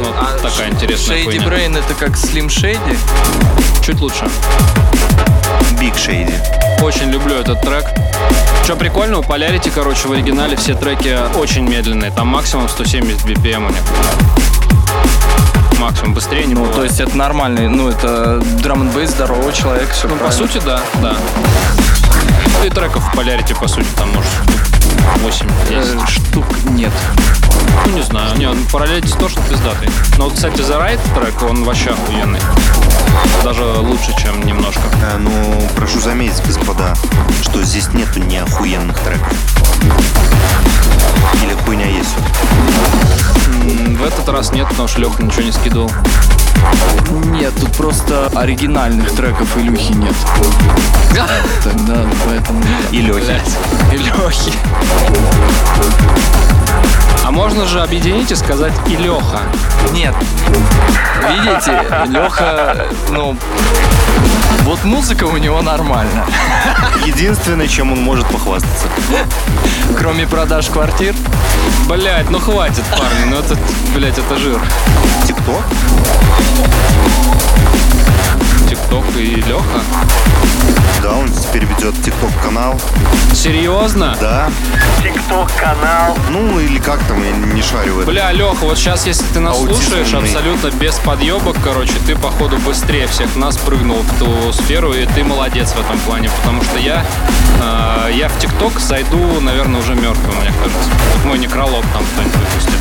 Вот 0.00 0.42
такая 0.42 0.70
интересная 0.70 1.18
Shady 1.18 1.24
хуйня. 1.24 1.46
Brain 1.46 1.78
это 1.78 1.94
как 1.94 2.10
Slim 2.12 2.46
Shady? 2.46 2.96
Чуть 3.84 4.00
лучше. 4.00 4.28
Big 5.72 5.94
Shady. 5.94 6.32
Очень 6.82 7.10
люблю 7.10 7.34
этот 7.36 7.60
трек. 7.60 7.84
Что 8.64 8.76
прикольно, 8.76 9.18
у 9.18 9.22
Polarity, 9.22 9.70
короче, 9.74 10.08
в 10.08 10.12
оригинале 10.12 10.56
все 10.56 10.74
треки 10.74 11.16
очень 11.36 11.68
медленные. 11.68 12.10
Там 12.10 12.28
максимум 12.28 12.68
170 12.68 13.24
BPM 13.24 13.66
у 13.66 13.70
них. 13.70 13.80
Максимум, 15.80 16.14
быстрее 16.14 16.46
не 16.46 16.54
Ну, 16.54 16.60
бывает. 16.60 16.76
то 16.76 16.84
есть 16.84 17.00
это 17.00 17.16
нормальный, 17.16 17.68
ну, 17.68 17.88
это 17.88 18.40
драм 18.62 18.82
н 18.82 19.06
здорового 19.08 19.52
человека, 19.52 19.92
все 19.92 20.06
Ну, 20.08 20.16
по 20.16 20.30
сути, 20.30 20.60
да, 20.64 20.80
да. 21.02 21.16
И 22.64 22.70
треков 22.70 23.02
в 23.02 23.18
Polarity, 23.18 23.58
по 23.58 23.66
сути, 23.66 23.88
там 23.96 24.10
может 25.22 25.42
8-10. 25.68 26.06
штук 26.06 26.46
нет. 26.70 26.92
Ну, 27.86 27.92
не 27.92 28.02
знаю. 28.02 28.36
Не, 28.38 28.46
он 28.46 28.64
параллель 28.66 29.00
Distortion 29.00 29.40
пиздатый. 29.48 29.88
Но 30.18 30.24
вот, 30.24 30.34
кстати, 30.34 30.60
The 30.60 30.78
Right 30.78 31.00
трек, 31.14 31.42
он 31.42 31.64
вообще 31.64 31.90
охуенный. 31.90 32.40
Даже 33.44 33.64
лучше, 33.64 34.14
чем 34.20 34.44
немножко. 34.44 34.82
Э, 35.02 35.18
ну, 35.18 35.68
прошу 35.76 36.00
заметить, 36.00 36.42
господа, 36.46 36.94
что 37.42 37.62
здесь 37.62 37.88
нету 37.92 38.20
неохуенных 38.20 38.98
треков. 39.00 39.32
Или 41.42 41.54
хуйня 41.64 41.86
есть. 41.86 42.14
В 43.62 44.04
этот 44.04 44.28
раз 44.28 44.52
нет, 44.52 44.68
потому 44.68 44.88
что 44.88 45.00
Леха 45.00 45.22
ничего 45.22 45.42
не 45.42 45.52
скидывал. 45.52 45.90
Нет, 47.26 47.52
тут 47.60 47.72
просто 47.76 48.26
оригинальных 48.34 49.12
треков 49.12 49.56
Илюхи 49.56 49.92
нет. 49.92 50.14
Тогда 51.64 52.04
поэтому... 52.26 52.62
И 52.90 53.00
Лехи. 53.00 53.40
И 53.92 53.96
Лехи. 53.98 54.52
А 57.24 57.30
можно 57.30 57.66
же 57.66 57.80
объединить 57.80 58.30
и 58.32 58.34
сказать 58.34 58.72
и 58.88 58.96
Леха. 58.96 59.40
Нет. 59.92 60.14
Видите, 61.28 61.80
Леха, 62.08 62.86
ну, 63.10 63.36
вот 64.60 64.84
музыка 64.84 65.24
у 65.24 65.36
него 65.36 65.60
нормально. 65.62 66.26
Единственное, 67.06 67.66
чем 67.68 67.92
он 67.92 68.00
может 68.00 68.26
похвастаться. 68.26 68.86
Кроме 69.98 70.26
продаж 70.26 70.68
квартир. 70.68 71.14
Блять, 71.88 72.30
ну 72.30 72.38
хватит, 72.38 72.84
парни, 72.90 73.24
ну 73.28 73.36
это, 73.36 73.56
блять, 73.94 74.18
это 74.18 74.38
жир. 74.38 74.60
Тикток? 75.26 75.62
Тикток 78.68 79.04
и 79.16 79.36
Леха. 79.36 79.80
Да, 81.02 81.14
он 81.14 81.28
теперь 81.32 81.64
ведь 81.64 81.78
ждет 81.80 82.00
ТикТок-канал. 82.04 82.80
Серьезно? 83.34 84.16
Да. 84.20 84.48
Тикток-канал. 85.02 86.16
Ну, 86.30 86.60
или 86.60 86.78
как 86.78 87.00
там, 87.04 87.20
я 87.24 87.32
не 87.32 87.60
шарю 87.60 87.94
в 87.94 88.00
этом. 88.00 88.14
Бля, 88.14 88.30
Леха, 88.30 88.64
вот 88.64 88.78
сейчас, 88.78 89.04
если 89.04 89.24
ты 89.34 89.40
нас 89.40 89.58
слушаешь, 89.58 90.14
Аутизмный. 90.14 90.20
абсолютно 90.20 90.70
без 90.78 90.94
подъебок, 91.00 91.56
короче, 91.64 91.94
ты, 92.06 92.14
походу, 92.14 92.56
быстрее 92.58 93.08
всех 93.08 93.34
нас 93.34 93.56
прыгнул 93.56 93.98
в 93.98 94.18
ту 94.20 94.26
сферу, 94.50 94.92
и 94.92 95.06
ты 95.06 95.22
молодец 95.22 95.72
в 95.72 95.80
этом 95.80 95.98
плане, 96.00 96.30
потому 96.40 96.62
что 96.64 96.78
я, 96.78 97.04
э, 97.60 98.12
я 98.14 98.28
в 98.28 98.38
ТикТок 98.38 98.80
зайду, 98.80 99.40
наверное, 99.40 99.80
уже 99.80 99.94
мертвым, 99.94 100.34
мне 100.40 100.52
кажется. 100.52 100.90
Вот 101.14 101.24
мой 101.24 101.38
некролог 101.38 101.84
там 101.92 102.02
кто-нибудь 102.12 102.34
выпустит. 102.34 102.80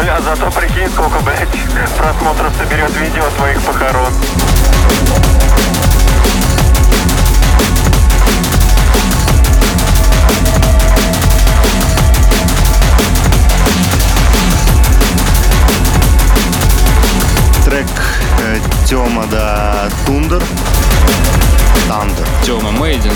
Бля, 0.00 0.20
зато 0.20 0.50
прикинь, 0.50 0.88
сколько, 0.88 1.20
блядь, 1.20 1.48
просмотров 1.96 2.52
соберет 2.56 2.96
видео 2.96 3.24
твоих 3.36 3.60
похорон. 3.62 4.12
Тёма 18.88 19.26
да 19.30 19.90
Тундер. 20.06 20.42
Тандер. 21.88 22.26
Тёма 22.42 22.70
Мейдин. 22.70 23.12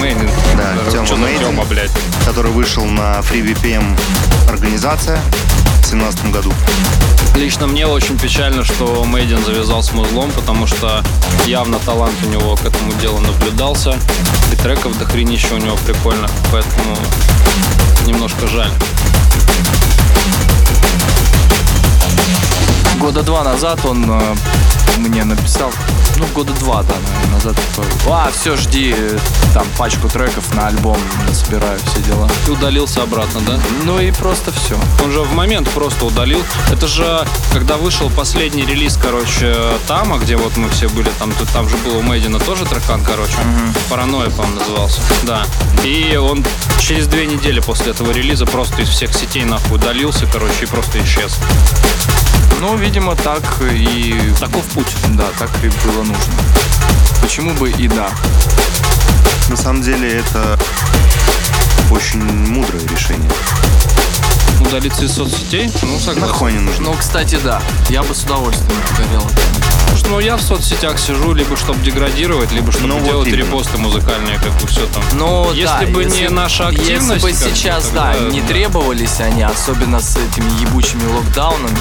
Мейдин. 0.00 0.30
Да, 0.56 0.74
Что 0.88 1.04
за 1.04 1.16
Мейдин. 1.16 1.40
Тёма, 1.40 1.64
блядь? 1.64 1.90
который 2.24 2.50
вышел 2.52 2.86
на 2.86 3.18
FreeVPN 3.18 3.98
организация 4.48 5.18
в 5.18 5.90
2017 5.90 6.30
году. 6.32 6.54
Лично 7.36 7.66
мне 7.66 7.86
очень 7.86 8.18
печально, 8.18 8.64
что 8.64 9.04
Мейдин 9.04 9.44
завязал 9.44 9.82
с 9.82 9.92
музлом, 9.92 10.32
потому 10.32 10.66
что 10.66 11.04
явно 11.44 11.78
талант 11.80 12.14
у 12.24 12.28
него 12.28 12.56
к 12.56 12.64
этому 12.64 12.90
делу 12.94 13.18
наблюдался. 13.20 13.94
И 14.52 14.56
треков 14.56 14.98
до 14.98 15.04
хренища 15.04 15.54
у 15.54 15.58
него 15.58 15.76
прикольно. 15.84 16.28
Поэтому 16.50 16.96
немножко 18.06 18.46
жаль. 18.46 18.70
Года 22.98 23.22
два 23.22 23.44
назад 23.44 23.84
он 23.84 24.06
э, 24.10 24.34
мне 24.98 25.24
написал, 25.24 25.70
ну, 26.16 26.26
года 26.34 26.52
два, 26.54 26.82
да, 26.82 26.94
наверное, 26.94 27.34
назад, 27.34 27.56
такой, 27.74 27.84
а, 28.06 28.30
все, 28.32 28.56
жди, 28.56 28.94
там, 29.52 29.66
пачку 29.76 30.08
треков 30.08 30.54
на 30.54 30.68
альбом, 30.68 30.96
собираю 31.32 31.78
все 31.86 32.00
дела. 32.02 32.28
И 32.46 32.50
удалился 32.50 33.02
обратно, 33.02 33.40
да? 33.40 33.58
Ну 33.84 33.98
и 34.00 34.10
просто 34.12 34.52
все. 34.52 34.76
Он 35.04 35.10
же 35.10 35.20
в 35.20 35.32
момент 35.34 35.68
просто 35.70 36.04
удалил. 36.06 36.40
Это 36.70 36.86
же, 36.86 37.26
когда 37.52 37.76
вышел 37.76 38.08
последний 38.10 38.64
релиз, 38.64 38.96
короче, 38.96 39.54
Тама, 39.86 40.18
где 40.18 40.36
вот 40.36 40.56
мы 40.56 40.68
все 40.70 40.88
были, 40.88 41.10
там, 41.18 41.32
тут- 41.32 41.48
там 41.50 41.68
же 41.68 41.76
был 41.78 41.98
у 41.98 42.02
Мэдина 42.02 42.38
тоже 42.38 42.64
трекан, 42.64 43.04
короче. 43.04 43.34
Паранойя, 43.90 44.30
по-моему, 44.30 44.60
назывался. 44.60 45.00
Да. 45.24 45.44
И 45.82 46.16
он 46.16 46.44
через 46.78 47.06
две 47.06 47.26
недели 47.26 47.60
после 47.60 47.92
этого 47.92 48.10
релиза 48.12 48.46
просто 48.46 48.82
из 48.82 48.88
всех 48.88 49.12
сетей 49.14 49.44
нахуй 49.44 49.76
удалился, 49.76 50.26
короче, 50.32 50.62
и 50.62 50.66
просто 50.66 51.02
исчез. 51.04 51.38
Ну, 52.60 52.76
видимо, 52.76 53.14
так 53.16 53.42
и... 53.72 54.14
Таков 54.40 54.64
путь. 54.74 54.94
Да, 55.16 55.26
так 55.38 55.50
и 55.62 55.68
было 55.86 56.02
нужно. 56.02 56.34
Почему 57.20 57.52
бы 57.54 57.70
и 57.70 57.88
да. 57.88 58.10
На 59.48 59.56
самом 59.56 59.82
деле 59.82 60.18
это 60.18 60.58
очень 61.90 62.22
мудрое 62.22 62.86
решение. 62.88 63.30
Удалиться 64.66 65.04
из 65.04 65.12
соцсетей? 65.14 65.70
Ну, 65.82 65.98
согласен. 65.98 66.20
Нахуй 66.32 66.52
не 66.52 66.58
нужно. 66.58 66.84
Ну, 66.90 66.94
кстати, 66.94 67.38
да. 67.44 67.60
Я 67.88 68.02
бы 68.02 68.14
с 68.14 68.22
удовольствием. 68.24 68.70
Потому 68.96 69.98
что, 69.98 70.08
ну, 70.08 70.18
я 70.20 70.36
в 70.36 70.42
соцсетях 70.42 70.98
сижу, 70.98 71.34
либо 71.34 71.56
чтобы 71.56 71.80
деградировать, 71.84 72.50
либо 72.52 72.72
чтобы 72.72 72.88
Ну, 72.88 72.98
вот 72.98 73.04
делать 73.04 73.28
именно. 73.28 73.38
репосты 73.40 73.78
музыкальные, 73.78 74.38
как 74.38 74.52
бы 74.60 74.66
все 74.66 74.86
там. 74.86 75.02
Ну, 75.12 75.52
Если 75.52 75.86
да, 75.86 75.92
бы 75.92 76.04
не 76.04 76.28
наша 76.28 76.68
активность, 76.68 77.24
Если 77.24 77.44
бы 77.48 77.54
сейчас, 77.54 77.84
тогда, 77.86 78.14
да, 78.14 78.18
не 78.30 78.40
да. 78.40 78.46
требовались 78.48 79.20
они, 79.20 79.42
особенно 79.42 80.00
с 80.00 80.16
этими 80.16 80.60
ебучими 80.62 81.06
локдаунами, 81.06 81.76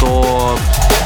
то 0.00 0.58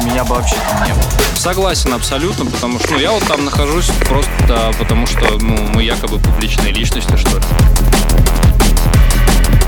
меня 0.03 0.25
бы 0.25 0.37
вообще 0.37 0.55
там 0.71 0.85
не 0.87 0.93
было. 0.93 1.03
Согласен 1.37 1.93
абсолютно, 1.95 2.47
потому 2.47 2.79
что 2.79 2.93
ну, 2.93 2.99
я 3.01 3.11
вот 3.13 3.25
там 3.25 3.45
нахожусь 3.45 3.91
просто 4.09 4.73
потому 4.79 5.07
что 5.07 5.21
ну, 5.41 5.57
мы 5.75 5.83
якобы 5.83 6.19
публичные 6.19 6.73
личности, 6.73 7.17
что 7.17 7.39
ли. 7.39 7.45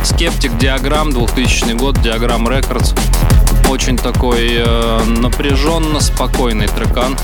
Skeptic, 0.05 0.57
Diagram, 0.59 1.13
2000 1.13 1.75
год, 1.75 2.01
Diagram 2.01 2.49
Records. 2.49 2.93
Очень 3.69 3.97
такой 3.97 4.49
э, 4.57 5.05
напряженно 5.07 6.01
спокойный 6.01 6.67
трекан. 6.69 7.17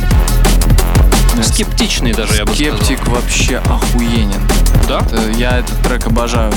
Скептичный 1.42 2.12
даже, 2.12 2.36
я 2.36 2.44
бы 2.44 2.54
сказал. 2.54 2.76
Skeptic 2.78 3.08
вообще 3.08 3.58
охуенен. 3.58 4.40
Да? 4.88 5.00
Это- 5.00 5.30
я 5.36 5.58
этот 5.58 5.82
трек 5.82 6.06
обожаю. 6.06 6.52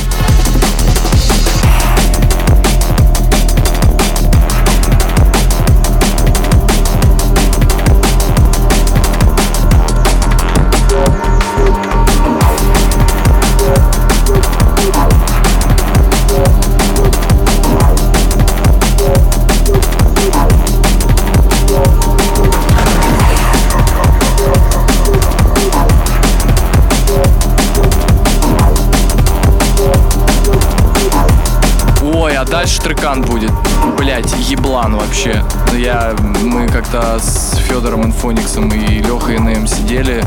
Трекан 32.77 33.21
будет. 33.21 33.51
Блять, 33.97 34.31
еблан 34.49 34.95
вообще. 34.95 35.43
Я, 35.73 36.15
мы 36.43 36.67
как-то 36.67 37.19
с 37.19 37.55
Федором 37.67 38.05
Инфониксом 38.05 38.69
и 38.69 39.01
Лехой 39.01 39.39
НМ 39.39 39.67
сидели, 39.67 40.23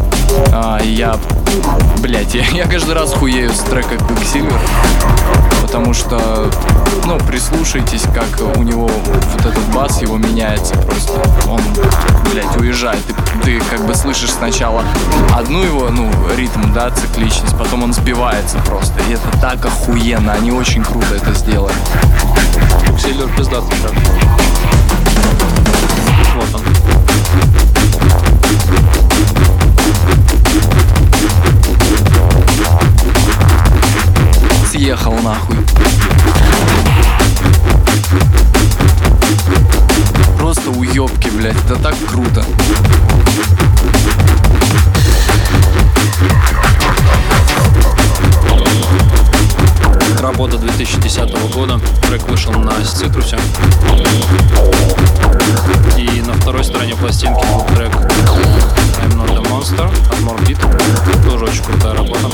а, 0.53 0.78
и 0.78 0.88
я, 0.88 1.16
блять, 1.99 2.34
я, 2.34 2.47
я 2.49 2.66
каждый 2.66 2.95
раз 2.95 3.12
хуею 3.12 3.51
с 3.53 3.59
трека 3.61 3.95
Quicksilver, 3.97 4.59
потому 5.61 5.93
что, 5.95 6.51
ну, 7.07 7.18
прислушайтесь, 7.18 8.03
как 8.14 8.57
у 8.57 8.62
него 8.62 8.88
вот 8.88 9.40
этот 9.40 9.64
бас 9.74 10.01
его 10.01 10.16
меняется 10.16 10.74
просто. 10.76 11.20
Он, 11.49 11.61
блять, 12.30 12.57
уезжает. 12.57 13.01
Ты, 13.07 13.14
ты 13.43 13.61
как 13.70 13.86
бы 13.86 13.95
слышишь 13.95 14.30
сначала 14.30 14.82
одну 15.34 15.62
его, 15.62 15.90
ну, 15.90 16.11
ритм, 16.36 16.72
да, 16.72 16.90
цикличность, 16.90 17.57
потом 17.59 17.82
он 17.82 17.93
сбивается 17.93 18.59
просто. 18.66 18.95
И 19.09 19.12
это 19.12 19.40
так 19.40 19.64
охуенно, 19.64 20.32
они 20.32 20.53
очень 20.53 20.84
круто 20.84 21.14
это 21.14 21.34
сделали. 21.34 21.74
Сильвер 22.99 23.28
пиздатый 23.36 23.76
трек. 23.78 23.95
Съехал 34.70 35.14
нахуй. 35.22 35.57
Просто 40.38 40.70
уебки, 40.70 41.28
блядь, 41.28 41.57
это 41.64 41.76
так 41.76 41.95
круто. 42.09 42.45
Работа 50.22 50.56
2010 50.56 51.52
года. 51.52 51.80
Трек 52.06 52.22
вышел 52.28 52.52
на 52.52 52.72
Цитрусе. 52.84 53.36
И 55.98 56.20
на 56.20 56.32
второй 56.34 56.62
стороне 56.62 56.94
пластинки 56.94 57.44
был 57.52 57.62
трек 57.74 57.92
I'm 59.02 59.16
Not 59.16 59.36
a 59.36 59.42
Monster 59.50 59.90
от 60.10 60.18
Morbid. 60.20 60.58
Тоже 61.28 61.44
очень 61.44 61.64
крутая 61.64 61.94
работа. 61.94 62.30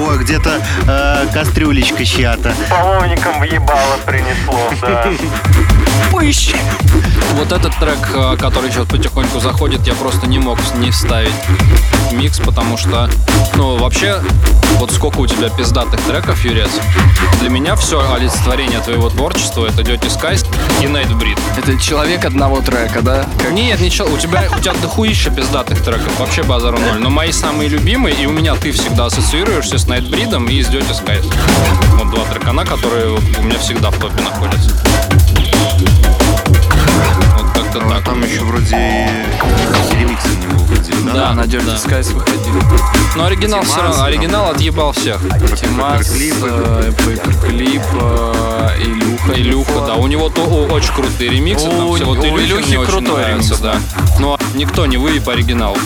Ой, 0.00 0.18
где-то 0.24 0.62
э, 0.88 1.26
кастрюлечка 1.34 2.06
чья-то. 2.06 2.54
Половником 2.70 3.38
въебало 3.38 3.98
принесло, 4.06 4.70
да. 4.80 5.10
Пыщ! 6.12 6.52
Вот 7.34 7.52
этот 7.52 7.78
трек, 7.78 7.98
э, 8.14 8.36
который 8.38 8.70
сейчас 8.70 8.86
потихоньку 8.86 9.40
заходит, 9.40 9.86
я 9.86 9.94
просто 9.94 10.26
не 10.26 10.38
мог 10.38 10.58
не 10.76 10.90
вставить 10.90 11.32
микс, 12.12 12.38
потому 12.38 12.76
что, 12.76 13.10
ну, 13.56 13.76
вообще, 13.76 14.20
вот 14.78 14.90
сколько 14.90 15.18
у 15.18 15.26
тебя 15.26 15.50
пиздатых 15.50 16.00
треков, 16.02 16.42
Юрец, 16.44 16.70
для 17.40 17.50
меня 17.50 17.76
все 17.76 18.00
олицетворение 18.14 18.80
твоего 18.80 19.10
творчества— 19.10 19.66
это 19.68 19.82
Dirty 19.82 20.08
Skies 20.08 20.46
и 20.80 20.86
Nightbreed. 20.86 21.38
Это 21.58 21.78
человек 21.78 22.24
одного 22.24 22.60
трека, 22.62 23.02
да? 23.02 23.26
Как- 23.38 23.52
Нет, 23.52 23.80
ничего, 23.80 24.08
у 24.08 24.16
тебя, 24.18 24.44
у 24.56 24.60
тебя 24.60 24.72
дохуища 24.74 25.30
пиздатых 25.30 25.82
треков, 25.82 26.18
вообще 26.18 26.42
базару 26.42 26.78
ноль. 26.78 26.98
Но 27.00 27.10
мои 27.10 27.32
самые 27.32 27.68
любимые, 27.68 28.14
и 28.14 28.26
у 28.26 28.32
меня 28.32 28.54
ты 28.54 28.72
всегда 28.72 29.06
ассоциируешься 29.06 29.78
с 29.78 29.86
Nightbreed 29.86 30.50
и 30.50 30.62
с 30.62 30.68
Dirty 30.68 30.92
Skies. 30.92 31.26
Вот 31.94 32.10
два 32.10 32.24
трекана, 32.24 32.64
которые 32.64 33.10
у 33.12 33.42
меня 33.42 33.58
всегда 33.58 33.90
в 33.90 33.98
топе 33.98 34.22
находятся. 34.22 34.70
Вот 37.36 37.46
как-то 37.54 37.80
Ну, 37.80 37.90
а 37.90 37.94
так. 37.96 38.04
там 38.04 38.22
еще 38.22 38.40
вроде 38.44 38.76
и 38.76 39.98
ремиксы 39.98 40.28
на 40.28 40.42
него 40.44 40.58
выходили, 40.64 41.00
да? 41.06 41.12
Да, 41.12 41.32
на 41.34 41.40
Dirty 41.42 41.64
да. 41.66 41.74
Skies 41.76 42.12
выходили. 42.14 42.56
Но 43.16 43.24
оригинал 43.26 43.62
все 43.62 43.80
равно, 43.82 44.02
оригинал 44.04 44.50
отъебал 44.50 44.92
всех. 44.92 45.20
Тимас, 45.58 46.06
Пейперклипы. 46.08 46.48
э, 46.52 46.92
Пейперклип, 47.04 47.82
э, 47.94 48.76
Илюха. 48.80 49.32
Илюха, 49.34 49.80
да, 49.86 49.94
у 49.94 50.06
него 50.06 50.28
то 50.28 50.42
о- 50.42 50.66
очень 50.72 50.92
крутые 50.92 51.30
ремиксы, 51.30 51.66
там 51.68 51.86
У- 51.88 51.94
все 51.96 52.04
вот 52.04 52.18
Илюхи 52.24 52.42
Илюхи 52.44 52.68
мне 52.68 52.78
очень 52.78 52.90
крутой 52.92 53.22
нравится, 53.22 53.54
ремикс, 53.54 53.60
да. 53.60 53.76
Но 54.18 54.38
никто 54.54 54.86
не 54.86 54.96
выеб 54.98 55.26
оригинал. 55.28 55.76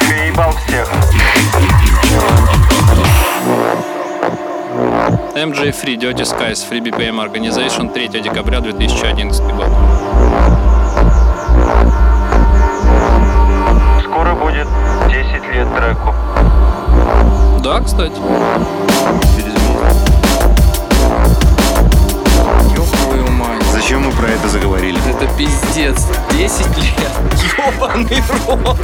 Переебал 0.00 0.54
всех. 0.66 0.88
MJ 5.34 5.72
Free, 5.72 5.96
Dirty 5.96 6.24
Skies, 6.26 6.62
Free 6.62 6.82
BPM 6.82 7.18
Organization, 7.18 7.88
3 7.90 8.20
декабря 8.20 8.60
2011 8.60 9.42
год. 9.42 9.66
Скоро 14.04 14.34
будет 14.34 14.68
10 15.08 15.54
лет 15.54 15.74
треку. 15.74 16.14
Да, 17.64 17.80
кстати. 17.80 18.20
Зачем 23.72 24.02
мы 24.02 24.12
про 24.12 24.26
это 24.26 24.48
заговорили? 24.48 24.98
Это 25.08 25.26
пиздец. 25.38 26.06
10 26.32 26.66
лет. 26.76 27.12
Ёбаный 27.58 28.22
рот. 28.46 28.76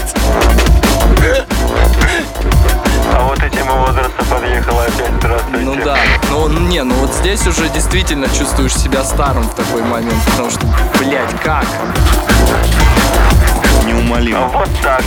А 3.15 3.25
вот 3.25 3.43
и 3.43 3.51
тема 3.51 3.75
возраста 3.75 4.25
подъехала 4.31 4.85
опять. 4.85 5.13
Здравствуйте. 5.19 5.65
Ну 5.65 5.75
да. 5.85 5.97
Ну 6.31 6.49
не, 6.49 6.83
ну 6.83 6.95
вот 6.97 7.13
здесь 7.13 7.47
уже 7.47 7.69
действительно 7.69 8.29
чувствуешь 8.29 8.75
себя 8.75 9.05
старым 9.05 9.45
в 9.45 9.55
такой 9.55 9.83
момент. 9.83 10.23
Потому 10.27 10.51
что, 10.51 10.67
блядь, 10.99 11.41
как? 11.43 11.67
Неумолимо. 13.87 14.49
Вот 14.49 14.69
так. 14.83 15.03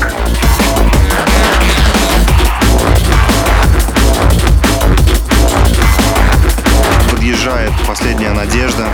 Подъезжает 7.11 7.71
последняя 7.87 8.31
надежда. 8.31 8.87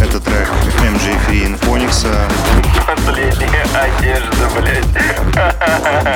Это 0.00 0.20
трек 0.20 0.48
MJ 0.80 1.16
Free 1.26 1.44
Infonix 1.46 2.06
Последняя 2.86 3.66
одежда, 3.74 4.48
блядь. 4.56 4.84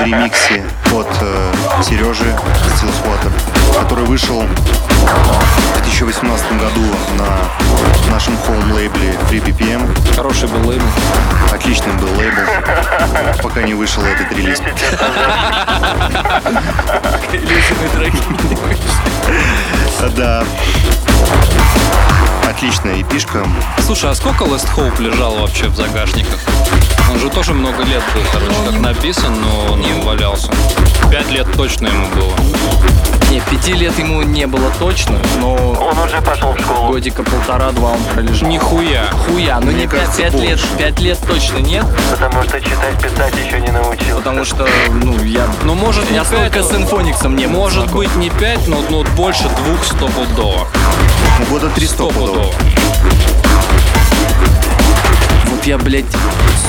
в 0.00 0.04
ремиксе 0.04 0.64
от 0.92 1.08
э, 1.20 1.52
Сережи 1.82 2.32
Stillswater, 2.76 3.32
который 3.80 4.04
вышел 4.04 4.42
в 4.42 5.82
2018 5.82 6.52
году 6.52 6.86
на 7.18 8.12
нашем 8.12 8.36
хоум-лейбле 8.38 9.18
Free 9.28 9.42
BPM. 9.44 10.14
Хороший 10.14 10.48
был 10.48 10.68
лейбл. 10.68 10.86
Отличный 11.52 11.92
был 11.94 12.08
лейбл, 12.16 12.42
пока 13.42 13.62
не 13.62 13.74
вышел 13.74 14.04
этот 14.04 14.30
релиз. 14.32 14.60
Илюшины 17.32 17.88
треки. 17.94 18.18
Да. 20.16 20.44
Отличная 22.48 23.00
эпишка. 23.00 23.46
Слушай, 23.80 24.10
а 24.10 24.14
сколько 24.14 24.44
Last 24.44 24.68
Hope 24.76 25.00
лежал 25.00 25.36
вообще 25.36 25.68
в 25.68 25.76
загашниках? 25.76 26.38
Он 27.10 27.18
же 27.18 27.28
тоже 27.30 27.52
много 27.54 27.82
лет 27.84 28.02
был, 28.14 28.22
короче, 28.32 28.54
как 28.70 28.80
написан, 28.80 29.32
но 29.40 29.72
он 29.74 29.82
валялся. 30.02 30.50
Пять 31.10 31.30
лет 31.30 31.46
точно 31.56 31.88
ему 31.88 32.06
было. 32.08 32.32
Не, 33.30 33.40
пяти 33.40 33.72
лет 33.72 33.98
ему 33.98 34.22
не 34.22 34.46
было 34.46 34.70
точно, 34.78 35.18
но 35.40 35.54
Он 35.54 35.98
уже 35.98 36.20
пошел 36.20 36.52
в 36.52 36.60
школу. 36.60 36.92
годика 36.92 37.22
полтора-два 37.22 37.92
он 37.92 38.02
пролежал. 38.12 38.48
Нихуя. 38.48 39.04
Хуя, 39.26 39.58
ну 39.60 39.70
не 39.70 39.86
пять, 39.86 40.00
кажется, 40.06 40.22
пять 40.22 40.34
лет, 40.34 40.58
больше. 40.58 40.66
пять 40.78 41.00
лет 41.00 41.18
точно 41.26 41.58
нет, 41.58 41.86
Потому 42.10 42.42
что 42.42 42.60
читать, 42.60 43.00
писать 43.02 43.34
еще 43.42 43.60
не 43.60 43.70
научился. 43.70 44.16
потому 44.16 44.44
что, 44.44 44.68
ну, 44.90 45.22
я, 45.24 45.46
Ну, 45.64 45.74
может, 45.74 46.10
не 46.10 46.16
я 46.16 46.24
столько 46.24 46.50
пять, 46.50 46.66
с 46.66 46.74
инфониксом 46.74 47.36
не 47.36 47.46
Может 47.46 47.84
знаком. 47.84 47.98
быть, 48.00 48.14
не 48.16 48.28
пять, 48.28 48.66
но, 48.68 48.82
но 48.90 49.02
больше 49.16 49.44
двух 49.64 49.82
стопудово. 49.84 50.66
Года 51.50 51.68
три 51.70 51.86
стопудово. 51.86 52.44
Стопудово. 52.44 52.54
Вот 55.46 55.66
я, 55.66 55.78
блядь, 55.78 56.04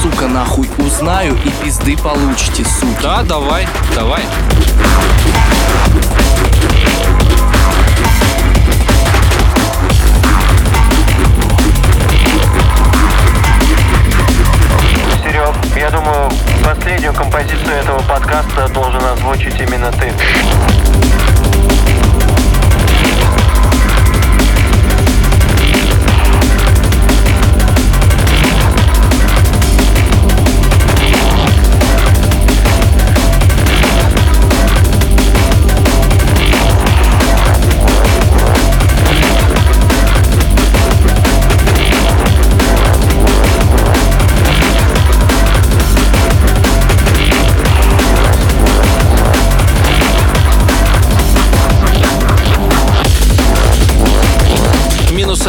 сука, 0.01 0.27
нахуй 0.27 0.69
узнаю 0.77 1.37
и 1.45 1.49
пизды 1.63 1.97
получите, 1.97 2.63
сука. 2.65 3.01
Да, 3.01 3.23
давай, 3.23 3.67
давай. 3.95 4.21
Серег, 15.23 15.55
я 15.75 15.89
думаю, 15.89 16.29
последнюю 16.63 17.13
композицию 17.13 17.71
этого 17.71 17.99
подкаста 18.03 18.67
должен 18.73 19.03
озвучить 19.03 19.59
именно 19.59 19.91
ты. 19.93 20.11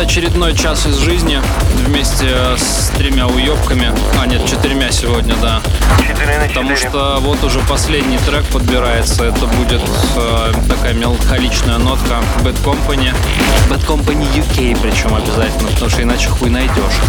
Очередной 0.05 0.55
час 0.55 0.85
из 0.87 0.99
жизни 0.99 1.41
вместе 1.87 2.29
с 2.59 2.91
тремя 2.97 3.27
уебками. 3.27 3.91
А, 4.21 4.27
нет, 4.27 4.45
четырьмя 4.47 4.91
сегодня, 4.93 5.35
да. 5.37 5.63
4 5.99 6.39
на 6.39 6.49
4. 6.49 6.49
Потому 6.49 6.77
что 6.77 7.19
вот 7.21 7.43
уже 7.43 7.61
последний 7.61 8.19
трек 8.19 8.45
подбирается. 8.47 9.25
Это 9.25 9.47
будет 9.47 9.81
э, 10.17 10.53
такая 10.69 10.93
меланхоличная 10.93 11.79
нотка 11.79 12.23
Bad 12.43 12.57
Company. 12.63 13.15
Bad 13.71 13.87
Company 13.87 14.27
UK 14.37 14.79
причем 14.83 15.15
обязательно, 15.15 15.69
потому 15.71 15.91
что 15.91 16.03
иначе 16.03 16.29
хуй 16.29 16.51
найдешь. 16.51 17.01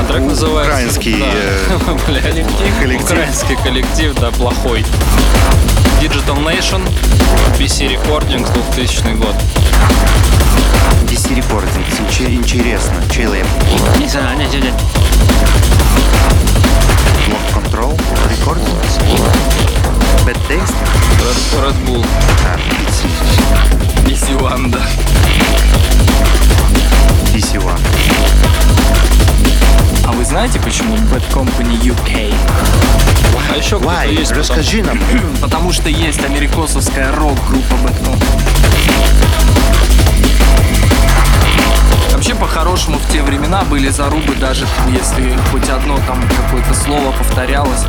А 0.00 0.04
трек 0.04 0.22
называется... 0.22 0.70
Украинский, 0.72 1.18
Да. 1.18 1.26
э, 1.34 1.98
коллектив. 2.80 3.02
Украинский 3.02 3.56
коллектив, 3.64 4.14
да, 4.20 4.30
плохой. 4.30 4.84
Digital 6.00 6.36
Nation, 6.42 6.80
BC 7.58 7.88
Recordings, 7.88 8.48
2000 8.52 9.18
год. 9.18 9.34
DC 11.08 11.34
Recordings. 11.34 12.32
Интересно. 12.32 12.94
Чей 13.10 13.26
лейбл? 13.26 13.48
Lock 17.28 17.44
Control 17.52 17.96
Recordings? 18.30 18.98
Bad 20.24 20.38
Taste? 20.46 20.74
Red, 21.18 21.38
Red 21.64 21.76
Bull. 21.84 22.04
А, 22.46 22.56
DC. 22.86 23.08
DC 24.06 24.40
One, 24.40 24.70
да. 24.70 24.80
DC 27.34 27.58
One. 27.58 27.80
А 30.04 30.12
вы 30.12 30.24
знаете, 30.24 30.60
почему 30.60 30.96
Bad 30.96 31.22
Company 31.32 31.76
UK? 31.80 32.32
А 33.50 33.56
еще 33.56 33.76
Why? 33.76 34.10
есть 34.10 34.30
потом. 34.30 34.38
Расскажи 34.38 34.82
нам. 34.82 35.00
Потому 35.40 35.72
что 35.72 35.88
есть 35.88 36.24
америкосовская 36.24 37.12
рок-группа 37.12 37.74
Company. 37.74 38.58
Вообще, 42.12 42.34
по-хорошему, 42.34 42.98
в 42.98 43.12
те 43.12 43.22
времена 43.22 43.62
были 43.62 43.88
зарубы, 43.88 44.34
даже 44.34 44.66
если 44.90 45.38
хоть 45.50 45.68
одно 45.68 45.98
там 46.06 46.22
какое-то 46.28 46.74
слово 46.74 47.12
повторялось. 47.12 47.84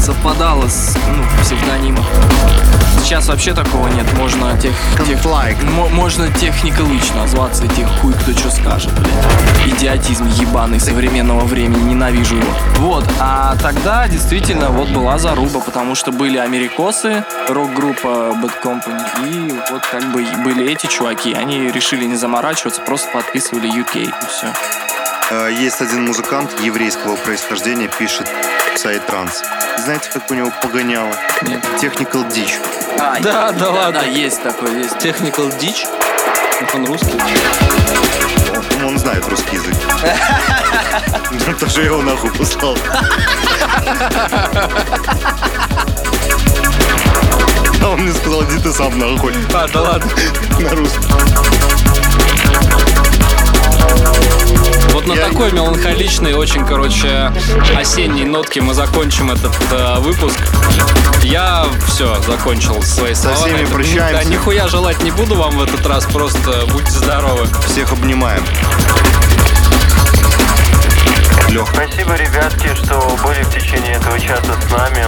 Совпадало 0.00 0.68
с 0.68 0.96
ну, 1.08 1.42
псевдонимом. 1.42 2.04
Сейчас 3.04 3.28
вообще 3.28 3.52
такого 3.52 3.88
нет. 3.88 4.06
Можно 4.18 4.58
тех, 4.58 4.72
тех 5.06 5.22
мо- 5.24 5.88
можно 5.90 6.30
техникалыч 6.30 7.12
назваться, 7.14 7.68
тех 7.68 7.86
хуй 8.00 8.14
кто 8.14 8.32
что 8.32 8.50
скажет, 8.50 8.92
блядь. 8.98 9.74
Идиотизм 9.76 10.26
ебаный 10.26 10.80
современного 10.80 11.44
времени, 11.44 11.90
ненавижу 11.90 12.36
его. 12.36 12.48
Вот, 12.78 13.04
а 13.20 13.56
тогда 13.62 14.08
действительно 14.08 14.70
вот 14.70 14.88
была 14.88 15.18
заруба, 15.18 15.60
потому 15.60 15.94
что 15.94 16.12
были 16.12 16.38
америкосы, 16.38 17.24
рок-группа 17.48 18.34
Bad 18.42 18.52
Company, 18.64 19.02
и 19.28 19.52
вот 19.70 19.84
как 19.84 20.10
бы 20.10 20.22
и 20.22 20.36
были 20.42 20.72
эти 20.72 20.86
чуваки, 20.86 21.34
они 21.34 21.70
решили 21.70 22.06
не 22.06 22.16
заморачиваться, 22.16 22.80
просто 22.80 23.10
подписывали 23.12 23.68
UK, 23.70 24.02
и 24.02 24.12
все. 24.28 24.46
Э, 25.30 25.50
Есть 25.52 25.80
один 25.80 26.06
музыкант 26.06 26.50
еврейского 26.60 27.16
происхождения, 27.16 27.88
пишет 27.88 28.28
сайт 28.76 29.06
транс. 29.06 29.42
Знаете, 29.78 30.10
как 30.12 30.30
у 30.30 30.34
него 30.34 30.52
погоняло? 30.62 31.12
Нет. 31.42 31.64
Technical 31.80 32.28
Ditch. 32.30 32.52
А, 32.98 33.18
Да, 33.20 33.52
да 33.52 33.70
ладно. 33.70 34.00
Да, 34.00 34.06
есть 34.06 34.42
такой, 34.42 34.74
есть. 34.82 34.96
Technical 34.96 35.50
Ditch. 35.58 35.86
Это 36.60 36.76
он 36.76 36.86
русский. 36.86 37.18
Ну, 38.80 38.88
Он 38.88 38.98
знает 38.98 39.26
русский 39.28 39.56
язык. 39.56 39.74
Тоже 41.58 41.80
я 41.80 41.86
его 41.86 42.02
нахуй 42.02 42.30
послал. 42.32 42.76
А 47.82 47.88
он 47.88 48.00
мне 48.00 48.12
сказал, 48.14 48.44
иди 48.44 48.58
ты 48.62 48.72
сам 48.72 48.98
нахуй. 48.98 49.34
А, 49.52 49.66
да 49.68 49.80
ладно. 49.82 50.10
На 50.60 50.70
русском. 50.70 51.02
Вот 54.94 55.08
на 55.08 55.14
Я- 55.14 55.28
такой 55.28 55.50
меланхоличной, 55.50 56.34
очень, 56.34 56.64
короче, 56.64 57.32
осенней 57.76 58.24
нотке 58.24 58.60
мы 58.60 58.74
закончим 58.74 59.32
этот 59.32 59.52
э, 59.72 59.98
выпуск. 59.98 60.38
Я 61.24 61.66
все 61.88 62.22
закончил 62.22 62.80
свои 62.80 63.12
слова. 63.12 63.34
всеми 63.34 63.56
на 63.56 63.60
этом. 63.62 63.72
прощаемся. 63.72 64.12
Да, 64.12 64.24
нихуя 64.24 64.68
желать 64.68 65.02
не 65.02 65.10
буду 65.10 65.34
вам 65.34 65.58
в 65.58 65.62
этот 65.64 65.84
раз, 65.84 66.04
просто 66.06 66.64
будьте 66.70 66.92
здоровы. 66.92 67.48
Всех 67.66 67.92
обнимаем. 67.92 68.44
Лех, 71.48 71.68
Спасибо, 71.72 72.14
ребятки, 72.14 72.70
что 72.76 73.18
были 73.24 73.42
в 73.42 73.50
течение 73.50 73.94
этого 73.94 74.18
часа 74.20 74.54
с 74.60 74.70
нами. 74.70 75.06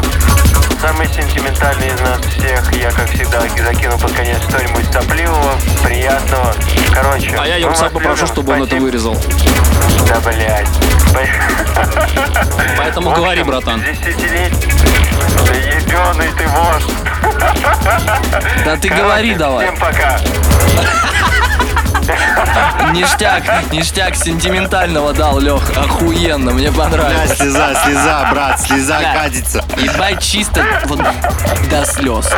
Самый 0.81 1.09
сентиментальный 1.09 1.89
из 1.89 2.01
нас 2.01 2.20
всех, 2.20 2.72
я, 2.74 2.91
как 2.91 3.09
всегда, 3.11 3.41
закину 3.41 3.99
под 3.99 4.12
конец 4.12 4.39
что-нибудь 4.49 4.85
сопливого, 4.93 5.55
приятного. 5.83 6.55
Короче, 6.93 7.35
А 7.39 7.47
я 7.47 7.66
вас 7.66 7.81
попрошу, 7.93 8.27
чтобы 8.27 8.53
он 8.53 8.59
это 8.59 8.66
Спасибо. 8.66 8.85
вырезал. 8.85 9.16
Да, 10.09 10.20
блядь. 10.20 10.68
Поэтому 12.77 13.11
общем, 13.11 13.22
говори, 13.22 13.43
братан. 13.43 13.81
Десятилетний. 13.81 14.72
Да 15.47 15.55
ебеный 15.55 16.33
ты 16.37 16.47
вождь. 16.49 16.93
Да 18.64 18.77
ты 18.77 18.89
Короче, 18.89 19.03
говори 19.03 19.35
давай. 19.35 19.66
Всем 19.66 19.79
пока. 19.79 20.18
Ништяк, 22.92 23.42
ништяк 23.72 24.14
сентиментального 24.16 25.12
дал, 25.12 25.38
Лех. 25.40 25.62
Охуенно, 25.76 26.52
мне 26.52 26.70
понравилось. 26.70 27.36
слеза, 27.36 27.74
слеза, 27.84 28.28
брат, 28.30 28.61
слеза 28.61 28.98
Бля. 28.98 29.14
катится. 29.14 29.64
Ебать 29.76 30.22
чисто 30.22 30.64
вот 30.86 31.00
до 31.70 31.84
слез. 31.84 32.28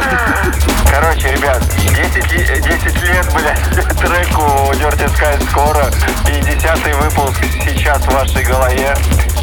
Короче, 0.91 1.33
ребят, 1.33 1.63
10, 1.79 2.33
ли- 2.33 2.61
10 2.63 3.03
лет, 3.03 3.27
блядь, 3.35 3.97
треку 3.99 4.43
Dirty 4.73 5.07
Sky 5.15 5.51
скоро. 5.51 5.87
И 6.29 6.41
десятый 6.43 6.95
выпуск 6.95 7.39
сейчас 7.65 7.99
в 8.03 8.13
вашей 8.13 8.45
голове. 8.45 8.97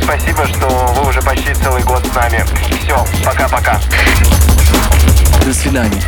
Спасибо, 0.03 0.45
что 0.47 0.67
вы 0.67 1.09
уже 1.09 1.21
почти 1.21 1.53
целый 1.53 1.83
год 1.83 2.05
с 2.05 2.15
нами. 2.15 2.43
Все, 2.83 3.05
пока-пока. 3.23 3.79
До 5.45 5.53
свидания. 5.53 6.01